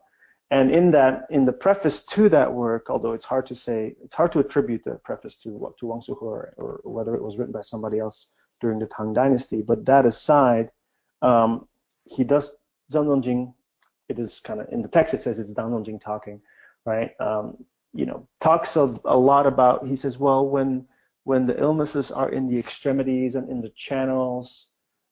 And 0.50 0.70
in 0.70 0.92
that, 0.92 1.26
in 1.28 1.44
the 1.44 1.52
preface 1.52 2.02
to 2.14 2.30
that 2.30 2.50
work, 2.54 2.88
although 2.88 3.12
it's 3.12 3.24
hard 3.26 3.46
to 3.46 3.54
say, 3.54 3.94
it's 4.02 4.14
hard 4.14 4.32
to 4.32 4.38
attribute 4.38 4.82
the 4.84 4.94
preface 5.04 5.36
to 5.42 5.50
to 5.78 5.86
Wang 5.86 6.00
Shuhe 6.00 6.22
or, 6.22 6.54
or 6.56 6.80
whether 6.84 7.14
it 7.14 7.22
was 7.22 7.36
written 7.36 7.52
by 7.52 7.60
somebody 7.60 7.98
else 7.98 8.32
during 8.62 8.78
the 8.78 8.86
Tang 8.86 9.12
Dynasty. 9.12 9.60
But 9.60 9.84
that 9.84 10.06
aside, 10.06 10.70
um, 11.20 11.68
he 12.04 12.24
does 12.24 12.56
Zhang 12.90 13.06
Zhongjing. 13.08 13.52
It 14.08 14.18
is 14.18 14.40
kind 14.40 14.60
of 14.62 14.68
in 14.72 14.80
the 14.80 14.88
text. 14.88 15.12
It 15.12 15.20
says 15.20 15.38
it's 15.38 15.52
Zhang 15.52 15.70
Zhongjing 15.70 16.00
talking, 16.00 16.40
right? 16.86 17.10
Um, 17.20 17.58
you 17.92 18.06
know, 18.06 18.26
talks 18.40 18.76
a, 18.76 18.94
a 19.04 19.18
lot 19.18 19.46
about. 19.46 19.86
He 19.86 19.96
says, 19.96 20.18
well, 20.18 20.48
when 20.48 20.86
when 21.24 21.46
the 21.46 21.60
illnesses 21.60 22.10
are 22.10 22.30
in 22.30 22.48
the 22.48 22.58
extremities 22.58 23.34
and 23.34 23.50
in 23.50 23.60
the 23.60 23.72
channels, 23.76 24.67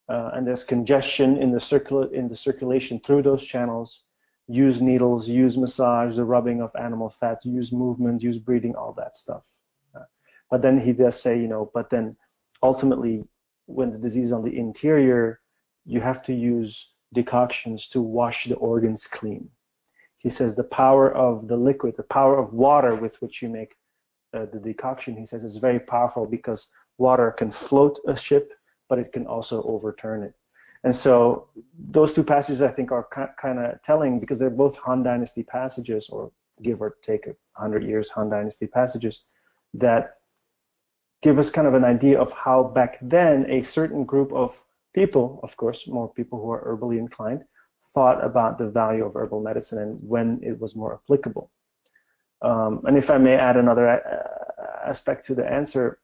uh, 0.09 0.31
and 0.35 0.47
there's 0.47 0.65
congestion 0.65 1.37
in 1.37 1.51
the 1.51 1.59
circula- 1.59 2.13
in 2.13 2.29
the 2.29 2.37
circulation 2.37 3.01
through 3.01 3.23
those 3.23 3.45
channels, 3.45 4.03
use 4.47 4.81
needles, 4.81 5.29
use 5.29 5.59
massage, 5.59 6.17
the 6.17 6.25
rubbing 6.25 6.61
of 6.63 6.71
animal 6.77 7.11
fat, 7.11 7.45
use 7.45 7.73
movement, 7.73 8.23
use 8.23 8.39
breathing, 8.39 8.75
all 8.77 8.93
that 8.93 9.17
stuff. 9.17 9.43
Uh, 9.95 10.05
but 10.51 10.63
then 10.63 10.79
he 10.79 10.93
does 10.93 11.21
say, 11.21 11.39
you 11.39 11.49
know, 11.49 11.71
but 11.75 11.91
then 11.91 12.15
ultimately, 12.63 13.25
when 13.67 13.91
the 13.91 13.99
disease 13.99 14.27
is 14.27 14.33
on 14.33 14.45
the 14.45 14.57
interior, 14.57 15.41
you 15.85 16.01
have 16.01 16.23
to 16.23 16.35
use 16.35 16.93
decoctions 17.13 17.89
to 17.89 18.01
wash 18.01 18.45
the 18.45 18.57
organs 18.57 19.07
clean. 19.07 19.51
He 20.19 20.31
says 20.31 20.55
the 20.55 20.65
power 20.65 21.13
of 21.13 21.49
the 21.49 21.57
liquid, 21.57 21.97
the 21.97 22.03
power 22.05 22.39
of 22.39 22.53
water 22.53 22.95
with 22.97 23.21
which 23.21 23.43
you 23.43 23.49
make 23.49 23.75
uh, 24.35 24.47
the 24.53 24.59
decoction, 24.59 25.17
he 25.17 25.27
says 25.27 25.45
is 25.45 25.57
very 25.57 25.81
powerful 25.81 26.27
because 26.27 26.69
water 26.99 27.31
can 27.33 27.51
float 27.51 27.99
a 28.07 28.17
ship, 28.17 28.53
but 28.89 28.99
it 28.99 29.12
can 29.12 29.26
also 29.26 29.62
overturn 29.62 30.22
it. 30.22 30.34
And 30.84 30.95
so 30.95 31.49
those 31.91 32.12
two 32.12 32.22
passages 32.22 32.62
I 32.62 32.68
think 32.68 32.93
are 32.93 33.09
kind 33.41 33.59
of 33.59 33.82
telling 33.82 34.20
because 34.20 34.39
they're 34.39 34.51
both 34.51 34.76
Han 34.76 35.03
Dynasty 35.03 35.43
passages, 35.43 36.09
or 36.09 36.30
give 36.62 36.80
or 36.80 36.97
take 37.03 37.26
a 37.26 37.34
hundred 37.61 37.84
years 37.84 38.09
Han 38.11 38.30
Dynasty 38.30 38.66
passages, 38.66 39.24
that 39.74 40.18
give 41.22 41.39
us 41.39 41.51
kind 41.51 41.66
of 41.66 41.74
an 41.74 41.84
idea 41.84 42.20
of 42.20 42.32
how 42.32 42.62
back 42.62 42.99
then 43.03 43.47
a 43.51 43.62
certain 43.62 44.05
group 44.05 44.32
of 44.32 44.62
people, 44.95 45.41
of 45.43 45.57
course, 45.57 45.89
more 45.89 46.12
people 46.12 46.41
who 46.41 46.51
are 46.51 46.64
herbally 46.64 46.99
inclined, 46.99 47.43
thought 47.95 48.22
about 48.22 48.59
the 48.59 48.68
value 48.68 49.05
of 49.05 49.14
herbal 49.14 49.43
medicine 49.43 49.78
and 49.78 50.01
when 50.09 50.39
it 50.43 50.61
was 50.61 50.76
more 50.76 50.95
applicable. 50.95 51.51
Um, 52.43 52.82
and 52.87 52.97
if 52.97 53.11
I 53.11 53.18
may 53.18 53.34
add 53.34 53.57
another 53.57 53.89
uh, 53.89 54.89
aspect 54.89 55.26
to 55.26 55.34
the 55.34 55.51
answer, 55.51 55.99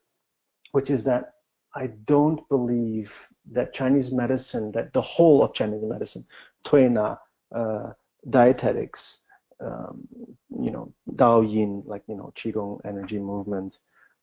which 0.72 0.88
is 0.90 1.04
that 1.04 1.34
I 1.74 1.88
don't 2.04 2.46
believe 2.48 3.14
that 3.50 3.74
Chinese 3.74 4.12
medicine, 4.12 4.72
that 4.72 4.92
the 4.92 5.00
whole 5.00 5.42
of 5.42 5.54
Chinese 5.54 5.82
medicine, 5.82 6.26
Tuina, 6.64 7.18
uh, 7.54 7.92
dietetics, 8.28 9.20
um, 9.60 10.06
you 10.50 10.70
know, 10.70 10.92
Dao 11.12 11.48
Yin, 11.50 11.82
like, 11.86 12.02
you 12.06 12.16
know, 12.16 12.32
Qigong 12.34 12.80
energy 12.84 13.18
movement, 13.18 13.78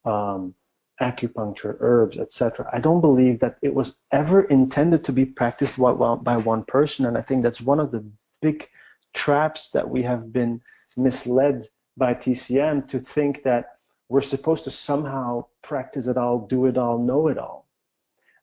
um, 0.06 0.54
acupuncture, 1.02 1.78
herbs, 1.80 2.18
etc. 2.18 2.70
I 2.74 2.80
don't 2.80 3.02
believe 3.02 3.40
that 3.40 3.58
it 3.62 3.74
was 3.74 4.02
ever 4.12 4.44
intended 4.44 5.04
to 5.06 5.12
be 5.12 5.26
practiced 5.26 5.78
by 5.78 6.38
one 6.38 6.64
person. 6.66 7.06
And 7.06 7.18
I 7.18 7.22
think 7.22 7.44
that's 7.44 7.62
one 7.62 7.80
of 7.80 7.92
the 7.92 8.06
big 8.42 8.68
traps 9.14 9.72
that 9.72 9.90
we 9.90 10.04
have 10.04 10.32
been 10.32 10.62
misled 10.98 11.68
by 11.98 12.14
TCM 12.14 12.88
to 12.90 13.00
think 13.00 13.44
that 13.44 13.79
we're 14.10 14.22
supposed 14.22 14.64
to 14.64 14.72
somehow 14.72 15.46
practice 15.62 16.08
it 16.08 16.18
all, 16.18 16.40
do 16.48 16.66
it 16.66 16.78
all, 16.78 16.98
know 16.98 17.28
it 17.28 17.38
all. 17.38 17.68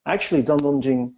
Actually, 0.07 0.45
Zhang 0.45 0.61
Zhongjing, 0.61 1.11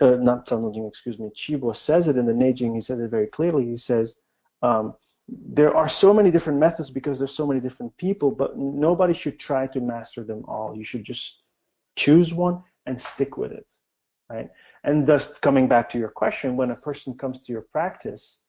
uh, 0.00 0.16
not 0.16 0.46
Zhang 0.46 0.62
Zhongjing, 0.62 0.88
excuse 0.88 1.18
me, 1.18 1.30
Qi 1.36 1.76
says 1.76 2.08
it 2.08 2.16
in 2.16 2.24
the 2.24 2.32
Neijing, 2.32 2.74
he 2.74 2.80
says 2.80 3.00
it 3.00 3.10
very 3.10 3.26
clearly. 3.26 3.66
He 3.66 3.76
says, 3.76 4.16
um, 4.62 4.94
there 5.28 5.76
are 5.76 5.88
so 5.88 6.12
many 6.14 6.30
different 6.30 6.58
methods 6.58 6.90
because 6.90 7.18
there's 7.18 7.34
so 7.34 7.46
many 7.46 7.60
different 7.60 7.94
people, 7.98 8.30
but 8.30 8.56
nobody 8.56 9.12
should 9.12 9.38
try 9.38 9.66
to 9.68 9.80
master 9.80 10.24
them 10.24 10.44
all. 10.48 10.74
You 10.74 10.84
should 10.84 11.04
just 11.04 11.44
choose 11.94 12.32
one 12.32 12.62
and 12.86 12.98
stick 12.98 13.36
with 13.36 13.52
it, 13.52 13.70
right? 14.30 14.50
And 14.84 15.06
thus, 15.06 15.32
coming 15.40 15.68
back 15.68 15.90
to 15.90 15.98
your 15.98 16.08
question, 16.08 16.56
when 16.56 16.70
a 16.70 16.76
person 16.76 17.14
comes 17.16 17.42
to 17.42 17.52
your 17.52 17.66
practice, 17.72 18.42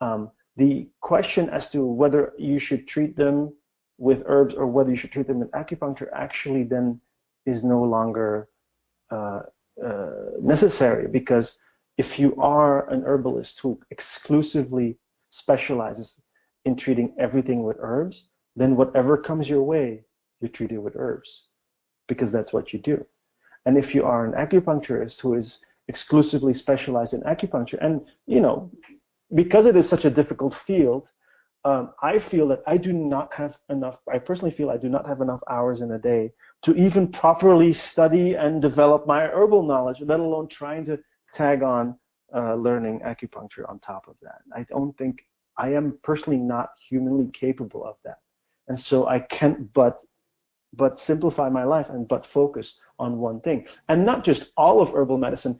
um, 0.00 0.30
the 0.56 0.88
question 1.00 1.48
as 1.50 1.70
to 1.70 1.84
whether 1.86 2.34
you 2.36 2.58
should 2.58 2.88
treat 2.88 3.16
them 3.16 3.54
with 3.98 4.22
herbs 4.26 4.54
or 4.54 4.66
whether 4.66 4.90
you 4.90 4.96
should 4.96 5.12
treat 5.12 5.26
them 5.26 5.40
with 5.40 5.50
acupuncture 5.50 6.08
actually 6.12 6.62
then 6.62 7.00
is 7.46 7.64
no 7.64 7.82
longer 7.82 8.48
uh, 9.10 9.40
uh, 9.84 10.10
necessary 10.40 11.08
because 11.08 11.58
if 11.96 12.18
you 12.18 12.36
are 12.36 12.88
an 12.90 13.02
herbalist 13.04 13.60
who 13.60 13.80
exclusively 13.90 14.96
specializes 15.30 16.22
in 16.64 16.76
treating 16.76 17.14
everything 17.18 17.64
with 17.64 17.76
herbs, 17.80 18.28
then 18.54 18.76
whatever 18.76 19.16
comes 19.16 19.48
your 19.48 19.62
way, 19.62 20.04
you 20.40 20.48
treat 20.48 20.70
it 20.70 20.78
with 20.78 20.96
herbs 20.96 21.48
because 22.06 22.30
that's 22.30 22.52
what 22.52 22.72
you 22.72 22.78
do. 22.78 23.04
And 23.66 23.76
if 23.76 23.94
you 23.94 24.04
are 24.04 24.24
an 24.24 24.32
acupuncturist 24.32 25.20
who 25.20 25.34
is 25.34 25.60
exclusively 25.88 26.54
specialized 26.54 27.14
in 27.14 27.22
acupuncture, 27.22 27.78
and 27.80 28.06
you 28.26 28.40
know, 28.40 28.70
because 29.34 29.66
it 29.66 29.76
is 29.76 29.88
such 29.88 30.04
a 30.04 30.10
difficult 30.10 30.54
field, 30.54 31.10
um, 31.64 31.92
I 32.02 32.18
feel 32.18 32.48
that 32.48 32.62
I 32.66 32.76
do 32.76 32.92
not 32.92 33.32
have 33.34 33.58
enough. 33.68 34.00
I 34.12 34.18
personally 34.18 34.50
feel 34.50 34.70
I 34.70 34.76
do 34.76 34.88
not 34.88 35.06
have 35.06 35.20
enough 35.20 35.40
hours 35.48 35.80
in 35.80 35.92
a 35.92 35.98
day 35.98 36.32
to 36.62 36.74
even 36.76 37.08
properly 37.08 37.72
study 37.72 38.34
and 38.34 38.62
develop 38.62 39.06
my 39.06 39.26
herbal 39.26 39.64
knowledge, 39.64 40.00
let 40.00 40.20
alone 40.20 40.48
trying 40.48 40.84
to 40.86 40.98
tag 41.32 41.62
on 41.62 41.96
uh, 42.34 42.54
learning 42.54 43.00
acupuncture 43.00 43.68
on 43.68 43.80
top 43.80 44.06
of 44.08 44.16
that. 44.22 44.38
I 44.54 44.64
don't 44.64 44.96
think 44.96 45.26
I 45.56 45.72
am 45.74 45.98
personally 46.02 46.38
not 46.38 46.70
humanly 46.88 47.28
capable 47.32 47.84
of 47.84 47.96
that. 48.04 48.18
And 48.68 48.78
so 48.78 49.08
I 49.08 49.20
can't 49.20 49.72
but 49.72 50.02
but 50.74 50.98
simplify 50.98 51.48
my 51.48 51.64
life 51.64 51.88
and 51.88 52.06
but 52.06 52.26
focus 52.26 52.78
on 52.98 53.18
one 53.18 53.40
thing. 53.40 53.66
And 53.88 54.04
not 54.04 54.22
just 54.22 54.52
all 54.56 54.80
of 54.80 54.92
herbal 54.92 55.18
medicine. 55.18 55.58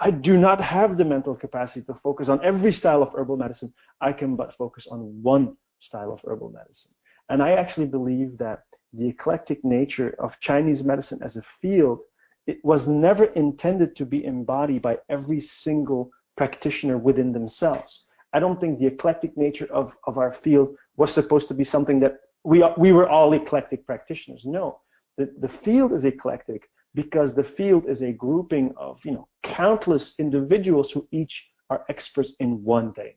I 0.00 0.10
do 0.10 0.38
not 0.38 0.60
have 0.60 0.96
the 0.96 1.04
mental 1.04 1.34
capacity 1.34 1.84
to 1.86 1.94
focus 1.94 2.28
on 2.28 2.44
every 2.44 2.72
style 2.72 3.02
of 3.02 3.12
herbal 3.14 3.36
medicine. 3.36 3.72
I 4.00 4.12
can 4.12 4.36
but 4.36 4.54
focus 4.54 4.86
on 4.86 5.00
one 5.22 5.56
style 5.78 6.12
of 6.12 6.22
herbal 6.26 6.50
medicine. 6.50 6.92
And 7.28 7.42
I 7.42 7.52
actually 7.52 7.86
believe 7.86 8.38
that 8.38 8.62
the 8.92 9.08
eclectic 9.08 9.64
nature 9.64 10.14
of 10.18 10.38
Chinese 10.40 10.84
medicine 10.84 11.18
as 11.22 11.36
a 11.36 11.42
field, 11.42 12.00
it 12.46 12.64
was 12.64 12.88
never 12.88 13.24
intended 13.24 13.96
to 13.96 14.06
be 14.06 14.24
embodied 14.24 14.82
by 14.82 14.98
every 15.08 15.40
single 15.40 16.10
practitioner 16.36 16.96
within 16.96 17.32
themselves. 17.32 18.06
I 18.32 18.38
don't 18.38 18.60
think 18.60 18.78
the 18.78 18.86
eclectic 18.86 19.36
nature 19.36 19.68
of, 19.72 19.96
of 20.06 20.16
our 20.16 20.32
field 20.32 20.76
was 20.96 21.12
supposed 21.12 21.48
to 21.48 21.54
be 21.54 21.64
something 21.64 22.00
that 22.00 22.18
we, 22.44 22.64
we 22.76 22.92
were 22.92 23.08
all 23.08 23.32
eclectic 23.32 23.84
practitioners. 23.84 24.44
No, 24.46 24.80
the, 25.16 25.34
the 25.40 25.48
field 25.48 25.92
is 25.92 26.04
eclectic 26.04 26.70
because 26.94 27.34
the 27.34 27.44
field 27.44 27.86
is 27.86 28.02
a 28.02 28.12
grouping 28.12 28.74
of 28.76 29.04
you 29.04 29.12
know 29.12 29.28
countless 29.42 30.18
individuals 30.18 30.90
who 30.90 31.06
each 31.12 31.48
are 31.70 31.84
experts 31.88 32.32
in 32.40 32.62
one 32.64 32.92
thing, 32.92 33.14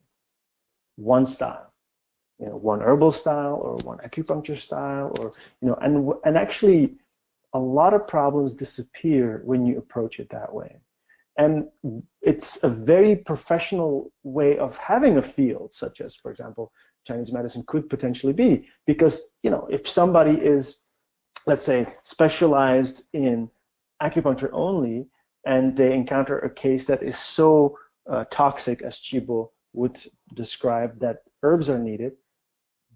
one 0.95 1.25
style 1.25 1.71
you 2.41 2.47
know, 2.47 2.57
one 2.57 2.81
herbal 2.81 3.11
style 3.11 3.59
or 3.63 3.77
one 3.81 3.99
acupuncture 3.99 4.57
style 4.57 5.11
or, 5.13 5.31
you 5.61 5.69
know, 5.69 5.77
and, 5.81 6.11
and 6.25 6.37
actually 6.37 6.95
a 7.53 7.59
lot 7.59 7.93
of 7.93 8.07
problems 8.07 8.55
disappear 8.55 9.41
when 9.45 9.65
you 9.65 9.77
approach 9.77 10.19
it 10.19 10.29
that 10.29 10.51
way. 10.51 10.81
And 11.37 11.67
it's 12.21 12.63
a 12.63 12.69
very 12.69 13.15
professional 13.15 14.11
way 14.23 14.57
of 14.57 14.75
having 14.77 15.17
a 15.17 15.23
field, 15.23 15.71
such 15.71 16.01
as, 16.01 16.15
for 16.15 16.31
example, 16.31 16.71
Chinese 17.05 17.31
medicine 17.31 17.63
could 17.67 17.89
potentially 17.89 18.33
be. 18.33 18.67
Because, 18.85 19.31
you 19.43 19.51
know, 19.51 19.67
if 19.69 19.87
somebody 19.87 20.33
is, 20.33 20.81
let's 21.45 21.63
say, 21.63 21.87
specialized 22.03 23.03
in 23.13 23.49
acupuncture 24.01 24.49
only, 24.51 25.07
and 25.45 25.75
they 25.75 25.93
encounter 25.93 26.39
a 26.39 26.49
case 26.49 26.85
that 26.85 27.03
is 27.03 27.17
so 27.17 27.77
uh, 28.09 28.25
toxic 28.31 28.81
as 28.81 28.97
Qi 28.97 29.25
Bo 29.25 29.51
would 29.73 29.99
describe 30.33 30.99
that 30.99 31.23
herbs 31.43 31.69
are 31.69 31.79
needed, 31.79 32.13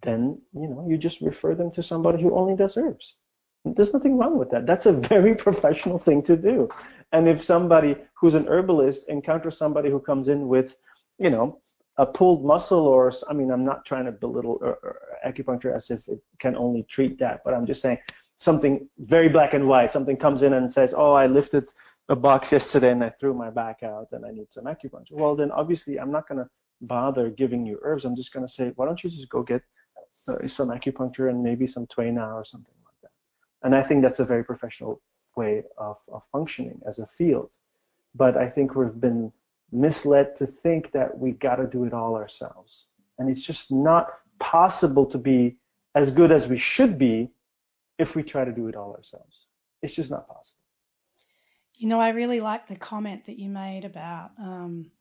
then 0.02 0.40
you 0.54 0.68
know 0.68 0.86
you 0.88 0.98
just 0.98 1.22
refer 1.22 1.56
them 1.56 1.72
to 1.72 1.84
somebody 1.84 2.22
who 2.22 2.36
only 2.36 2.56
does 2.56 2.78
herbs. 2.78 3.16
There's 3.64 3.94
nothing 3.94 4.18
wrong 4.18 4.38
with 4.38 4.52
that. 4.52 4.68
That's 4.68 4.86
a 4.86 4.94
very 4.94 5.34
professional 5.48 5.98
thing 5.98 6.22
to 6.24 6.38
do. 6.38 6.70
And 7.12 7.28
if 7.28 7.44
somebody 7.44 7.96
who's 8.14 8.36
an 8.36 8.48
herbalist 8.48 9.10
encounters 9.10 9.58
somebody 9.58 9.90
who 9.90 10.00
comes 10.00 10.28
in 10.28 10.48
with, 10.48 10.76
you 11.18 11.30
know, 11.30 11.60
a 11.98 12.06
pulled 12.06 12.46
muscle 12.46 12.86
or 12.86 13.12
I 13.30 13.34
mean, 13.34 13.52
I'm 13.52 13.64
not 13.64 13.86
trying 13.86 14.06
to 14.06 14.12
belittle 14.12 14.60
uh, 14.64 14.88
uh, 14.88 15.32
acupuncture 15.32 15.74
as 15.74 15.90
if 15.90 16.08
it 16.08 16.22
can 16.40 16.56
only 16.56 16.84
treat 16.84 17.18
that, 17.20 17.42
but 17.44 17.54
I'm 17.54 17.66
just 17.66 17.82
saying 17.82 18.00
something 18.36 18.88
very 19.00 19.30
black 19.30 19.54
and 19.54 19.68
white. 19.68 19.92
Something 19.92 20.18
comes 20.18 20.44
in 20.44 20.54
and 20.54 20.72
says, 20.72 20.94
"Oh, 20.96 21.14
I 21.14 21.28
lifted 21.28 21.72
a 22.10 22.16
box 22.16 22.52
yesterday 22.52 22.92
and 22.92 23.04
I 23.04 23.10
threw 23.10 23.34
my 23.34 23.50
back 23.50 23.84
out 23.84 24.08
and 24.12 24.26
I 24.26 24.32
need 24.32 24.52
some 24.52 24.66
acupuncture." 24.66 25.12
Well, 25.14 25.36
then 25.36 25.52
obviously 25.52 26.00
I'm 26.00 26.12
not 26.12 26.28
going 26.28 26.40
to 26.44 26.50
bother 26.82 27.30
giving 27.30 27.66
you 27.66 27.80
herbs. 27.82 28.06
I'm 28.06 28.16
just 28.16 28.34
going 28.34 28.46
to 28.46 28.52
say, 28.52 28.72
"Why 28.76 28.86
don't 28.86 29.04
you 29.04 29.10
just 29.10 29.30
go 29.30 29.44
get 29.44 29.62
uh, 30.28 30.48
some 30.48 30.70
acupuncture 30.70 31.30
and 31.30 31.44
maybe 31.44 31.68
some 31.68 31.86
Tuina 31.86 32.34
or 32.34 32.44
something 32.44 32.74
like 32.84 32.96
that. 33.04 33.12
And 33.64 33.76
I 33.76 33.84
think 33.84 34.02
that's 34.02 34.20
a 34.20 34.26
very 34.26 34.44
professional 34.44 35.02
way 35.36 35.64
of, 35.78 35.98
of 36.12 36.24
functioning 36.32 36.82
as 36.88 36.98
a 37.00 37.06
field. 37.06 37.52
But 38.16 38.36
I 38.38 38.50
think 38.50 38.76
we've 38.76 39.00
been 39.00 39.32
misled 39.72 40.36
to 40.38 40.48
think 40.48 40.92
that 40.92 41.18
we 41.18 41.32
got 41.32 41.58
to 41.58 41.68
do 41.68 41.84
it 41.84 41.94
all 41.94 42.16
ourselves. 42.16 42.86
And 43.20 43.30
it's 43.30 43.42
just 43.42 43.72
not 43.72 44.08
possible 44.40 45.06
to 45.08 45.18
be 45.18 45.58
as 45.94 46.12
good 46.12 46.32
as 46.32 46.48
we 46.48 46.58
should 46.58 46.98
be 46.98 47.30
if 47.98 48.16
we 48.16 48.24
try 48.24 48.46
to 48.46 48.52
do 48.52 48.68
it 48.68 48.76
all 48.76 48.94
ourselves. 48.94 49.48
It's 49.82 49.94
just 49.94 50.12
not 50.12 50.28
possible. 50.28 50.60
You 51.78 51.90
know, 51.90 52.00
I 52.00 52.10
really 52.10 52.40
like 52.40 52.68
the 52.68 52.76
comment 52.76 53.26
that 53.26 53.38
you 53.38 53.50
made 53.50 53.86
about, 53.86 54.32
um, 54.40 54.92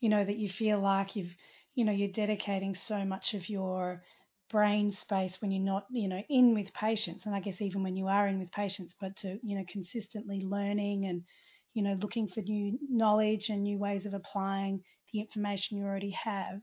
you 0.00 0.08
know, 0.08 0.22
that 0.22 0.36
you 0.36 0.48
feel 0.48 0.78
like 0.78 1.16
you've, 1.16 1.34
you 1.74 1.84
know, 1.84 1.92
you're 1.92 2.08
dedicating 2.08 2.74
so 2.74 3.04
much 3.04 3.34
of 3.34 3.48
your 3.48 4.02
brain 4.50 4.90
space 4.92 5.40
when 5.40 5.50
you're 5.50 5.64
not, 5.64 5.86
you 5.90 6.08
know, 6.08 6.22
in 6.28 6.54
with 6.54 6.74
patients, 6.74 7.26
and 7.26 7.34
I 7.34 7.40
guess 7.40 7.60
even 7.60 7.82
when 7.82 7.96
you 7.96 8.08
are 8.08 8.26
in 8.26 8.38
with 8.38 8.52
patients, 8.52 8.94
but 8.98 9.16
to, 9.16 9.38
you 9.42 9.56
know, 9.56 9.64
consistently 9.66 10.40
learning 10.40 11.06
and, 11.06 11.24
you 11.74 11.82
know, 11.82 11.94
looking 11.94 12.28
for 12.28 12.40
new 12.40 12.78
knowledge 12.88 13.50
and 13.50 13.62
new 13.62 13.78
ways 13.78 14.06
of 14.06 14.14
applying 14.14 14.82
the 15.12 15.20
information 15.20 15.78
you 15.78 15.84
already 15.84 16.10
have. 16.10 16.60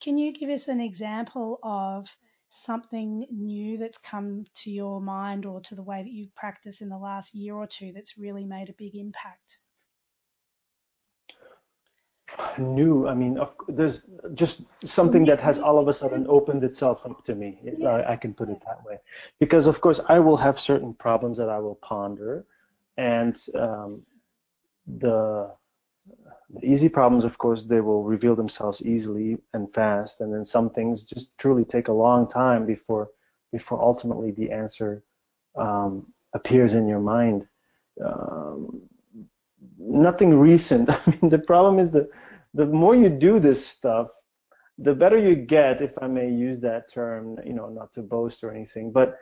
Can 0.00 0.18
you 0.18 0.32
give 0.32 0.50
us 0.50 0.68
an 0.68 0.80
example 0.80 1.58
of 1.62 2.16
something 2.52 3.26
new 3.30 3.78
that's 3.78 3.98
come 3.98 4.44
to 4.54 4.70
your 4.70 5.00
mind 5.00 5.46
or 5.46 5.60
to 5.62 5.74
the 5.74 5.82
way 5.82 6.02
that 6.02 6.12
you've 6.12 6.34
practiced 6.34 6.82
in 6.82 6.90
the 6.90 6.98
last 6.98 7.34
year 7.34 7.54
or 7.54 7.66
two 7.66 7.92
that's 7.92 8.18
really 8.18 8.44
made 8.44 8.68
a 8.68 8.74
big 8.74 8.94
impact? 8.94 9.58
New, 12.58 13.08
I 13.08 13.14
mean, 13.14 13.38
of, 13.38 13.54
there's 13.68 14.10
just 14.34 14.62
something 14.84 15.24
that 15.26 15.40
has 15.40 15.58
all 15.58 15.78
of 15.78 15.88
a 15.88 15.94
sudden 15.94 16.26
opened 16.28 16.62
itself 16.64 17.04
up 17.06 17.24
to 17.24 17.34
me. 17.34 17.58
Yeah. 17.62 17.88
I, 17.88 18.12
I 18.12 18.16
can 18.16 18.34
put 18.34 18.48
it 18.48 18.62
that 18.66 18.84
way. 18.84 18.98
Because, 19.38 19.66
of 19.66 19.80
course, 19.80 20.00
I 20.08 20.18
will 20.18 20.36
have 20.36 20.60
certain 20.60 20.94
problems 20.94 21.38
that 21.38 21.48
I 21.48 21.58
will 21.58 21.76
ponder, 21.76 22.46
and 22.96 23.36
um, 23.54 24.02
the 24.86 25.50
the 25.50 25.50
easy 26.62 26.88
problems, 26.88 27.24
of 27.24 27.38
course, 27.38 27.64
they 27.64 27.80
will 27.80 28.04
reveal 28.04 28.36
themselves 28.36 28.82
easily 28.82 29.38
and 29.54 29.72
fast, 29.72 30.20
and 30.20 30.32
then 30.32 30.44
some 30.44 30.70
things 30.70 31.04
just 31.04 31.36
truly 31.38 31.64
take 31.64 31.88
a 31.88 31.92
long 31.92 32.28
time 32.28 32.66
before 32.66 33.08
before 33.52 33.82
ultimately 33.82 34.30
the 34.30 34.50
answer 34.50 35.04
um, 35.56 36.06
appears 36.34 36.72
in 36.72 36.88
your 36.88 37.00
mind. 37.00 37.46
Um, 38.02 38.80
nothing 39.78 40.38
recent. 40.38 40.88
I 40.90 41.00
mean, 41.06 41.28
the 41.28 41.38
problem 41.38 41.78
is 41.78 41.90
that 41.90 42.08
the 42.54 42.66
more 42.66 42.94
you 42.94 43.10
do 43.10 43.38
this 43.38 43.64
stuff, 43.66 44.08
the 44.78 44.94
better 44.94 45.18
you 45.18 45.34
get, 45.34 45.82
if 45.82 45.92
I 46.00 46.06
may 46.06 46.30
use 46.30 46.60
that 46.60 46.90
term, 46.90 47.38
you 47.44 47.52
know, 47.52 47.68
not 47.68 47.92
to 47.92 48.00
boast 48.02 48.42
or 48.42 48.50
anything, 48.50 48.90
but 48.90 49.18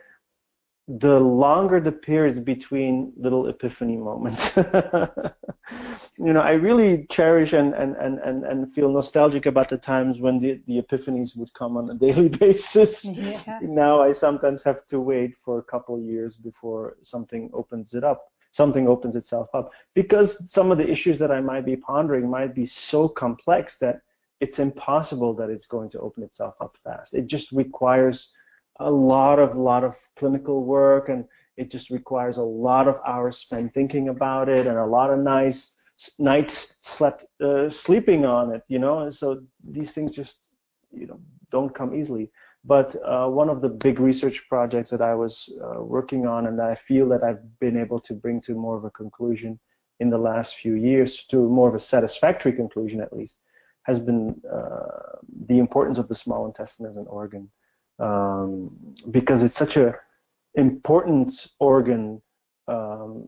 the 0.99 1.19
longer 1.19 1.79
the 1.79 1.91
periods 1.91 2.39
between 2.39 3.13
little 3.15 3.47
epiphany 3.47 3.95
moments. 3.95 4.55
you 6.17 6.33
know, 6.33 6.41
I 6.41 6.51
really 6.51 7.05
cherish 7.09 7.53
and, 7.53 7.73
and, 7.73 7.95
and, 7.95 8.19
and, 8.19 8.43
and 8.43 8.73
feel 8.73 8.91
nostalgic 8.91 9.45
about 9.45 9.69
the 9.69 9.77
times 9.77 10.19
when 10.19 10.39
the, 10.39 10.61
the 10.67 10.81
epiphanies 10.81 11.37
would 11.37 11.53
come 11.53 11.77
on 11.77 11.89
a 11.89 11.93
daily 11.93 12.29
basis. 12.45 13.05
Yeah. 13.05 13.59
Now 13.61 14.01
I 14.01 14.11
sometimes 14.11 14.63
have 14.63 14.85
to 14.87 14.99
wait 14.99 15.35
for 15.45 15.59
a 15.59 15.63
couple 15.63 15.99
years 15.99 16.35
before 16.35 16.97
something 17.03 17.49
opens 17.53 17.93
it 17.93 18.03
up, 18.03 18.31
something 18.51 18.87
opens 18.87 19.15
itself 19.15 19.47
up. 19.53 19.71
Because 19.93 20.51
some 20.51 20.71
of 20.71 20.77
the 20.77 20.89
issues 20.89 21.17
that 21.19 21.31
I 21.31 21.39
might 21.39 21.65
be 21.65 21.77
pondering 21.77 22.29
might 22.29 22.53
be 22.53 22.65
so 22.65 23.07
complex 23.07 23.77
that 23.77 24.01
it's 24.41 24.59
impossible 24.59 25.33
that 25.35 25.49
it's 25.49 25.67
going 25.67 25.89
to 25.91 25.99
open 25.99 26.23
itself 26.23 26.55
up 26.59 26.75
fast. 26.83 27.13
It 27.13 27.27
just 27.27 27.51
requires 27.51 28.33
a 28.81 28.91
lot 28.91 29.39
of 29.39 29.55
lot 29.55 29.83
of 29.83 29.97
clinical 30.15 30.63
work 30.63 31.09
and 31.09 31.25
it 31.57 31.69
just 31.69 31.89
requires 31.89 32.37
a 32.37 32.43
lot 32.43 32.87
of 32.87 32.99
hours 33.05 33.37
spent 33.37 33.73
thinking 33.73 34.09
about 34.09 34.49
it 34.49 34.67
and 34.67 34.77
a 34.77 34.85
lot 34.85 35.11
of 35.11 35.19
nice 35.19 35.75
nights 36.17 36.77
slept 36.81 37.25
uh, 37.41 37.69
sleeping 37.69 38.25
on 38.25 38.53
it 38.55 38.63
you 38.67 38.79
know? 38.79 38.99
And 38.99 39.13
so 39.13 39.41
these 39.63 39.91
things 39.91 40.11
just 40.11 40.51
you 40.91 41.07
know 41.07 41.19
don't 41.49 41.73
come 41.73 41.93
easily. 41.95 42.31
But 42.63 42.95
uh, 43.03 43.27
one 43.27 43.49
of 43.49 43.61
the 43.61 43.69
big 43.69 43.99
research 43.99 44.47
projects 44.47 44.91
that 44.91 45.01
I 45.01 45.15
was 45.15 45.49
uh, 45.63 45.81
working 45.81 46.27
on 46.27 46.45
and 46.47 46.59
that 46.59 46.69
I 46.69 46.75
feel 46.75 47.09
that 47.09 47.23
I've 47.23 47.43
been 47.59 47.75
able 47.75 47.99
to 48.01 48.13
bring 48.13 48.39
to 48.41 48.53
more 48.53 48.77
of 48.77 48.85
a 48.85 48.91
conclusion 48.91 49.59
in 49.99 50.09
the 50.09 50.17
last 50.17 50.55
few 50.55 50.75
years 50.75 51.25
to 51.27 51.37
more 51.37 51.69
of 51.69 51.75
a 51.75 51.79
satisfactory 51.79 52.53
conclusion 52.53 53.01
at 53.01 53.13
least 53.13 53.39
has 53.83 53.99
been 53.99 54.39
uh, 54.51 55.17
the 55.47 55.57
importance 55.57 55.97
of 55.97 56.07
the 56.07 56.15
small 56.15 56.45
intestine 56.45 56.85
as 56.85 56.97
an 56.97 57.07
organ 57.07 57.49
um, 58.01 58.75
because 59.11 59.43
it's 59.43 59.55
such 59.55 59.77
a 59.77 59.95
important 60.55 61.47
organ, 61.59 62.21
um, 62.67 63.27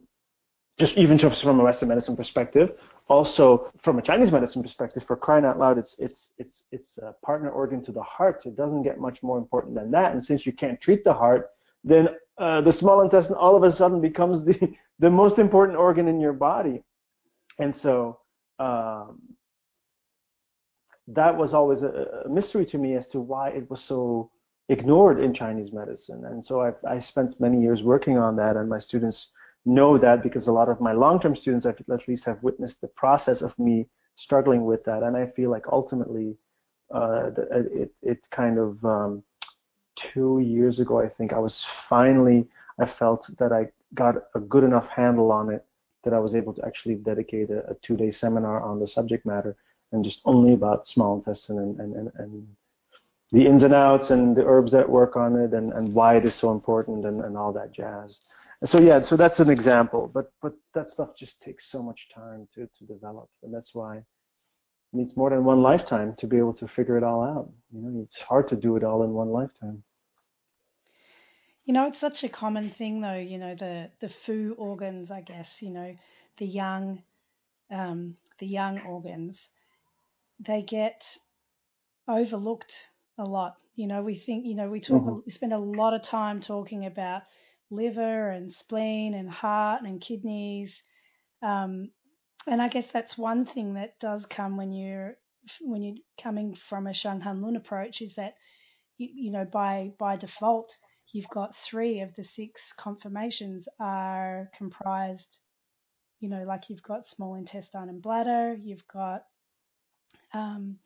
just 0.78 0.98
even 0.98 1.18
just 1.18 1.44
from 1.44 1.60
a 1.60 1.64
Western 1.64 1.90
medicine 1.90 2.18
perspective. 2.18 2.74
Also, 3.08 3.70
from 3.78 4.00
a 4.00 4.02
Chinese 4.02 4.32
medicine 4.32 4.64
perspective, 4.64 5.04
for 5.04 5.16
crying 5.16 5.46
out 5.46 5.60
loud, 5.60 5.78
it's 5.78 5.96
it's 6.00 6.32
it's 6.38 6.66
it's 6.72 6.98
a 6.98 7.14
partner 7.24 7.50
organ 7.50 7.84
to 7.84 7.92
the 7.92 8.02
heart. 8.02 8.46
It 8.46 8.56
doesn't 8.56 8.84
get 8.84 9.00
much 9.00 9.22
more 9.22 9.38
important 9.38 9.76
than 9.76 9.92
that. 9.92 10.14
And 10.14 10.24
since 10.24 10.46
you 10.46 10.52
can't 10.52 10.82
treat 10.82 11.04
the 11.04 11.14
heart, 11.14 11.52
then 11.84 12.10
uh, 12.38 12.62
the 12.62 12.74
small 12.74 13.02
intestine 13.02 13.36
all 13.36 13.56
of 13.56 13.64
a 13.64 13.72
sudden 13.72 14.02
becomes 14.02 14.44
the 14.44 14.74
the 15.00 15.10
most 15.10 15.38
important 15.38 15.78
organ 15.78 16.08
in 16.08 16.20
your 16.20 16.34
body. 16.34 16.82
And 17.60 17.76
so 17.76 18.20
um, 18.58 19.22
that 21.08 21.38
was 21.38 21.54
always 21.54 21.84
a, 21.84 22.24
a, 22.26 22.30
mystery 22.30 22.66
to 22.68 22.78
me 22.78 22.96
as 22.96 23.08
to 23.10 23.20
why 23.20 23.50
it 23.50 23.70
was 23.70 23.82
so 23.82 24.32
ignored 24.70 25.20
in 25.20 25.34
Chinese 25.34 25.74
medicine. 25.74 26.26
And 26.26 26.44
so 26.44 26.62
I've, 26.62 26.84
I 26.88 27.00
spent 27.00 27.40
many 27.40 27.62
years 27.62 27.84
working 27.84 28.18
on 28.18 28.36
that, 28.38 28.56
and 28.56 28.70
my 28.70 28.80
students 28.80 29.30
know 29.66 29.98
that 29.98 30.24
because 30.24 30.48
a 30.48 30.52
lot 30.52 30.70
of 30.70 30.82
my 30.82 30.94
long-term 30.94 31.36
students 31.36 31.66
at 31.66 32.08
least 32.08 32.26
have 32.26 32.44
witnessed 32.44 32.82
the 32.82 32.88
process 32.88 33.42
of 33.42 33.58
me 33.58 33.88
struggling 34.16 34.66
with 34.66 34.84
that. 34.86 35.04
And 35.04 35.16
I 35.16 35.26
feel 35.26 35.50
like 35.50 35.66
ultimately, 35.72 36.38
uh, 36.94 37.32
it, 37.52 37.92
it 38.02 38.28
kind 38.30 38.60
of 38.60 38.84
um, 38.86 39.24
two 39.96 40.40
years 40.40 40.80
ago, 40.80 41.00
I 41.00 41.08
think 41.08 41.34
I 41.34 41.40
was 41.40 41.64
finally, 41.64 42.48
I 42.80 42.86
felt 42.86 43.30
that 43.38 43.52
I 43.52 43.70
got 43.94 44.16
a 44.36 44.40
good 44.40 44.64
enough 44.64 44.90
handle 44.90 45.32
on 45.32 45.50
it 45.50 45.66
that 46.04 46.14
I 46.14 46.20
was 46.20 46.36
able 46.36 46.54
to 46.54 46.66
actually 46.66 46.96
dedicate 46.96 47.50
a, 47.50 47.70
a 47.70 47.76
two-day 47.76 48.12
seminar 48.12 48.62
on 48.62 48.80
the 48.80 48.88
subject 48.88 49.26
matter 49.26 49.56
and 49.92 50.04
just 50.04 50.22
only 50.26 50.54
about 50.54 50.88
small 50.88 51.16
intestine 51.16 51.60
and, 51.60 51.80
and, 51.80 51.96
and, 51.96 52.12
and 52.18 52.48
the 53.34 53.48
ins 53.48 53.64
and 53.64 53.74
outs 53.74 54.12
and 54.12 54.38
the 54.38 54.46
herbs 54.46 54.72
that 54.72 54.88
work 54.88 55.18
on 55.18 55.36
it 55.36 55.54
and, 55.54 55.74
and 55.74 55.94
why 55.94 56.16
it 56.16 56.24
is 56.24 56.36
so 56.36 56.52
important 56.52 57.04
and, 57.04 57.20
and 57.26 57.36
all 57.36 57.52
that 57.52 57.74
jazz. 57.74 58.20
So 58.64 58.80
yeah, 58.80 59.02
so 59.02 59.18
that's 59.18 59.42
an 59.42 59.50
example, 59.50 60.10
but 60.14 60.32
but 60.42 60.54
that 60.74 60.90
stuff 60.90 61.18
just 61.18 61.42
takes 61.42 61.66
so 61.66 61.84
much 61.84 62.08
time 62.16 62.48
to, 62.54 62.70
to 62.78 62.86
develop, 62.86 63.30
and 63.42 63.54
that's 63.54 63.76
why 63.76 63.98
it 63.98 64.06
needs 64.94 65.18
more 65.18 65.32
than 65.32 65.44
one 65.44 65.62
lifetime 65.62 66.16
to 66.20 66.28
be 66.28 66.38
able 66.38 66.54
to 66.54 66.68
figure 66.68 66.96
it 66.96 67.04
all 67.04 67.24
out. 67.24 67.52
You 67.74 67.82
know, 67.82 68.02
it's 68.04 68.22
hard 68.22 68.48
to 68.50 68.56
do 68.56 68.78
it 68.78 68.84
all 68.86 69.04
in 69.04 69.10
one 69.10 69.30
lifetime. 69.30 69.84
You 71.66 71.74
know, 71.74 71.88
it's 71.88 72.00
such 72.00 72.24
a 72.24 72.30
common 72.30 72.70
thing, 72.70 73.02
though. 73.02 73.20
You 73.20 73.38
know, 73.38 73.56
the 73.56 73.90
the 74.00 74.10
fu 74.10 74.56
organs, 74.58 75.12
I 75.12 75.22
guess. 75.22 75.62
You 75.62 75.72
know, 75.72 75.96
the 76.38 76.46
yang, 76.46 77.04
um, 77.70 78.16
the 78.40 78.48
yang 78.48 78.80
organs, 78.86 79.50
they 80.40 80.62
get 80.62 81.18
overlooked 82.08 82.88
a 83.18 83.24
lot. 83.24 83.56
You 83.76 83.88
know, 83.88 84.04
we 84.04 84.16
think, 84.16 84.46
you 84.46 84.56
know, 84.56 84.70
we 84.70 84.80
talk, 84.80 85.02
mm-hmm. 85.02 85.20
we 85.26 85.32
spend 85.32 85.54
a 85.54 85.58
lot 85.58 85.94
of 85.94 86.04
time 86.04 86.42
talking 86.42 86.86
about 86.86 87.24
liver 87.72 88.30
and 88.30 88.52
spleen 88.52 89.14
and 89.14 89.30
heart 89.30 89.82
and 89.84 90.00
kidneys. 90.00 90.84
Um, 91.42 91.90
and 92.48 92.62
I 92.62 92.68
guess 92.68 92.92
that's 92.92 93.18
one 93.18 93.46
thing 93.46 93.76
that 93.76 94.00
does 94.00 94.26
come 94.26 94.58
when 94.58 94.72
you're 94.72 95.16
when 95.62 95.82
you're 95.82 95.98
coming 96.22 96.56
from 96.56 96.88
a 96.88 96.92
Shanghan 96.92 97.42
Lun 97.42 97.56
approach 97.56 98.02
is 98.02 98.16
that 98.16 98.36
you, 98.98 99.10
you 99.14 99.32
know 99.32 99.46
by 99.46 99.92
by 100.00 100.16
default 100.16 100.76
you've 101.12 101.30
got 101.30 101.56
three 101.56 102.00
of 102.00 102.16
the 102.16 102.24
six 102.24 102.74
conformations 102.78 103.68
are 103.80 104.50
comprised 104.58 105.40
you 106.20 106.30
know 106.30 106.44
like 106.48 106.70
you've 106.70 106.84
got 106.84 107.06
small 107.06 107.36
intestine 107.36 107.90
and 107.90 108.02
bladder 108.02 108.56
you've 108.62 108.88
got 108.88 109.24
um, 110.34 110.78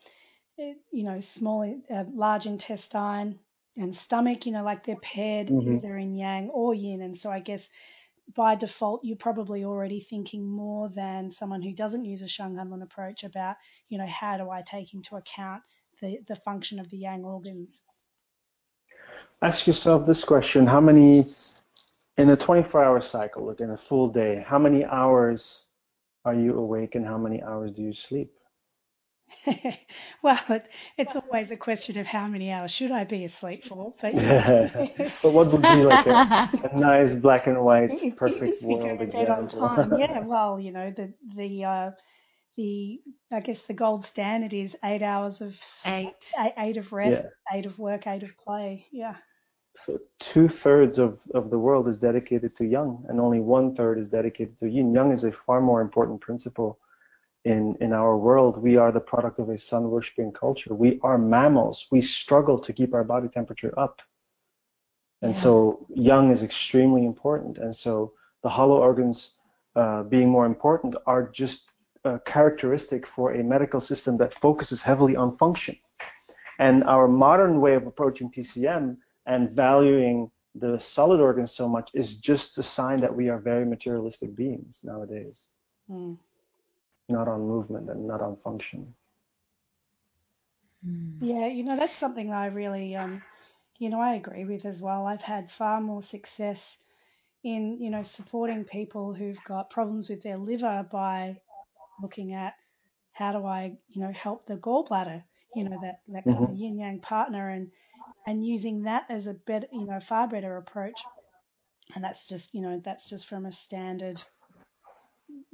you 0.58 1.03
know, 1.03 1.20
small, 1.20 1.82
uh, 1.89 2.03
large 2.14 2.45
intestine 2.45 3.39
and 3.76 3.95
stomach, 3.95 4.45
you 4.45 4.51
know, 4.51 4.64
like 4.64 4.86
they're 4.86 4.95
paired 4.95 5.47
mm-hmm. 5.47 5.76
either 5.76 5.97
in 5.97 6.16
yang 6.16 6.49
or 6.49 6.74
yin. 6.74 7.01
And 7.01 7.18
so 7.18 7.30
I 7.30 7.39
guess 7.39 7.70
by 8.36 8.55
default, 8.55 9.03
you're 9.03 9.18
probably 9.18 9.64
already 9.64 9.99
thinking 9.99 10.45
more 10.45 10.89
than 10.89 11.32
someone 11.32 11.62
who 11.62 11.74
doesn't 11.74 12.05
use 12.05 12.22
a 12.22 12.26
Shanghan 12.26 12.70
Lun 12.70 12.82
approach 12.82 13.24
about, 13.24 13.55
you 13.89 13.97
know, 13.97 14.08
how 14.08 14.38
do 14.38 14.49
I 14.49 14.62
take 14.64 14.93
into 14.93 15.16
account 15.16 15.64
the, 16.01 16.20
the 16.28 16.36
function 16.36 16.80
of 16.80 16.89
the 16.89 16.97
yang 16.97 17.24
organs? 17.24 17.82
Ask 19.41 19.68
yourself 19.68 20.08
this 20.08 20.24
question 20.24 20.66
How 20.66 20.82
many, 20.82 21.26
in 22.18 22.30
a 22.30 22.36
24 22.36 22.84
hour 22.84 23.01
cycle, 23.01 23.45
like 23.45 23.62
in 23.62 23.70
a 23.70 23.78
full 23.78 24.10
day, 24.10 24.43
how 24.45 24.58
many 24.58 24.84
hours 24.86 25.64
are 26.26 26.34
you 26.34 26.58
awake 26.58 26.95
and 26.95 27.05
how 27.05 27.18
many 27.18 27.41
hours 27.43 27.72
do 27.74 27.84
you 27.84 27.93
sleep? 27.93 28.34
well, 30.21 30.39
it, 30.49 30.69
it's 30.97 31.15
always 31.15 31.51
a 31.51 31.57
question 31.57 31.97
of 31.97 32.07
how 32.07 32.28
many 32.28 32.51
hours 32.51 32.71
should 32.71 32.91
I 32.91 33.03
be 33.03 33.25
asleep 33.25 33.65
for. 33.65 33.93
But, 34.01 34.13
but 35.21 35.34
what 35.34 35.51
would 35.51 35.61
be 35.61 35.84
like 35.84 36.05
a, 36.07 36.49
a 36.71 36.71
nice 36.75 37.13
black 37.13 37.47
and 37.47 37.63
white 37.63 38.15
perfect 38.15 38.61
world 38.61 39.01
example? 39.01 39.63
On 39.63 39.75
time. 39.75 39.99
Yeah, 39.99 40.19
well, 40.19 40.59
you 40.59 40.71
know, 40.71 40.91
the 40.91 41.13
the 41.36 41.65
uh, 41.65 41.91
the 42.55 43.01
I 43.32 43.39
guess 43.41 43.63
the 43.63 43.73
gold 43.73 44.03
standard 44.03 44.53
is 44.53 44.78
eight 44.84 45.01
hours 45.01 45.41
of 45.41 45.61
eight, 45.86 46.13
eight, 46.39 46.53
eight 46.57 46.78
of 46.78 46.93
rest, 46.93 47.23
yeah. 47.23 47.57
eight 47.57 47.65
of 47.65 47.78
work, 47.80 48.07
eight 48.07 48.23
of 48.23 48.38
play. 48.38 48.88
Yeah. 48.91 49.15
So 49.75 49.99
two 50.19 50.47
thirds 50.47 50.97
of, 50.97 51.19
of 51.36 51.51
the 51.51 51.59
world 51.59 51.88
is 51.88 51.99
dedicated 51.99 52.55
to 52.57 52.65
yang, 52.65 53.05
and 53.09 53.19
only 53.19 53.39
one 53.39 53.75
third 53.75 53.99
is 53.99 54.07
dedicated 54.07 54.57
to 54.59 54.67
yin. 54.67 54.93
Yang 54.93 55.11
is 55.11 55.23
a 55.23 55.32
far 55.32 55.61
more 55.61 55.82
important 55.82 56.19
principle 56.19 56.80
in 57.47 57.77
in 57.85 57.91
our 57.93 58.13
world. 58.17 58.53
We 58.69 58.73
are 58.77 58.91
the 58.91 59.05
product 59.11 59.39
of 59.39 59.47
a 59.49 59.57
sun 59.57 59.83
worshipping 59.93 60.31
culture. 60.33 60.73
We 60.85 60.99
are 61.01 61.17
mammals. 61.17 61.87
We 61.91 62.01
struggle 62.01 62.59
to 62.65 62.73
keep 62.73 62.93
our 62.93 63.05
body 63.13 63.29
temperature 63.29 63.73
up, 63.85 64.01
and 65.21 65.33
yeah. 65.33 65.41
so 65.43 65.53
yang 66.11 66.31
is 66.35 66.43
extremely 66.43 67.03
important. 67.05 67.57
And 67.57 67.73
so 67.75 68.13
the 68.43 68.49
hollow 68.49 68.79
organs 68.89 69.17
uh, 69.75 70.03
being 70.03 70.29
more 70.29 70.45
important 70.45 70.95
are 71.05 71.23
just 71.41 71.59
uh, 72.03 72.17
characteristic 72.25 73.07
for 73.07 73.33
a 73.33 73.43
medical 73.43 73.81
system 73.81 74.17
that 74.17 74.39
focuses 74.45 74.81
heavily 74.81 75.15
on 75.15 75.35
function. 75.37 75.75
And 76.59 76.83
our 76.83 77.07
modern 77.07 77.61
way 77.61 77.75
of 77.75 77.85
approaching 77.85 78.31
TCM 78.31 78.97
and 79.25 79.51
valuing 79.51 80.31
the 80.55 80.79
solid 80.79 81.19
organs 81.19 81.51
so 81.51 81.69
much 81.69 81.91
is 81.93 82.17
just 82.17 82.57
a 82.57 82.63
sign 82.63 82.99
that 83.01 83.15
we 83.15 83.29
are 83.29 83.39
very 83.39 83.65
materialistic 83.65 84.35
beings 84.35 84.81
nowadays. 84.83 85.47
Mm. 85.89 86.17
Not 87.10 87.28
on 87.28 87.41
movement 87.41 87.89
and 87.89 88.08
not 88.08 88.22
on 88.22 88.38
function. 88.43 88.93
Hmm. 90.84 91.18
Yeah, 91.22 91.47
you 91.47 91.64
know, 91.64 91.78
that's 91.78 91.95
something 91.95 92.32
I 92.32 92.47
really, 92.47 92.95
um, 92.95 93.22
you 93.80 93.89
know, 93.89 93.99
I 93.99 94.16
agree 94.16 94.45
with 94.45 94.66
as 94.66 94.82
well. 94.82 95.05
I've 95.05 95.22
had 95.22 95.51
far 95.51 95.82
more 95.82 96.01
success 96.01 96.78
in, 97.43 97.80
you 97.80 97.89
know, 97.89 98.03
supporting 98.03 98.66
people 98.66 99.14
who've 99.14 99.43
got 99.45 99.70
problems 99.70 100.10
with 100.10 100.22
their 100.22 100.38
liver 100.38 100.86
by 100.91 101.39
looking 102.01 102.34
at 102.34 102.53
how 103.14 103.32
do 103.32 103.45
I, 103.45 103.78
you 103.89 104.01
know, 104.01 104.12
help 104.12 104.45
the 104.45 104.58
gallbladder, 104.58 105.24
you 105.55 105.64
know, 105.64 105.80
that, 105.82 106.01
that 106.10 106.24
kind 106.26 106.38
mm-hmm. 106.38 106.51
of 106.53 106.58
yin 106.58 106.78
yang 106.78 106.99
partner 106.99 107.49
and, 107.49 107.72
and 108.28 108.45
using 108.45 108.84
that 108.84 109.05
as 109.10 109.28
a 109.28 109.34
better, 109.34 109.68
you 109.72 109.86
know, 109.86 109.99
far 109.99 110.28
better 110.28 110.58
approach. 110.58 111.01
And 111.95 112.03
that's 112.03 112.28
just, 112.28 112.53
you 112.53 112.62
know, 112.62 112.82
that's 112.84 113.10
just 113.10 113.28
from 113.28 113.45
a 113.45 113.51
standard, 113.51 114.22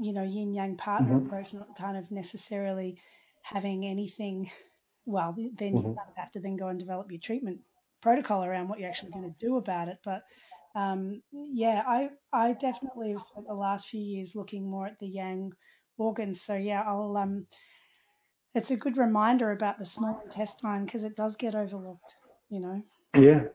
you 0.03 0.13
know, 0.13 0.23
yin 0.23 0.53
yang 0.53 0.77
partner 0.77 1.15
mm-hmm. 1.15 1.27
approach, 1.27 1.53
not 1.53 1.77
kind 1.77 1.97
of 1.97 2.11
necessarily 2.11 2.97
having 3.41 3.85
anything. 3.85 4.51
Well, 5.05 5.35
then 5.37 5.73
mm-hmm. 5.73 5.87
you 5.89 5.97
have 6.15 6.31
to 6.33 6.39
then 6.39 6.55
go 6.55 6.67
and 6.67 6.79
develop 6.79 7.11
your 7.11 7.19
treatment 7.19 7.59
protocol 8.01 8.43
around 8.43 8.67
what 8.67 8.79
you're 8.79 8.89
actually 8.89 9.11
going 9.11 9.33
to 9.33 9.45
do 9.45 9.57
about 9.57 9.87
it. 9.87 9.97
But 10.03 10.23
um, 10.75 11.21
yeah, 11.31 11.83
I 11.85 12.09
I 12.31 12.53
definitely 12.53 13.11
have 13.11 13.21
spent 13.21 13.47
the 13.47 13.53
last 13.53 13.87
few 13.87 14.01
years 14.01 14.35
looking 14.35 14.69
more 14.69 14.87
at 14.87 14.99
the 14.99 15.07
yang 15.07 15.53
organs. 15.97 16.41
So 16.41 16.55
yeah, 16.55 16.83
I'll 16.85 17.15
um, 17.17 17.47
it's 18.55 18.71
a 18.71 18.77
good 18.77 18.97
reminder 18.97 19.51
about 19.51 19.79
the 19.79 19.85
small 19.85 20.21
intestine 20.23 20.85
because 20.85 21.03
it 21.03 21.15
does 21.15 21.35
get 21.35 21.55
overlooked. 21.55 22.15
You 22.49 22.59
know. 22.59 22.83
Yeah. 23.15 23.45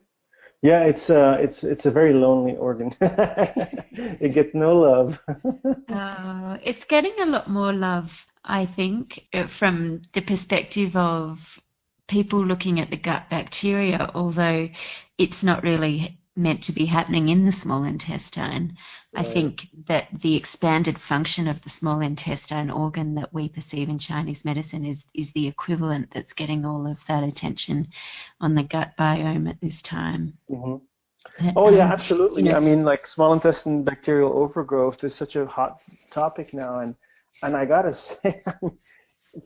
Yeah, 0.63 0.85
it's 0.85 1.09
uh, 1.09 1.37
it's 1.41 1.63
it's 1.63 1.87
a 1.87 1.91
very 1.91 2.13
lonely 2.13 2.57
organ. 2.57 2.93
it 3.01 4.35
gets 4.35 4.55
no 4.55 4.77
love. 4.77 5.21
uh, 5.89 6.59
it's 6.65 6.85
getting 6.85 7.15
a 7.21 7.27
lot 7.27 7.49
more 7.49 7.73
love, 7.73 8.27
I 8.45 8.67
think, 8.67 9.29
uh, 9.33 9.47
from 9.47 10.03
the 10.13 10.21
perspective 10.21 10.97
of 10.97 11.61
people 12.09 12.45
looking 12.45 12.81
at 12.81 12.91
the 12.91 12.97
gut 12.97 13.31
bacteria. 13.31 14.11
Although 14.15 14.69
it's 15.17 15.45
not 15.45 15.63
really 15.63 16.19
meant 16.39 16.63
to 16.63 16.73
be 16.73 16.87
happening 16.87 17.29
in 17.29 17.45
the 17.45 17.53
small 17.53 17.85
intestine. 17.85 18.77
Right. 19.13 19.27
I 19.27 19.29
think 19.29 19.69
that 19.87 20.09
the 20.13 20.37
expanded 20.37 20.99
function 20.99 21.49
of 21.49 21.61
the 21.63 21.69
small 21.69 22.01
intestine 22.01 22.71
organ 22.71 23.17
that 23.17 23.33
we 23.35 23.49
perceive 23.49 23.89
in 23.89 23.99
Chinese 23.99 24.45
medicine 24.45 24.87
is, 24.87 25.05
is 25.15 25.33
the 25.33 25.49
equivalent 25.49 26.11
that's 26.13 26.33
getting 26.33 26.65
all 26.65 26.87
of 26.87 27.05
that 27.07 27.25
attention 27.25 27.89
on 28.41 28.55
the 28.55 28.63
gut 28.63 28.93
biome 28.97 29.51
at 29.51 29.61
this 29.61 29.83
time. 29.83 30.39
Mm-hmm. 30.51 30.77
But, 31.41 31.55
oh, 31.57 31.69
um, 31.69 31.75
yeah, 31.75 31.93
absolutely. 31.93 32.45
You 32.45 32.51
know, 32.51 32.57
I 32.57 32.61
mean, 32.61 32.85
like 32.85 33.07
small 33.07 33.33
intestine 33.33 33.83
bacterial 33.83 34.33
overgrowth 34.33 35.03
is 35.05 35.15
such 35.15 35.37
a 35.37 35.47
hot 35.47 35.79
topic 36.11 36.55
now. 36.55 36.79
And, 36.81 36.95
and 37.43 37.57
I 37.57 37.65
got 37.65 37.83
to 37.83 37.93
say, 37.95 38.43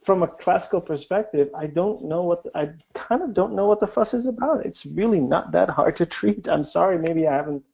from 0.05 0.23
a 0.23 0.29
classical 0.29 0.81
perspective, 0.81 1.51
I 1.55 1.67
don't 1.67 2.05
know 2.05 2.23
what 2.23 2.45
the, 2.45 2.51
I 2.57 2.71
kind 2.95 3.23
of 3.23 3.35
don't 3.35 3.55
know 3.55 3.67
what 3.67 3.81
the 3.81 3.87
fuss 3.87 4.15
is 4.15 4.27
about. 4.27 4.65
It's 4.65 4.87
really 4.87 5.21
not 5.21 5.53
that 5.53 5.69
hard 5.69 5.97
to 5.97 6.07
treat. 6.07 6.49
I'm 6.49 6.65
sorry, 6.65 6.99
maybe 6.99 7.27
I 7.27 7.35
haven't, 7.35 7.67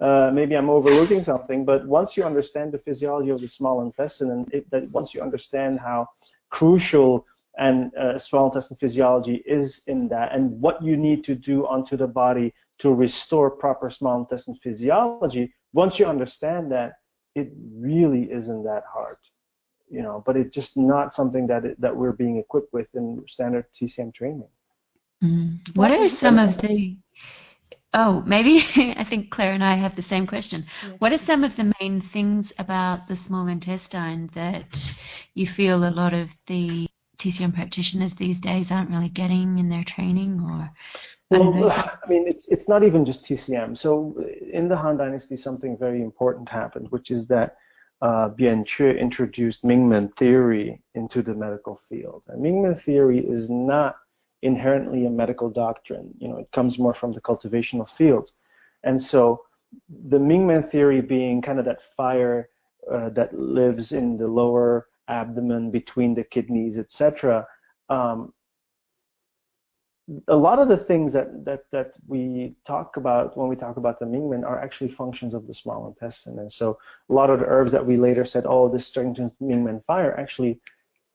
uh, 0.00 0.30
maybe 0.32 0.56
I'm 0.56 0.70
overlooking 0.70 1.22
something. 1.22 1.64
But 1.64 1.86
once 1.86 2.16
you 2.16 2.24
understand 2.24 2.72
the 2.72 2.78
physiology 2.78 3.30
of 3.30 3.40
the 3.40 3.48
small 3.48 3.82
intestine, 3.82 4.30
and 4.30 4.52
it, 4.52 4.70
that 4.70 4.90
once 4.90 5.14
you 5.14 5.20
understand 5.20 5.80
how 5.80 6.08
crucial 6.50 7.26
and 7.58 7.94
uh, 7.94 8.18
small 8.18 8.46
intestine 8.46 8.78
physiology 8.78 9.42
is 9.46 9.82
in 9.86 10.08
that, 10.08 10.32
and 10.32 10.58
what 10.60 10.82
you 10.82 10.96
need 10.96 11.24
to 11.24 11.34
do 11.34 11.66
onto 11.66 11.96
the 11.96 12.06
body 12.06 12.54
to 12.78 12.94
restore 12.94 13.50
proper 13.50 13.90
small 13.90 14.18
intestine 14.18 14.54
physiology, 14.54 15.52
once 15.72 15.98
you 15.98 16.06
understand 16.06 16.72
that, 16.72 16.94
it 17.36 17.52
really 17.76 18.30
isn't 18.32 18.64
that 18.64 18.82
hard 18.92 19.16
you 19.90 20.02
know, 20.02 20.22
but 20.24 20.36
it's 20.36 20.54
just 20.54 20.76
not 20.76 21.14
something 21.14 21.46
that 21.48 21.64
it, 21.64 21.80
that 21.80 21.94
we're 21.94 22.12
being 22.12 22.36
equipped 22.38 22.72
with 22.72 22.86
in 22.94 23.24
standard 23.28 23.66
TCM 23.74 24.14
training. 24.14 24.48
Mm. 25.22 25.76
What 25.76 25.90
are 25.90 26.08
some 26.08 26.38
of 26.38 26.58
the 26.58 26.96
Oh, 27.92 28.22
maybe 28.24 28.58
I 28.96 29.04
think 29.04 29.30
Claire 29.30 29.52
and 29.52 29.64
I 29.64 29.74
have 29.74 29.96
the 29.96 30.02
same 30.02 30.26
question. 30.26 30.66
What 30.98 31.12
are 31.12 31.18
some 31.18 31.42
of 31.44 31.56
the 31.56 31.72
main 31.80 32.00
things 32.00 32.52
about 32.58 33.08
the 33.08 33.16
small 33.16 33.48
intestine 33.48 34.28
that 34.34 34.94
you 35.34 35.46
feel 35.46 35.84
a 35.84 35.90
lot 35.90 36.14
of 36.14 36.30
the 36.46 36.86
TCM 37.18 37.54
practitioners 37.54 38.14
these 38.14 38.40
days 38.40 38.70
aren't 38.70 38.90
really 38.90 39.08
getting 39.08 39.58
in 39.58 39.68
their 39.68 39.84
training 39.84 40.40
or 40.40 40.70
I 41.32 41.38
well, 41.38 41.52
know, 41.52 41.68
I 41.68 42.08
mean, 42.08 42.26
it's 42.26 42.48
it's 42.48 42.68
not 42.68 42.82
even 42.82 43.04
just 43.04 43.24
TCM. 43.24 43.76
So 43.76 44.24
in 44.52 44.68
the 44.68 44.76
Han 44.76 44.96
Dynasty, 44.96 45.36
something 45.36 45.78
very 45.78 46.02
important 46.02 46.48
happened, 46.48 46.90
which 46.90 47.12
is 47.12 47.28
that 47.28 47.56
uh, 48.02 48.30
Bian 48.30 48.66
Que 48.66 48.90
introduced 48.90 49.62
Mingmen 49.62 50.14
theory 50.16 50.82
into 50.94 51.22
the 51.22 51.34
medical 51.34 51.76
field. 51.76 52.22
And 52.28 52.42
Mingmen 52.42 52.80
theory 52.80 53.18
is 53.18 53.50
not 53.50 53.96
inherently 54.42 55.04
a 55.04 55.10
medical 55.10 55.50
doctrine. 55.50 56.14
You 56.18 56.28
know, 56.28 56.38
it 56.38 56.50
comes 56.52 56.78
more 56.78 56.94
from 56.94 57.12
the 57.12 57.20
cultivational 57.20 57.88
field. 57.88 58.30
And 58.84 59.00
so 59.00 59.42
the 59.88 60.18
Mingmen 60.18 60.70
theory 60.70 61.00
being 61.00 61.42
kind 61.42 61.58
of 61.58 61.64
that 61.66 61.82
fire 61.82 62.48
uh, 62.90 63.10
that 63.10 63.38
lives 63.38 63.92
in 63.92 64.16
the 64.16 64.26
lower 64.26 64.88
abdomen 65.08 65.70
between 65.70 66.14
the 66.14 66.24
kidneys, 66.24 66.78
etc. 66.78 67.46
Um, 67.88 68.32
a 70.28 70.36
lot 70.36 70.58
of 70.58 70.68
the 70.68 70.76
things 70.76 71.12
that, 71.12 71.44
that, 71.44 71.64
that 71.70 71.94
we 72.06 72.54
talk 72.66 72.96
about 72.96 73.36
when 73.36 73.48
we 73.48 73.56
talk 73.56 73.76
about 73.76 73.98
the 73.98 74.06
Mingmen 74.06 74.44
are 74.44 74.60
actually 74.60 74.90
functions 74.90 75.34
of 75.34 75.46
the 75.46 75.54
small 75.54 75.86
intestine. 75.86 76.38
And 76.38 76.50
so 76.50 76.78
a 77.08 77.12
lot 77.12 77.30
of 77.30 77.40
the 77.40 77.46
herbs 77.46 77.72
that 77.72 77.84
we 77.84 77.96
later 77.96 78.24
said, 78.24 78.44
oh, 78.46 78.68
this 78.68 78.86
strengthens 78.86 79.34
Mingmen 79.40 79.84
fire, 79.84 80.18
actually 80.18 80.60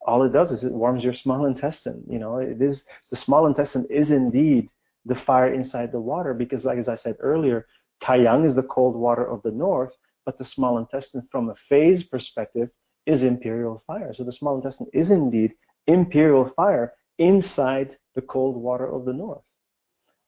all 0.06 0.24
it 0.24 0.32
does 0.32 0.52
is 0.52 0.64
it 0.64 0.72
warms 0.72 1.04
your 1.04 1.14
small 1.14 1.46
intestine. 1.46 2.04
You 2.08 2.20
know, 2.20 2.38
it 2.38 2.62
is 2.62 2.86
the 3.10 3.16
small 3.16 3.48
intestine 3.48 3.86
is 3.90 4.12
indeed 4.12 4.72
the 5.06 5.16
fire 5.16 5.54
inside 5.54 5.92
the 5.92 6.00
water 6.00 6.34
because 6.34 6.66
like 6.66 6.78
as 6.78 6.88
I 6.88 6.96
said 6.96 7.18
earlier, 7.20 7.68
Taiyang 8.02 8.46
is 8.46 8.56
the 8.56 8.64
cold 8.64 8.96
water 8.96 9.26
of 9.26 9.42
the 9.42 9.52
north, 9.52 9.98
but 10.26 10.38
the 10.38 10.46
small 10.46 10.78
intestine 10.78 11.28
from 11.32 11.50
a 11.50 11.56
phase 11.56 12.04
perspective 12.04 12.70
is 13.06 13.24
imperial 13.24 13.84
fire. 13.88 14.14
So 14.14 14.24
the 14.24 14.32
small 14.32 14.56
intestine 14.56 14.88
is 14.94 15.12
indeed 15.12 15.54
imperial 15.88 16.46
fire 16.46 16.94
inside 17.18 17.96
the 18.14 18.22
cold 18.22 18.58
water 18.58 18.88
of 18.88 19.06
the 19.06 19.14
north. 19.14 19.50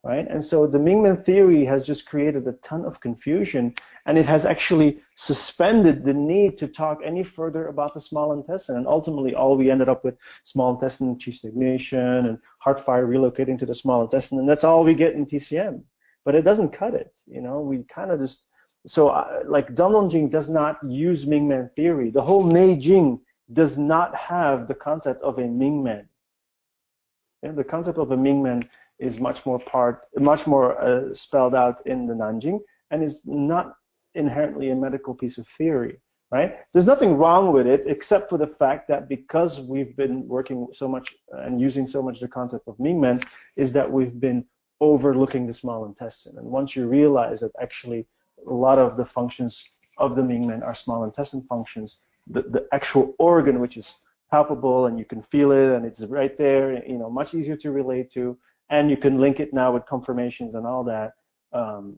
Right? 0.03 0.27
And 0.29 0.43
so 0.43 0.67
the 0.67 0.77
Mingmen 0.77 1.25
theory 1.25 1.65
has 1.65 1.83
just 1.83 2.05
created 2.05 2.47
a 2.47 2.53
ton 2.53 2.85
of 2.85 3.01
confusion 3.01 3.75
and 4.07 4.17
it 4.17 4.25
has 4.25 4.45
actually 4.45 5.01
suspended 5.15 6.05
the 6.05 6.13
need 6.13 6.57
to 6.59 6.67
talk 6.67 6.99
any 7.03 7.23
further 7.23 7.67
about 7.67 7.93
the 7.93 7.99
small 7.99 8.31
intestine. 8.31 8.77
And 8.77 8.87
ultimately, 8.87 9.35
all 9.35 9.57
we 9.57 9.69
ended 9.69 9.89
up 9.89 10.05
with 10.05 10.17
small 10.45 10.73
intestine 10.73 11.17
qi 11.17 11.35
stagnation 11.35 12.25
and 12.25 12.39
heart 12.59 12.79
fire 12.79 13.05
relocating 13.05 13.59
to 13.59 13.65
the 13.65 13.75
small 13.75 14.01
intestine, 14.01 14.39
and 14.39 14.47
that's 14.47 14.63
all 14.63 14.85
we 14.85 14.93
get 14.93 15.13
in 15.13 15.25
TCM. 15.25 15.83
But 16.23 16.35
it 16.35 16.43
doesn't 16.43 16.69
cut 16.69 16.93
it. 16.93 17.17
You 17.25 17.41
know, 17.41 17.59
we 17.59 17.83
kind 17.83 18.11
of 18.11 18.21
just 18.21 18.43
so 18.87 19.09
uh, 19.09 19.43
like 19.45 19.67
Zhang 19.75 19.91
Zhongjing 19.91 20.31
does 20.31 20.49
not 20.49 20.79
use 20.87 21.25
Mingmen 21.25 21.75
theory. 21.75 22.09
The 22.09 22.21
whole 22.21 22.45
Neijing 22.45 23.19
does 23.51 23.77
not 23.77 24.15
have 24.15 24.67
the 24.67 24.75
concept 24.75 25.21
of 25.21 25.37
a 25.37 25.43
Mingmen. 25.43 26.05
The 27.55 27.63
concept 27.63 27.97
of 27.97 28.11
a 28.11 28.17
Mingmen 28.17 28.67
is 28.99 29.19
much 29.19 29.45
more 29.45 29.59
part, 29.59 30.05
much 30.17 30.47
more 30.47 30.79
uh, 30.81 31.13
spelled 31.13 31.55
out 31.55 31.85
in 31.85 32.07
the 32.07 32.13
Nanjing, 32.13 32.59
and 32.91 33.03
is 33.03 33.21
not 33.25 33.75
inherently 34.15 34.69
a 34.71 34.75
medical 34.75 35.13
piece 35.13 35.37
of 35.37 35.47
theory, 35.47 35.99
right? 36.31 36.57
There's 36.73 36.87
nothing 36.87 37.17
wrong 37.17 37.53
with 37.53 37.67
it, 37.67 37.83
except 37.85 38.29
for 38.29 38.37
the 38.37 38.47
fact 38.47 38.87
that 38.87 39.07
because 39.07 39.61
we've 39.61 39.95
been 39.95 40.27
working 40.27 40.67
so 40.73 40.87
much 40.87 41.15
and 41.31 41.61
using 41.61 41.85
so 41.85 42.01
much 42.01 42.19
the 42.19 42.27
concept 42.27 42.67
of 42.67 42.77
Mingmen, 42.77 43.23
is 43.55 43.71
that 43.73 43.91
we've 43.91 44.19
been 44.19 44.45
overlooking 44.81 45.47
the 45.47 45.53
small 45.53 45.85
intestine. 45.85 46.37
And 46.37 46.47
once 46.47 46.75
you 46.75 46.87
realize 46.87 47.39
that 47.41 47.51
actually 47.61 48.07
a 48.47 48.53
lot 48.53 48.79
of 48.79 48.97
the 48.97 49.05
functions 49.05 49.63
of 49.97 50.15
the 50.15 50.21
Mingmen 50.21 50.63
are 50.63 50.75
small 50.75 51.03
intestine 51.03 51.43
functions, 51.43 51.97
the, 52.27 52.41
the 52.43 52.67
actual 52.71 53.15
organ 53.19 53.59
which 53.59 53.77
is 53.77 53.97
palpable 54.29 54.85
and 54.87 54.97
you 54.99 55.05
can 55.05 55.21
feel 55.21 55.51
it 55.51 55.69
and 55.75 55.85
it's 55.85 56.03
right 56.05 56.37
there, 56.37 56.85
you 56.85 56.97
know, 56.97 57.09
much 57.09 57.33
easier 57.33 57.55
to 57.57 57.71
relate 57.71 58.09
to, 58.11 58.37
and 58.69 58.89
you 58.89 58.97
can 58.97 59.17
link 59.19 59.39
it 59.39 59.53
now 59.53 59.71
with 59.73 59.85
conformations 59.85 60.55
and 60.55 60.65
all 60.65 60.83
that. 60.83 61.13
Um, 61.53 61.97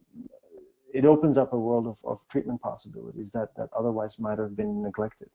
it 0.94 1.06
opens 1.06 1.38
up 1.38 1.54
a 1.54 1.60
world 1.60 1.88
of, 1.88 1.98
of 2.04 2.20
treatment 2.30 2.62
possibilities 2.62 3.30
that, 3.32 3.56
that 3.56 3.70
otherwise 3.78 4.20
might 4.20 4.40
have 4.40 4.56
been 4.56 4.82
neglected. 4.82 5.30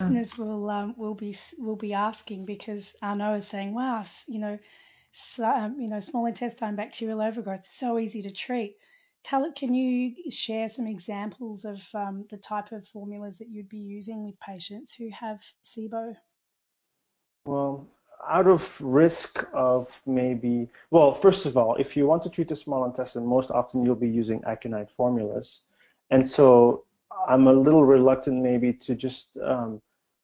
Listeners 0.00 0.38
will 0.38 0.68
um, 0.70 0.94
will 0.96 1.14
be 1.14 1.36
will 1.58 1.76
be 1.76 1.92
asking 1.94 2.44
because 2.46 2.94
Arnaud 3.02 3.34
is 3.34 3.46
saying, 3.48 3.74
"Wow, 3.74 4.04
you 4.26 4.38
know, 4.38 4.58
so, 5.12 5.44
um, 5.44 5.80
you 5.80 5.88
know, 5.88 6.00
small 6.00 6.26
intestine 6.26 6.76
bacterial 6.76 7.20
overgrowth 7.22 7.64
so 7.66 7.98
easy 7.98 8.22
to 8.22 8.30
treat." 8.30 8.76
Tell 9.24 9.44
it. 9.44 9.54
Can 9.54 9.74
you 9.74 10.14
share 10.30 10.68
some 10.68 10.86
examples 10.86 11.64
of 11.64 11.82
um, 11.94 12.24
the 12.30 12.38
type 12.38 12.72
of 12.72 12.86
formulas 12.86 13.38
that 13.38 13.48
you'd 13.48 13.68
be 13.68 13.78
using 13.78 14.24
with 14.24 14.38
patients 14.40 14.94
who 14.94 15.10
have 15.10 15.40
SIBO? 15.64 16.16
Well, 17.44 17.86
out 18.26 18.46
of 18.46 18.80
risk 18.80 19.44
of 19.52 19.88
maybe, 20.06 20.68
well, 20.90 21.12
first 21.12 21.46
of 21.46 21.56
all, 21.56 21.76
if 21.76 21.96
you 21.96 22.06
want 22.06 22.22
to 22.22 22.30
treat 22.30 22.48
the 22.48 22.56
small 22.56 22.84
intestine, 22.84 23.26
most 23.26 23.50
often 23.50 23.84
you'll 23.84 23.94
be 23.94 24.08
using 24.08 24.42
aconite 24.46 24.90
formulas. 24.96 25.62
And 26.10 26.28
so 26.28 26.84
I'm 27.26 27.46
a 27.48 27.52
little 27.52 27.84
reluctant 27.84 28.42
maybe 28.42 28.72
to 28.72 28.94
just 28.94 29.36
um, 29.38 29.80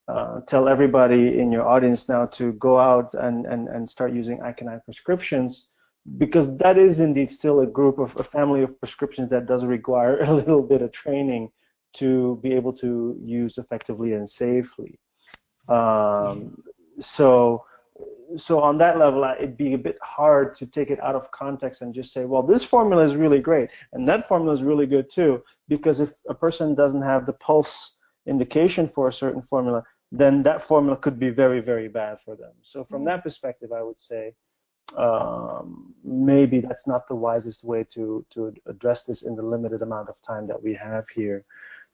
uh, 0.09 0.40
tell 0.42 0.68
everybody 0.68 1.38
in 1.38 1.51
your 1.51 1.66
audience 1.66 2.09
now 2.09 2.26
to 2.26 2.53
go 2.55 2.78
out 2.78 3.14
and, 3.14 3.47
and, 3.47 3.68
and 3.68 3.88
start 3.88 4.12
using 4.12 4.40
aconite 4.40 4.84
prescriptions 4.84 5.68
because 6.18 6.55
that 6.59 6.76
is 6.76 7.00
indeed 7.00 7.30
still 7.30 7.61
a 7.61 7.66
group 7.66 7.98
of 7.98 8.16
a 8.16 8.24
family 8.24 8.62
of 8.62 8.78
prescriptions 8.78 9.30
that 9.30 9.46
does 9.46 9.64
require 9.64 10.20
a 10.22 10.32
little 10.32 10.62
bit 10.62 10.82
of 10.82 10.92
training 10.92 11.50
to 11.94 12.38
be 12.42 12.52
able 12.52 12.72
to 12.72 13.18
use 13.22 13.57
effectively 13.59 14.12
and 14.14 14.28
safely. 14.28 14.98
Um, 15.68 16.62
so 17.00 17.64
so 18.36 18.61
on 18.61 18.78
that 18.78 18.98
level, 18.98 19.24
it'd 19.24 19.57
be 19.57 19.74
a 19.74 19.78
bit 19.78 19.98
hard 20.02 20.57
to 20.57 20.66
take 20.66 20.90
it 20.90 21.00
out 21.00 21.14
of 21.14 21.30
context 21.30 21.82
and 21.82 21.94
just 21.94 22.12
say, 22.12 22.24
well, 22.24 22.42
this 22.42 22.64
formula 22.64 23.05
is 23.05 23.14
really 23.14 23.38
great 23.38 23.70
and 23.92 24.09
that 24.09 24.26
formula 24.26 24.52
is 24.52 24.62
really 24.62 24.86
good 24.86 25.09
too, 25.09 25.42
because 25.68 26.00
if 26.00 26.12
a 26.28 26.34
person 26.34 26.74
doesn't 26.74 27.02
have 27.02 27.26
the 27.26 27.32
pulse 27.34 27.92
indication 28.26 28.88
for 28.88 29.09
a 29.09 29.12
certain 29.12 29.42
formula, 29.42 29.84
then 30.11 30.42
that 30.42 30.62
formula 30.62 30.96
could 30.96 31.18
be 31.18 31.30
very, 31.30 31.61
very 31.61 31.88
bad 31.88 32.18
for 32.20 32.34
them. 32.34 32.52
So 32.62 32.84
from 32.84 33.05
that 33.05 33.22
perspective, 33.22 33.70
I 33.72 33.82
would 33.82 33.98
say 33.98 34.34
um, 34.97 35.95
maybe 36.05 36.61
that's 36.61 36.87
not 36.87 37.09
the 37.09 37.14
wisest 37.14 37.64
way 37.64 37.85
to 37.85 38.24
to 38.30 38.55
address 38.66 39.05
this 39.05 39.22
in 39.22 39.35
the 39.37 39.43
limited 39.43 39.82
amount 39.82 40.09
of 40.09 40.20
time 40.22 40.47
that 40.47 40.62
we 40.62 40.74
have 40.74 41.09
here. 41.09 41.45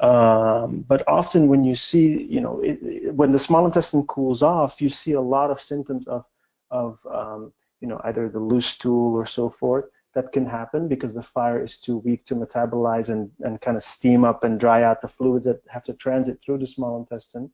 Um, 0.00 0.84
but 0.88 1.06
often 1.06 1.46
when 1.48 1.62
you 1.62 1.74
see, 1.74 2.22
you 2.22 2.40
know, 2.40 2.60
it, 2.60 2.78
it, 2.82 3.14
when 3.14 3.32
the 3.32 3.38
small 3.38 3.66
intestine 3.66 4.06
cools 4.06 4.42
off, 4.42 4.80
you 4.80 4.88
see 4.88 5.12
a 5.12 5.20
lot 5.20 5.50
of 5.50 5.60
symptoms 5.60 6.08
of, 6.08 6.24
of 6.70 7.06
um, 7.10 7.52
you 7.80 7.88
know, 7.88 8.00
either 8.04 8.28
the 8.28 8.38
loose 8.38 8.66
stool 8.66 9.14
or 9.14 9.26
so 9.26 9.50
forth. 9.50 9.84
That 10.14 10.32
can 10.32 10.44
happen 10.44 10.88
because 10.88 11.14
the 11.14 11.22
fire 11.22 11.62
is 11.62 11.78
too 11.78 11.98
weak 11.98 12.24
to 12.26 12.34
metabolize 12.34 13.10
and, 13.10 13.30
and 13.40 13.60
kind 13.60 13.76
of 13.76 13.82
steam 13.82 14.24
up 14.24 14.42
and 14.42 14.58
dry 14.58 14.82
out 14.82 15.02
the 15.02 15.06
fluids 15.06 15.46
that 15.46 15.60
have 15.68 15.84
to 15.84 15.92
transit 15.92 16.40
through 16.40 16.58
the 16.58 16.66
small 16.66 16.98
intestine. 16.98 17.50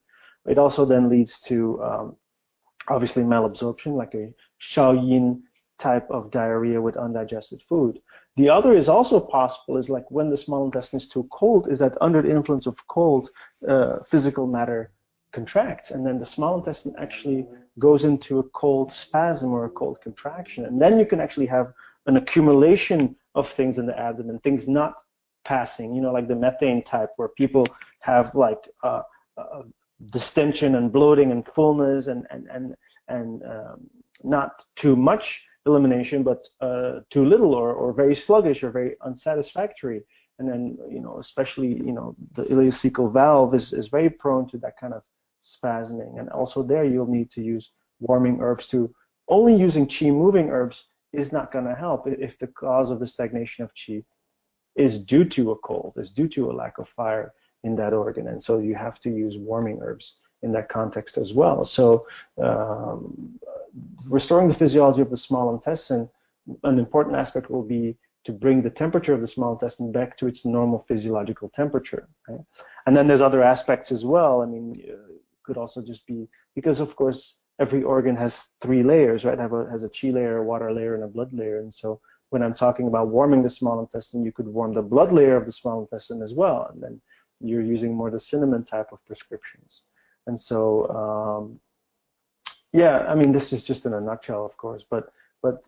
It 0.47 0.57
also 0.57 0.87
then 0.87 1.11
leads 1.11 1.39
to 1.41 1.83
um, 1.83 2.17
obviously 2.89 3.23
malabsorption, 3.23 3.97
like 3.97 4.15
a 4.15 4.33
Shaoyin 4.61 5.43
type 5.79 6.11
of 6.11 6.31
diarrhea 6.31 6.81
with 6.81 6.97
undigested 6.97 7.61
food. 7.63 8.01
The 8.37 8.49
other 8.49 8.75
is 8.75 8.89
also 8.89 9.21
possible 9.21 9.77
is 9.77 9.91
like 9.91 10.11
when 10.11 10.31
the 10.31 10.37
small 10.37 10.65
intestine 10.65 10.99
is 10.99 11.09
too 11.09 11.29
cold, 11.31 11.69
is 11.71 11.79
that 11.81 11.97
under 12.01 12.23
the 12.23 12.31
influence 12.31 12.67
of 12.67 12.87
cold, 12.87 13.31
uh, 13.69 13.99
physical 14.05 14.47
matter 14.47 14.91
contracts, 15.33 15.91
and 15.91 16.07
then 16.07 16.19
the 16.19 16.25
small 16.25 16.59
intestine 16.59 16.95
actually 16.99 17.47
goes 17.79 18.05
into 18.05 18.39
a 18.39 18.49
cold 18.51 18.93
spasm 18.93 19.53
or 19.53 19.67
a 19.67 19.71
cold 19.71 20.01
contraction, 20.01 20.65
and 20.65 20.81
then 20.81 20.99
you 20.99 21.07
can 21.07 21.21
actually 21.21 21.47
have 21.47 21.73
an 22.07 22.17
accumulation 22.17 23.15
of 23.35 23.49
things 23.49 23.79
in 23.79 23.87
the 23.87 23.99
abdomen, 23.99 24.39
things 24.39 24.67
not 24.67 24.95
passing, 25.45 25.95
you 25.95 26.01
know, 26.01 26.13
like 26.13 26.29
the 26.29 26.35
methane 26.35 26.83
type, 26.83 27.11
where 27.17 27.29
people 27.29 27.67
have 28.01 28.35
like 28.35 28.69
uh, 28.83 29.03
uh, 29.37 29.63
distension 30.11 30.75
and 30.75 30.93
bloating 30.93 31.33
and 31.33 31.47
fullness 31.47 32.07
and 32.07 32.27
and 32.31 32.47
and 32.49 32.75
and 33.09 33.43
um, 33.45 33.89
not 34.23 34.65
too 34.77 34.97
much 34.97 35.47
elimination, 35.67 36.23
but 36.23 36.47
uh, 36.61 37.01
too 37.11 37.25
little 37.25 37.55
or, 37.55 37.73
or 37.73 37.93
very 37.93 38.15
sluggish 38.15 38.63
or 38.63 38.71
very 38.71 38.97
unsatisfactory. 39.03 40.03
And 40.39 40.49
then, 40.49 40.79
you 40.91 41.01
know, 41.01 41.19
especially, 41.19 41.69
you 41.69 41.93
know, 41.93 42.15
the 42.33 42.43
ileocecal 42.45 43.13
valve 43.13 43.55
is, 43.55 43.73
is 43.73 43.89
very 43.89 44.11
prone 44.11 44.49
to 44.49 44.59
that 44.59 44.79
kind 44.79 44.95
of 44.95 45.03
spasming. 45.43 46.19
And 46.19 46.29
also 46.31 46.63
there 46.63 46.85
you'll 46.85 47.11
need 47.11 47.31
to 47.33 47.43
use 47.43 47.73
warming 48.01 48.39
herbs 48.41 48.67
to 48.69 48.95
only 49.29 49.57
using 49.57 49.87
qi 49.87 50.13
moving 50.13 50.51
herbs 50.51 50.87
is 51.13 51.33
not 51.33 51.51
going 51.51 51.65
to 51.65 51.75
help 51.75 52.07
if 52.07 52.39
the 52.39 52.47
cause 52.47 52.91
of 52.91 53.01
the 53.01 53.07
stagnation 53.07 53.65
of 53.65 53.73
qi 53.75 54.05
is 54.77 55.03
due 55.03 55.25
to 55.25 55.53
a 55.53 55.57
cold, 55.57 55.95
is 55.97 56.11
due 56.11 56.29
to 56.29 56.51
a 56.51 56.53
lack 56.53 56.79
of 56.79 56.89
fire 56.89 57.33
in 57.67 57.73
that 57.77 57.93
organ. 58.05 58.27
And 58.33 58.41
so 58.47 58.53
you 58.69 58.75
have 58.87 58.97
to 59.05 59.11
use 59.25 59.35
warming 59.51 59.79
herbs 59.87 60.07
in 60.45 60.51
that 60.57 60.69
context 60.79 61.15
as 61.25 61.31
well. 61.41 61.59
So 61.65 62.07
um, 62.49 63.39
restoring 64.19 64.49
the 64.49 64.61
physiology 64.63 65.03
of 65.03 65.11
the 65.11 65.23
small 65.29 65.47
intestine, 65.57 66.09
an 66.71 66.79
important 66.79 67.17
aspect 67.17 67.51
will 67.51 67.69
be 67.79 67.85
to 68.27 68.33
bring 68.45 68.59
the 68.63 68.77
temperature 68.85 69.15
of 69.15 69.21
the 69.21 69.33
small 69.37 69.53
intestine 69.57 69.91
back 69.99 70.11
to 70.19 70.27
its 70.31 70.45
normal 70.45 70.81
physiological 70.89 71.49
temperature. 71.61 72.05
Right? 72.29 72.45
And 72.87 72.97
then 72.97 73.07
there's 73.07 73.27
other 73.29 73.43
aspects 73.55 73.89
as 73.97 74.03
well. 74.15 74.35
I 74.45 74.47
mean, 74.55 74.67
it 74.79 74.99
could 75.45 75.59
also 75.63 75.81
just 75.91 76.07
be 76.07 76.29
because, 76.55 76.79
of 76.81 76.91
course, 77.01 77.21
every 77.65 77.83
organ 77.83 78.17
has 78.25 78.33
three 78.65 78.83
layers, 78.93 79.25
right? 79.25 79.39
A, 79.39 79.49
has 79.71 79.83
a 79.89 79.93
chi 79.97 80.11
layer, 80.11 80.37
a 80.39 80.45
water 80.51 80.71
layer, 80.79 80.95
and 80.95 81.05
a 81.05 81.15
blood 81.17 81.33
layer. 81.33 81.59
And 81.65 81.73
so 81.73 81.89
when 82.31 82.43
I'm 82.43 82.55
talking 82.55 82.87
about 82.89 83.09
warming 83.09 83.43
the 83.43 83.57
small 83.61 83.81
intestine, 83.81 84.25
you 84.25 84.33
could 84.33 84.51
warm 84.59 84.73
the 84.73 84.83
blood 84.83 85.13
layer 85.13 85.37
of 85.37 85.47
the 85.47 85.53
small 85.61 85.81
intestine 85.81 86.23
as 86.23 86.35
well. 86.35 86.59
And 86.73 86.83
then 86.83 87.01
you're 87.41 87.63
using 87.63 87.95
more 87.95 88.11
the 88.11 88.21
cinnamon 88.21 88.65
type 88.65 88.93
of 88.93 89.05
prescriptions. 89.07 89.83
And 90.27 90.39
so 90.41 90.89
um, 90.91 91.61
yeah, 92.73 92.99
I 93.09 93.15
mean, 93.15 93.33
this 93.33 93.53
is 93.53 93.63
just 93.63 93.87
in 93.87 93.95
a 93.95 94.01
nutshell, 94.01 94.45
of 94.45 94.57
course, 94.57 94.85
but 94.89 95.13
but 95.43 95.65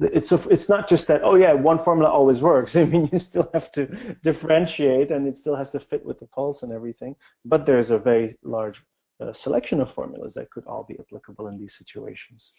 it's 0.00 0.32
a, 0.32 0.48
it's 0.48 0.68
not 0.68 0.88
just 0.88 1.06
that 1.06 1.20
oh 1.22 1.34
yeah 1.34 1.52
one 1.52 1.78
formula 1.78 2.10
always 2.10 2.40
works 2.40 2.74
i 2.82 2.84
mean 2.84 3.08
you 3.12 3.18
still 3.18 3.48
have 3.52 3.70
to 3.70 3.86
differentiate 4.22 5.10
and 5.10 5.28
it 5.28 5.36
still 5.36 5.54
has 5.54 5.70
to 5.70 5.78
fit 5.78 6.04
with 6.04 6.18
the 6.18 6.26
pulse 6.26 6.62
and 6.62 6.72
everything 6.72 7.14
but 7.44 7.66
there's 7.66 7.90
a 7.90 7.98
very 7.98 8.36
large 8.42 8.82
uh, 9.20 9.32
selection 9.32 9.80
of 9.80 9.90
formulas 9.90 10.32
that 10.34 10.50
could 10.50 10.64
all 10.66 10.82
be 10.82 10.98
applicable 10.98 11.46
in 11.48 11.58
these 11.58 11.74
situations 11.74 12.52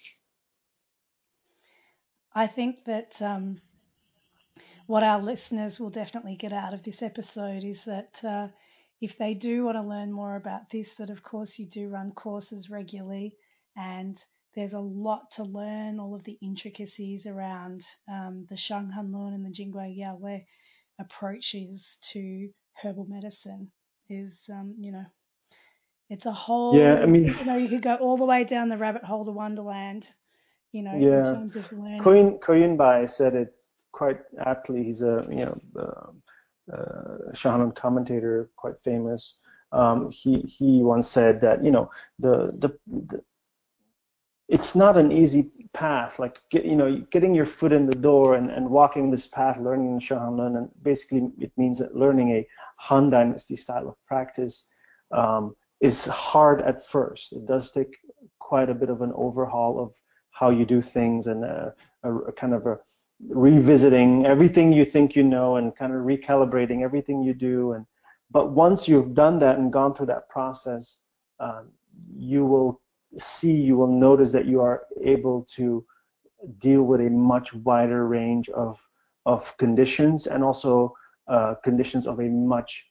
i 2.35 2.45
think 2.45 2.85
that 2.85 3.19
um, 3.21 3.59
what 4.85 5.03
our 5.03 5.19
listeners 5.19 5.79
will 5.79 5.89
definitely 5.89 6.35
get 6.35 6.53
out 6.53 6.73
of 6.73 6.83
this 6.83 7.01
episode 7.01 7.63
is 7.63 7.85
that 7.85 8.23
uh, 8.23 8.47
if 9.01 9.17
they 9.17 9.33
do 9.33 9.65
want 9.65 9.77
to 9.77 9.81
learn 9.81 10.11
more 10.11 10.35
about 10.35 10.69
this, 10.69 10.95
that 10.95 11.09
of 11.09 11.23
course 11.23 11.57
you 11.59 11.65
do 11.65 11.89
run 11.89 12.11
courses 12.11 12.69
regularly 12.69 13.35
and 13.75 14.17
there's 14.55 14.73
a 14.73 14.79
lot 14.79 15.31
to 15.31 15.43
learn, 15.43 15.99
all 15.99 16.13
of 16.13 16.23
the 16.23 16.37
intricacies 16.41 17.25
around 17.25 17.81
um, 18.07 18.45
the 18.49 18.55
Shanghan 18.55 19.11
Lun 19.11 19.33
and 19.33 19.45
the 19.45 19.49
Jingui 19.49 19.97
Yao 19.97 20.19
approaches 20.99 21.97
to 22.11 22.49
herbal 22.75 23.05
medicine 23.09 23.71
is, 24.09 24.49
um, 24.53 24.75
you 24.79 24.91
know, 24.91 25.05
it's 26.09 26.27
a 26.27 26.31
whole, 26.31 26.77
yeah, 26.77 26.95
I 26.95 27.07
mean, 27.07 27.25
you 27.25 27.45
know, 27.45 27.57
you 27.57 27.67
could 27.67 27.81
go 27.81 27.95
all 27.95 28.17
the 28.17 28.25
way 28.25 28.43
down 28.43 28.69
the 28.69 28.77
rabbit 28.77 29.03
hole 29.03 29.25
to 29.25 29.31
Wonderland, 29.31 30.07
you 30.71 30.83
know, 30.83 30.95
yeah. 30.95 31.19
in 31.19 31.25
terms 31.25 31.55
of 31.55 31.71
learning. 31.71 32.01
Ke 32.01 32.49
Yunbo 32.49 33.09
said 33.09 33.33
it 33.33 33.62
quite 34.03 34.19
aptly. 34.45 34.83
He's 34.83 35.01
a, 35.01 35.25
you 35.29 35.45
know, 35.45 35.57
uh, 35.79 36.73
uh, 36.75 37.17
Shanghan 37.33 37.59
Lun 37.59 37.71
commentator, 37.71 38.49
quite 38.57 38.75
famous. 38.83 39.39
Um, 39.71 40.11
he 40.11 40.41
he 40.41 40.83
once 40.83 41.07
said 41.07 41.41
that 41.41 41.63
you 41.63 41.71
know 41.71 41.89
the, 42.19 42.35
the, 42.63 42.69
the 43.09 43.21
it's 44.49 44.75
not 44.75 44.97
an 44.97 45.11
easy 45.11 45.51
path. 45.73 46.19
Like 46.19 46.37
get, 46.51 46.65
you 46.65 46.75
know 46.75 46.89
getting 47.11 47.33
your 47.33 47.45
foot 47.45 47.73
in 47.73 47.85
the 47.87 47.95
door 48.09 48.35
and, 48.35 48.51
and 48.51 48.69
walking 48.69 49.09
this 49.09 49.27
path, 49.27 49.57
learning 49.57 49.99
Shanghan 49.99 50.37
Lun, 50.37 50.57
and 50.57 50.69
basically 50.81 51.31
it 51.39 51.51
means 51.57 51.79
that 51.79 51.95
learning 51.95 52.31
a 52.31 52.47
Han 52.87 53.09
Dynasty 53.09 53.55
style 53.55 53.87
of 53.87 53.95
practice 54.05 54.67
um, 55.11 55.55
is 55.79 56.05
hard 56.05 56.61
at 56.61 56.85
first. 56.85 57.33
It 57.33 57.45
does 57.47 57.71
take 57.71 57.95
quite 58.39 58.69
a 58.69 58.79
bit 58.81 58.89
of 58.89 59.01
an 59.01 59.13
overhaul 59.15 59.79
of 59.79 59.93
how 60.31 60.49
you 60.49 60.65
do 60.65 60.81
things 60.81 61.27
and 61.27 61.43
a, 61.43 61.73
a, 62.03 62.15
a 62.31 62.31
kind 62.33 62.53
of 62.53 62.65
a 62.67 62.77
revisiting 63.29 64.25
everything 64.25 64.73
you 64.73 64.85
think 64.85 65.15
you 65.15 65.23
know 65.23 65.55
and 65.57 65.75
kind 65.75 65.93
of 65.93 66.01
recalibrating 66.01 66.83
everything 66.83 67.21
you 67.21 67.33
do. 67.33 67.73
And 67.73 67.85
but 68.31 68.51
once 68.51 68.87
you've 68.87 69.13
done 69.13 69.39
that 69.39 69.57
and 69.57 69.71
gone 69.71 69.93
through 69.93 70.07
that 70.07 70.27
process 70.29 70.97
um, 71.39 71.71
you 72.15 72.45
will 72.45 72.81
see 73.17 73.53
you 73.53 73.77
will 73.77 73.87
notice 73.87 74.31
that 74.31 74.45
you 74.45 74.61
are 74.61 74.83
able 75.03 75.47
to 75.55 75.85
deal 76.59 76.83
with 76.83 77.01
a 77.01 77.09
much 77.09 77.53
wider 77.53 78.07
range 78.07 78.49
of 78.49 78.85
of 79.25 79.55
conditions 79.57 80.27
and 80.27 80.43
also 80.43 80.93
uh, 81.27 81.55
conditions 81.63 82.07
of 82.07 82.19
a 82.19 82.27
much 82.27 82.85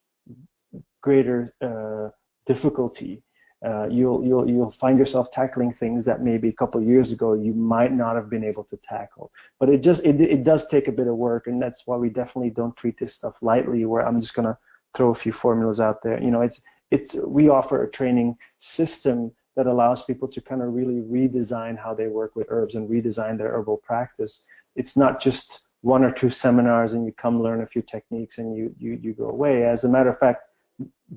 greater 1.02 1.54
uh, 1.60 2.08
difficulty 2.46 3.22
Uh, 3.64 3.86
you'll 3.88 4.24
you'll 4.24 4.48
you'll 4.48 4.70
find 4.70 4.98
yourself 4.98 5.30
tackling 5.30 5.72
things 5.72 6.04
that 6.04 6.20
maybe 6.20 6.48
a 6.48 6.52
couple 6.52 6.82
years 6.82 7.12
ago 7.12 7.32
you 7.34 7.54
might 7.54 7.92
not 7.92 8.16
have 8.16 8.28
been 8.28 8.42
able 8.42 8.64
to 8.64 8.76
tackle. 8.78 9.30
But 9.60 9.68
it 9.68 9.82
just 9.82 10.04
it 10.04 10.20
it 10.20 10.42
does 10.42 10.66
take 10.66 10.88
a 10.88 10.92
bit 10.92 11.06
of 11.06 11.16
work, 11.16 11.46
and 11.46 11.62
that's 11.62 11.86
why 11.86 11.96
we 11.96 12.08
definitely 12.08 12.50
don't 12.50 12.76
treat 12.76 12.98
this 12.98 13.14
stuff 13.14 13.36
lightly. 13.40 13.84
Where 13.84 14.06
I'm 14.06 14.20
just 14.20 14.34
gonna 14.34 14.58
throw 14.96 15.10
a 15.10 15.14
few 15.14 15.32
formulas 15.32 15.80
out 15.80 16.02
there. 16.02 16.20
You 16.20 16.30
know, 16.30 16.42
it's 16.42 16.60
it's 16.90 17.14
we 17.14 17.48
offer 17.48 17.82
a 17.82 17.90
training 17.90 18.36
system 18.58 19.32
that 19.54 19.66
allows 19.66 20.04
people 20.04 20.28
to 20.28 20.40
kind 20.40 20.62
of 20.62 20.72
really 20.72 21.00
redesign 21.00 21.78
how 21.78 21.94
they 21.94 22.08
work 22.08 22.34
with 22.34 22.46
herbs 22.50 22.74
and 22.74 22.88
redesign 22.88 23.38
their 23.38 23.52
herbal 23.52 23.76
practice. 23.78 24.44
It's 24.76 24.96
not 24.96 25.20
just 25.20 25.60
one 25.82 26.04
or 26.04 26.12
two 26.12 26.30
seminars 26.30 26.94
and 26.94 27.04
you 27.04 27.12
come 27.12 27.42
learn 27.42 27.60
a 27.60 27.66
few 27.66 27.82
techniques 27.82 28.38
and 28.38 28.56
you 28.56 28.74
you 28.78 28.98
you 29.02 29.12
go 29.12 29.28
away. 29.28 29.64
As 29.64 29.84
a 29.84 29.88
matter 29.88 30.10
of 30.10 30.18
fact, 30.18 30.42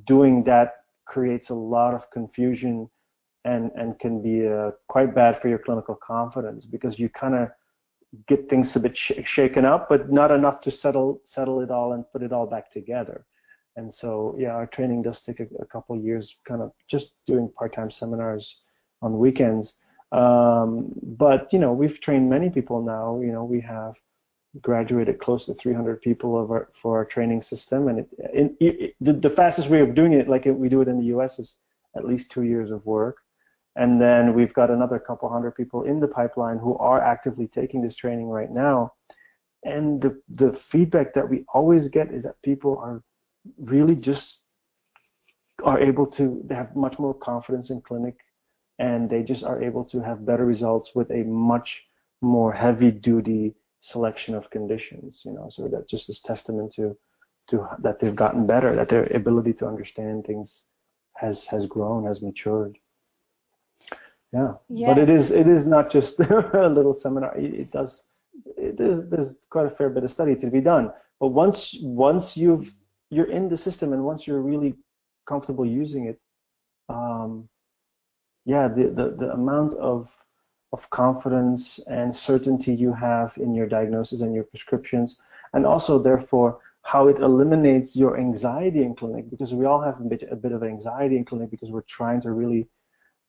doing 0.06 0.44
that 0.44 0.85
creates 1.06 1.50
a 1.50 1.56
lot 1.56 1.94
of 1.94 2.10
confusion 2.12 2.90
and 3.44 3.72
and 3.76 4.00
can 4.00 4.22
be 4.22 4.48
uh, 4.48 4.72
quite 4.88 5.14
bad 5.14 5.40
for 5.40 5.48
your 5.48 5.60
clinical 5.60 5.96
confidence 5.96 6.66
because 6.66 6.98
you 7.00 7.10
kind 7.10 7.36
of 7.36 7.50
get 8.28 8.50
things 8.50 8.76
a 8.76 8.80
bit 8.80 8.96
sh- 8.98 9.12
shaken 9.24 9.66
up, 9.66 9.90
but 9.90 10.12
not 10.12 10.32
enough 10.32 10.62
to 10.62 10.72
settle 10.72 11.22
settle 11.26 11.62
it 11.62 11.72
all 11.72 11.94
and 11.94 12.10
put 12.12 12.24
it 12.24 12.32
all 12.32 12.48
back 12.48 12.72
together. 12.72 13.26
And 13.78 13.94
so, 13.94 14.36
yeah, 14.38 14.52
our 14.52 14.68
training 14.68 15.02
does 15.02 15.22
take 15.22 15.42
a, 15.42 15.48
a 15.60 15.66
couple 15.66 15.98
years, 15.98 16.40
kind 16.48 16.62
of 16.62 16.72
just 16.88 17.14
doing 17.28 17.52
part-time 17.58 17.92
seminars 17.92 18.62
on 19.02 19.20
weekends. 19.20 19.76
Um, 20.12 20.94
but 21.04 21.52
you 21.52 21.60
know, 21.60 21.74
we've 21.74 22.00
trained 22.00 22.30
many 22.30 22.50
people 22.50 22.82
now. 22.82 23.20
You 23.20 23.32
know, 23.34 23.44
we 23.44 23.60
have 23.62 23.96
graduated 24.62 25.20
close 25.20 25.46
to 25.46 25.54
300 25.54 26.02
people 26.02 26.36
our, 26.36 26.70
for 26.74 26.98
our 26.98 27.06
training 27.06 27.42
system, 27.42 27.88
and 27.88 28.00
it, 28.00 28.10
it, 28.20 28.56
it, 28.60 28.96
the, 29.02 29.14
the, 29.14 29.30
fastest 29.30 29.70
way 29.70 29.82
of 29.82 29.96
doing 29.96 30.14
it, 30.14 30.30
like 30.30 30.46
we 30.46 30.70
do 30.70 30.82
it 30.82 30.88
in 30.88 30.98
the 30.98 31.06
U.S., 31.06 31.40
is 31.40 31.58
at 31.96 32.06
least 32.06 32.32
two 32.32 32.44
years 32.44 32.72
of 32.72 32.86
work. 32.86 33.18
And 33.76 34.02
then 34.02 34.34
we've 34.34 34.54
got 34.54 34.72
another 34.72 35.00
couple 35.00 35.30
hundred 35.30 35.52
people 35.52 35.84
in 35.84 36.00
the 36.00 36.08
pipeline 36.08 36.58
who 36.58 36.78
are 36.78 37.02
actively 37.02 37.48
taking 37.48 37.82
this 37.82 37.96
training 37.96 38.28
right 38.28 38.50
now. 38.50 38.94
And 39.64 40.02
the 40.02 40.22
the 40.30 40.54
feedback 40.54 41.14
that 41.14 41.28
we 41.28 41.44
always 41.54 41.90
get 41.90 42.12
is 42.12 42.24
that 42.24 42.42
people 42.42 42.78
are 42.78 43.02
really 43.60 43.96
just 43.96 44.44
are 45.64 45.80
able 45.80 46.06
to 46.08 46.46
have 46.52 46.76
much 46.76 47.00
more 47.00 47.14
confidence 47.14 47.70
in 47.70 47.82
clinic, 47.82 48.16
and 48.80 49.10
they 49.10 49.24
just 49.24 49.44
are 49.44 49.62
able 49.62 49.84
to 49.86 50.00
have 50.00 50.26
better 50.26 50.46
results 50.46 50.94
with 50.96 51.10
a 51.12 51.24
much 51.24 51.84
more 52.22 52.54
heavy 52.54 52.92
duty 52.92 53.56
selection 53.86 54.34
of 54.34 54.50
conditions, 54.50 55.22
you 55.24 55.32
know, 55.32 55.48
so 55.50 55.68
that 55.68 55.88
just 55.88 56.10
is 56.10 56.20
testament 56.20 56.74
to 56.74 56.98
to 57.50 57.68
that 57.80 58.00
they've 58.00 58.16
gotten 58.16 58.48
better, 58.48 58.76
that 58.76 58.90
their 58.90 59.04
ability 59.14 59.54
to 59.54 59.68
understand 59.68 60.26
things 60.26 60.64
has 61.14 61.46
has 61.46 61.68
grown, 61.68 62.06
has 62.06 62.24
matured. 62.24 62.78
Yeah. 64.34 64.54
yeah. 64.70 64.88
But 64.88 64.98
it 64.98 65.10
is 65.10 65.30
it 65.30 65.48
is 65.48 65.68
not 65.68 65.92
just 65.92 66.20
a 66.20 66.68
little 66.68 66.96
seminar. 66.96 67.38
It, 67.38 67.54
it 67.54 67.72
does 67.72 68.04
it 68.58 68.80
is 68.80 69.08
there's 69.10 69.36
quite 69.52 69.68
a 69.68 69.76
fair 69.78 69.90
bit 69.92 70.04
of 70.04 70.10
study 70.10 70.36
to 70.36 70.48
be 70.48 70.62
done. 70.62 70.92
But 71.20 71.28
once 71.28 71.76
once 71.82 72.36
you've 72.36 72.74
you're 73.12 73.30
in 73.30 73.48
the 73.50 73.58
system 73.58 73.94
and 73.94 74.04
once 74.04 74.26
you're 74.26 74.42
really 74.42 74.74
comfortable 75.28 75.66
using 75.66 76.08
it, 76.08 76.20
um, 76.90 77.48
yeah, 78.46 78.68
the, 78.68 78.86
the 78.98 79.06
the 79.22 79.32
amount 79.32 79.76
of 79.76 80.12
of 80.76 80.90
confidence 80.90 81.80
and 81.88 82.14
certainty 82.14 82.74
you 82.76 82.92
have 82.92 83.30
in 83.38 83.56
your 83.56 83.66
diagnosis 83.66 84.20
and 84.20 84.36
your 84.36 84.44
prescriptions, 84.44 85.20
and 85.54 85.66
also 85.66 85.98
therefore 85.98 86.60
how 86.82 87.08
it 87.08 87.18
eliminates 87.30 87.96
your 87.96 88.20
anxiety 88.20 88.82
in 88.84 88.94
clinic 88.94 89.26
because 89.30 89.54
we 89.54 89.66
all 89.66 89.82
have 89.82 89.98
a 90.02 90.04
bit, 90.04 90.24
a 90.30 90.36
bit 90.36 90.52
of 90.52 90.64
anxiety 90.64 91.16
in 91.16 91.24
clinic 91.24 91.50
because 91.50 91.72
we're 91.72 91.94
trying 92.00 92.20
to 92.20 92.32
really 92.42 92.68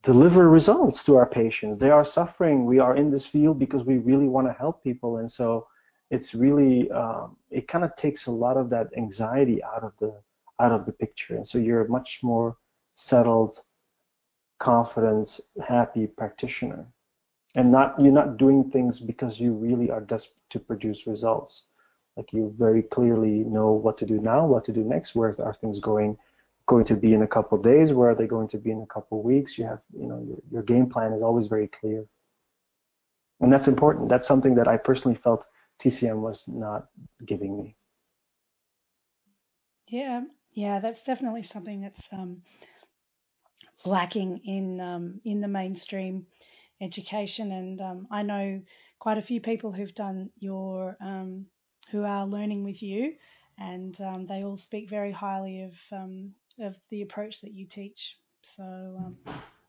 deliver 0.03 0.51
results 0.51 1.05
to 1.05 1.15
our 1.21 1.29
patients. 1.41 1.79
They 1.79 1.93
are 1.99 2.05
suffering. 2.05 2.67
We 2.67 2.81
are 2.81 2.97
in 2.97 3.13
this 3.13 3.27
field 3.35 3.61
because 3.61 3.85
we 3.85 3.99
really 3.99 4.29
want 4.35 4.49
to 4.49 4.53
help 4.65 4.83
people, 4.83 5.19
and 5.19 5.31
so 5.31 5.69
it's 6.11 6.35
really 6.35 6.91
um, 6.91 7.37
it 7.59 7.69
kind 7.69 7.85
of 7.85 7.95
takes 7.95 8.27
a 8.27 8.37
lot 8.45 8.57
of 8.57 8.71
that 8.75 8.89
anxiety 8.97 9.59
out 9.63 9.85
of 9.89 9.93
the 10.01 10.13
out 10.65 10.73
of 10.73 10.85
the 10.85 10.97
picture, 11.05 11.37
and 11.37 11.47
so 11.51 11.59
you're 11.59 11.85
a 11.87 11.89
much 11.99 12.21
more 12.25 12.57
settled, 12.97 13.63
confident, 14.59 15.29
happy 15.75 16.07
practitioner 16.09 16.87
and 17.57 17.73
not 17.73 17.99
you're 17.99 18.13
not 18.13 18.37
doing 18.37 18.71
things 18.71 19.01
because 19.01 19.41
you 19.41 19.53
really 19.55 19.91
are 19.91 20.03
desperate 20.03 20.39
to 20.51 20.61
produce 20.61 21.07
results. 21.07 21.67
Like 22.17 22.33
you 22.33 22.55
very 22.57 22.83
clearly 22.83 23.45
know 23.45 23.73
what 23.73 23.99
to 23.99 24.07
do 24.07 24.21
now 24.21 24.47
what 24.47 24.65
to 24.67 24.73
do 24.73 24.85
next 24.85 25.15
where 25.15 25.35
are 25.41 25.55
things 25.55 25.81
going 25.81 26.17
going 26.67 26.85
to 26.85 26.95
be 26.95 27.15
in 27.15 27.23
a 27.23 27.27
couple 27.27 27.59
days 27.59 27.93
where 27.93 28.11
are 28.11 28.15
they 28.15 28.27
going 28.27 28.49
to 28.49 28.59
be 28.59 28.71
in 28.71 28.83
a 28.83 28.87
couple 28.87 29.23
weeks? 29.23 29.59
You 29.59 29.65
have 29.65 29.81
you 29.99 30.07
know 30.07 30.23
your, 30.27 30.39
your 30.51 30.63
game 30.63 30.89
plan 30.89 31.13
is 31.13 31.23
always 31.23 31.47
very 31.47 31.69
clear. 31.69 32.07
And 33.41 33.53
that's 33.53 33.69
important. 33.69 34.09
That's 34.09 34.29
something 34.29 34.55
that 34.55 34.69
i 34.69 34.77
personally 34.77 35.17
felt 35.17 35.45
tcm 35.81 36.21
was 36.21 36.47
not 36.49 36.87
giving 37.25 37.57
me. 37.57 37.77
Yeah. 39.89 40.23
Yeah 40.53 40.79
that's 40.81 41.05
definitely 41.05 41.43
something 41.43 41.81
that's 41.81 42.09
um, 42.13 42.43
lacking 43.85 44.41
in 44.45 44.81
um, 44.81 45.21
in 45.25 45.41
the 45.41 45.49
mainstream 45.49 46.27
education. 46.81 47.53
And 47.53 47.81
um, 47.81 48.07
I 48.11 48.23
know 48.23 48.63
quite 48.99 49.19
a 49.19 49.23
few 49.23 49.41
people 49.41 49.73
who've 49.73 49.95
done 49.95 50.31
your, 50.39 50.97
um, 51.01 51.47
who 51.91 52.05
are 52.05 52.27
learning 52.27 52.65
with 52.65 52.83
you, 52.83 53.15
and 53.59 53.99
um, 54.01 54.27
they 54.27 54.45
all 54.45 54.57
speak 54.57 54.91
very 54.91 55.13
highly 55.13 55.63
of 55.63 55.81
um, 55.93 56.35
of 56.59 56.77
the 56.91 57.03
approach 57.03 57.43
that 57.43 57.53
you 57.53 57.67
teach. 57.67 58.19
So. 58.43 58.63
Um, 58.63 59.17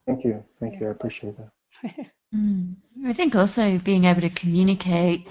thank 0.05 0.23
you, 0.23 0.43
thank 0.59 0.73
yeah. 0.73 0.79
you. 0.79 0.88
I 0.88 0.91
appreciate 0.91 1.35
that. 1.38 1.51
mm. 2.35 2.75
I 3.05 3.13
think 3.13 3.35
also 3.35 3.77
being 3.77 4.05
able 4.05 4.21
to 4.21 4.29
communicate 4.29 5.27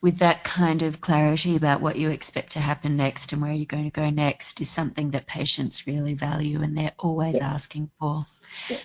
with 0.00 0.18
that 0.18 0.44
kind 0.44 0.82
of 0.82 1.00
clarity 1.00 1.56
about 1.56 1.80
what 1.80 1.96
you 1.96 2.10
expect 2.10 2.52
to 2.52 2.60
happen 2.60 2.96
next 2.96 3.32
and 3.32 3.42
where 3.42 3.52
you're 3.52 3.66
going 3.66 3.84
to 3.84 3.90
go 3.90 4.08
next 4.08 4.60
is 4.60 4.70
something 4.70 5.10
that 5.10 5.26
patients 5.26 5.86
really 5.86 6.14
value 6.14 6.62
and 6.62 6.76
they're 6.76 6.94
always 6.98 7.36
yeah. 7.36 7.52
asking 7.52 7.90
for. 7.98 8.26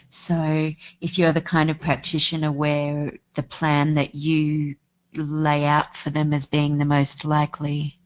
So 0.10 0.72
if 1.02 1.18
you're 1.18 1.34
the 1.34 1.42
kind 1.42 1.70
of 1.70 1.80
practitioner 1.80 2.52
where 2.52 3.14
the 3.34 3.44
plan 3.44 3.96
that 3.96 4.16
you 4.16 4.76
lay 5.16 5.66
out 5.66 5.96
for 5.96 6.10
them 6.10 6.34
as 6.34 6.46
being 6.46 6.78
the 6.78 6.86
most 6.86 7.26
likely 7.26 8.00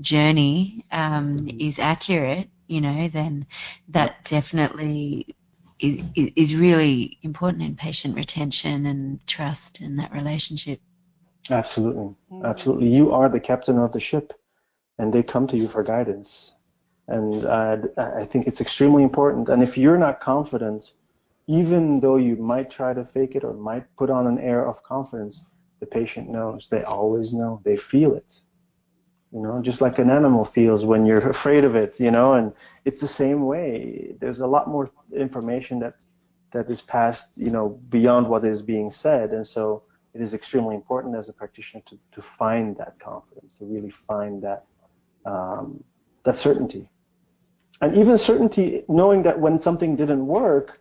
journey 0.00 0.84
um, 0.90 1.36
mm-hmm. 1.36 1.60
is 1.60 1.78
accurate, 1.78 2.48
you 2.66 2.80
know, 2.80 3.08
then 3.08 3.46
that 3.88 4.24
definitely 4.24 5.36
is, 5.78 5.98
is 6.14 6.56
really 6.56 7.18
important 7.22 7.62
in 7.62 7.76
patient 7.76 8.16
retention 8.16 8.86
and 8.86 9.26
trust 9.26 9.80
in 9.80 9.96
that 9.96 10.12
relationship. 10.12 10.80
Absolutely, 11.50 12.14
mm. 12.30 12.44
absolutely. 12.44 12.88
You 12.88 13.12
are 13.12 13.28
the 13.28 13.40
captain 13.40 13.78
of 13.78 13.92
the 13.92 14.00
ship, 14.00 14.32
and 14.98 15.12
they 15.12 15.22
come 15.22 15.48
to 15.48 15.56
you 15.56 15.68
for 15.68 15.82
guidance. 15.82 16.54
And 17.08 17.44
uh, 17.44 17.78
I 17.96 18.24
think 18.24 18.46
it's 18.46 18.60
extremely 18.60 19.02
important. 19.02 19.48
And 19.48 19.62
if 19.62 19.76
you're 19.76 19.98
not 19.98 20.20
confident, 20.20 20.92
even 21.46 22.00
though 22.00 22.16
you 22.16 22.36
might 22.36 22.70
try 22.70 22.94
to 22.94 23.04
fake 23.04 23.34
it 23.34 23.44
or 23.44 23.52
might 23.54 23.84
put 23.96 24.10
on 24.10 24.26
an 24.26 24.38
air 24.38 24.66
of 24.66 24.82
confidence, 24.82 25.44
the 25.80 25.86
patient 25.86 26.28
knows. 26.28 26.68
They 26.70 26.84
always 26.84 27.32
know. 27.32 27.60
They 27.64 27.76
feel 27.76 28.14
it. 28.14 28.40
You 29.32 29.42
know, 29.42 29.60
just 29.62 29.80
like 29.80 29.98
an 29.98 30.10
animal 30.10 30.44
feels 30.44 30.84
when 30.84 31.04
you're 31.06 31.28
afraid 31.36 31.64
of 31.64 31.74
it, 31.74 31.98
you 31.98 32.10
know, 32.10 32.34
and 32.34 32.52
it's 32.84 33.00
the 33.00 33.08
same 33.08 33.46
way. 33.46 34.14
There's 34.20 34.40
a 34.40 34.46
lot 34.46 34.68
more 34.68 34.90
information 35.12 35.80
that 35.80 35.96
that 36.52 36.70
is 36.70 36.82
passed, 36.82 37.36
you 37.36 37.50
know, 37.50 37.80
beyond 37.88 38.28
what 38.28 38.44
is 38.44 38.62
being 38.62 38.90
said. 38.90 39.30
And 39.30 39.46
so 39.46 39.82
it 40.14 40.20
is 40.20 40.34
extremely 40.34 40.74
important 40.74 41.16
as 41.16 41.28
a 41.30 41.32
practitioner 41.32 41.82
to, 41.86 41.98
to 42.12 42.22
find 42.22 42.76
that 42.76 43.00
confidence, 43.00 43.54
to 43.58 43.64
really 43.64 43.90
find 43.90 44.42
that 44.42 44.66
um, 45.24 45.82
that 46.24 46.36
certainty. 46.36 46.88
And 47.82 47.98
even 47.98 48.16
certainty, 48.16 48.84
knowing 48.88 49.24
that 49.24 49.38
when 49.38 49.60
something 49.60 49.96
didn't 49.96 50.24
work, 50.24 50.80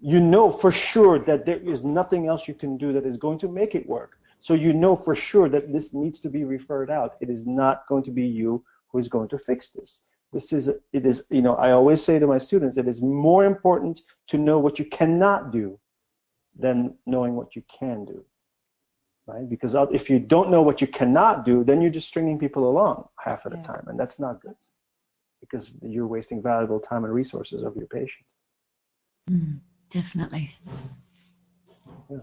you 0.00 0.18
know 0.18 0.50
for 0.50 0.72
sure 0.72 1.18
that 1.18 1.44
there 1.44 1.58
is 1.58 1.84
nothing 1.84 2.28
else 2.28 2.48
you 2.48 2.54
can 2.54 2.78
do 2.78 2.94
that 2.94 3.04
is 3.04 3.18
going 3.18 3.38
to 3.40 3.48
make 3.48 3.74
it 3.74 3.86
work. 3.86 4.12
So 4.40 4.54
you 4.54 4.72
know 4.72 4.96
for 4.96 5.14
sure 5.14 5.50
that 5.50 5.70
this 5.70 5.92
needs 5.92 6.18
to 6.20 6.30
be 6.30 6.44
referred 6.44 6.90
out. 6.90 7.16
It 7.20 7.28
is 7.28 7.46
not 7.46 7.86
going 7.88 8.04
to 8.04 8.10
be 8.10 8.26
you 8.26 8.64
who 8.88 8.98
is 8.98 9.06
going 9.06 9.28
to 9.28 9.38
fix 9.38 9.68
this. 9.68 10.04
This 10.32 10.50
is, 10.54 10.68
it 10.68 11.04
is, 11.04 11.26
you 11.28 11.42
know, 11.42 11.56
I 11.56 11.72
always 11.72 12.02
say 12.02 12.18
to 12.18 12.26
my 12.26 12.38
students, 12.38 12.78
it 12.78 12.88
is 12.88 13.02
more 13.02 13.44
important 13.44 14.00
to 14.28 14.38
know 14.38 14.58
what 14.58 14.78
you 14.78 14.86
cannot 14.86 15.50
do 15.52 15.78
than 16.58 16.94
knowing 17.04 17.34
what 17.34 17.54
you 17.54 17.62
can 17.68 18.04
do 18.04 18.24
right? 19.26 19.48
Because 19.48 19.76
if 19.92 20.10
you 20.10 20.18
don't 20.18 20.50
know 20.50 20.62
what 20.62 20.80
you 20.80 20.88
cannot 20.88 21.44
do, 21.44 21.62
then 21.62 21.80
you're 21.80 21.90
just 21.90 22.08
stringing 22.08 22.36
people 22.36 22.68
along 22.68 23.06
half 23.16 23.46
at 23.46 23.52
yeah. 23.54 23.62
time, 23.62 23.84
and 23.86 24.00
that's 24.00 24.18
not 24.18 24.40
good 24.40 24.56
because 25.40 25.72
you're 25.82 26.06
wasting 26.06 26.42
valuable 26.42 26.80
time 26.80 27.04
and 27.04 27.12
resources 27.12 27.62
of 27.62 27.76
your 27.76 27.86
patient. 27.86 28.26
Mm, 29.30 29.60
definitely. 29.90 30.54
Yeah. 32.10 32.18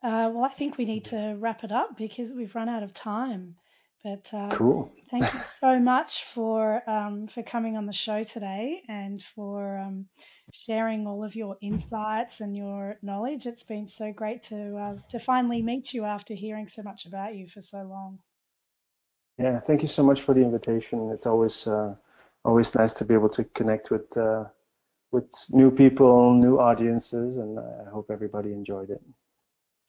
Uh, 0.00 0.30
well, 0.32 0.44
I 0.44 0.48
think 0.48 0.78
we 0.78 0.84
need 0.84 1.06
to 1.06 1.36
wrap 1.38 1.64
it 1.64 1.72
up 1.72 1.96
because 1.96 2.32
we've 2.32 2.54
run 2.54 2.68
out 2.68 2.82
of 2.84 2.94
time. 2.94 3.56
But 4.04 4.32
uh, 4.32 4.48
cool. 4.50 4.92
thank 5.10 5.34
you 5.34 5.40
so 5.44 5.80
much 5.80 6.22
for 6.22 6.88
um, 6.88 7.26
for 7.26 7.42
coming 7.42 7.76
on 7.76 7.86
the 7.86 7.92
show 7.92 8.22
today 8.22 8.82
and 8.88 9.20
for 9.20 9.78
um, 9.78 10.06
sharing 10.52 11.08
all 11.08 11.24
of 11.24 11.34
your 11.34 11.56
insights 11.60 12.40
and 12.40 12.56
your 12.56 12.96
knowledge. 13.02 13.46
It's 13.46 13.64
been 13.64 13.88
so 13.88 14.12
great 14.12 14.44
to 14.44 14.76
uh, 14.76 14.96
to 15.08 15.18
finally 15.18 15.62
meet 15.62 15.92
you 15.92 16.04
after 16.04 16.34
hearing 16.34 16.68
so 16.68 16.84
much 16.84 17.06
about 17.06 17.34
you 17.34 17.48
for 17.48 17.60
so 17.60 17.82
long. 17.82 18.20
Yeah, 19.38 19.60
thank 19.60 19.82
you 19.82 19.88
so 19.88 20.02
much 20.02 20.22
for 20.22 20.34
the 20.34 20.40
invitation. 20.40 21.10
It's 21.10 21.26
always 21.26 21.66
uh, 21.66 21.94
always 22.44 22.74
nice 22.74 22.92
to 22.94 23.04
be 23.04 23.14
able 23.14 23.28
to 23.30 23.44
connect 23.44 23.90
with 23.90 24.16
uh, 24.16 24.44
with 25.12 25.32
new 25.50 25.70
people, 25.70 26.34
new 26.34 26.58
audiences, 26.58 27.36
and 27.36 27.58
I 27.58 27.88
hope 27.90 28.10
everybody 28.10 28.52
enjoyed 28.52 28.90
it. 28.90 29.00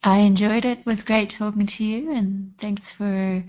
I 0.02 0.20
enjoyed 0.20 0.64
it. 0.64 0.78
It 0.78 0.86
was 0.86 1.02
great 1.02 1.30
talking 1.30 1.66
to 1.66 1.84
you, 1.84 2.12
and 2.12 2.54
thanks 2.58 2.90
for 2.90 3.44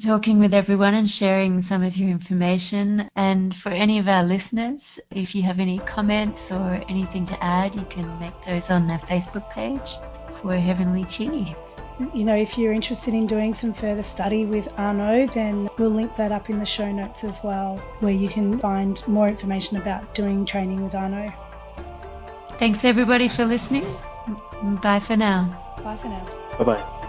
talking 0.00 0.38
with 0.38 0.54
everyone 0.54 0.94
and 0.94 1.08
sharing 1.08 1.62
some 1.62 1.82
of 1.82 1.96
your 1.96 2.10
information. 2.10 3.08
And 3.16 3.54
for 3.54 3.70
any 3.70 3.98
of 3.98 4.08
our 4.08 4.22
listeners, 4.22 5.00
if 5.10 5.34
you 5.34 5.42
have 5.42 5.58
any 5.58 5.78
comments 5.80 6.52
or 6.52 6.80
anything 6.88 7.24
to 7.26 7.44
add, 7.44 7.74
you 7.74 7.84
can 7.86 8.20
make 8.20 8.34
those 8.46 8.70
on 8.70 8.86
the 8.86 8.94
Facebook 8.94 9.50
page 9.50 9.96
for 10.40 10.54
Heavenly 10.54 11.04
Chi 11.04 11.56
you 12.14 12.24
know, 12.24 12.34
if 12.34 12.56
you're 12.56 12.72
interested 12.72 13.14
in 13.14 13.26
doing 13.26 13.54
some 13.54 13.72
further 13.72 14.02
study 14.02 14.44
with 14.44 14.68
Arnaud, 14.78 15.28
then 15.28 15.68
we'll 15.78 15.90
link 15.90 16.14
that 16.14 16.32
up 16.32 16.50
in 16.50 16.58
the 16.58 16.66
show 16.66 16.90
notes 16.90 17.24
as 17.24 17.42
well, 17.42 17.76
where 18.00 18.12
you 18.12 18.28
can 18.28 18.58
find 18.58 19.06
more 19.06 19.28
information 19.28 19.76
about 19.76 20.14
doing 20.14 20.44
training 20.44 20.82
with 20.82 20.94
Arnaud. 20.94 21.32
Thanks 22.58 22.84
everybody 22.84 23.28
for 23.28 23.44
listening. 23.44 23.84
Bye 24.82 25.00
for 25.00 25.16
now. 25.16 25.76
Bye 25.82 25.96
for 25.96 26.08
now. 26.08 26.24
Bye 26.58 26.64
bye. 26.64 27.06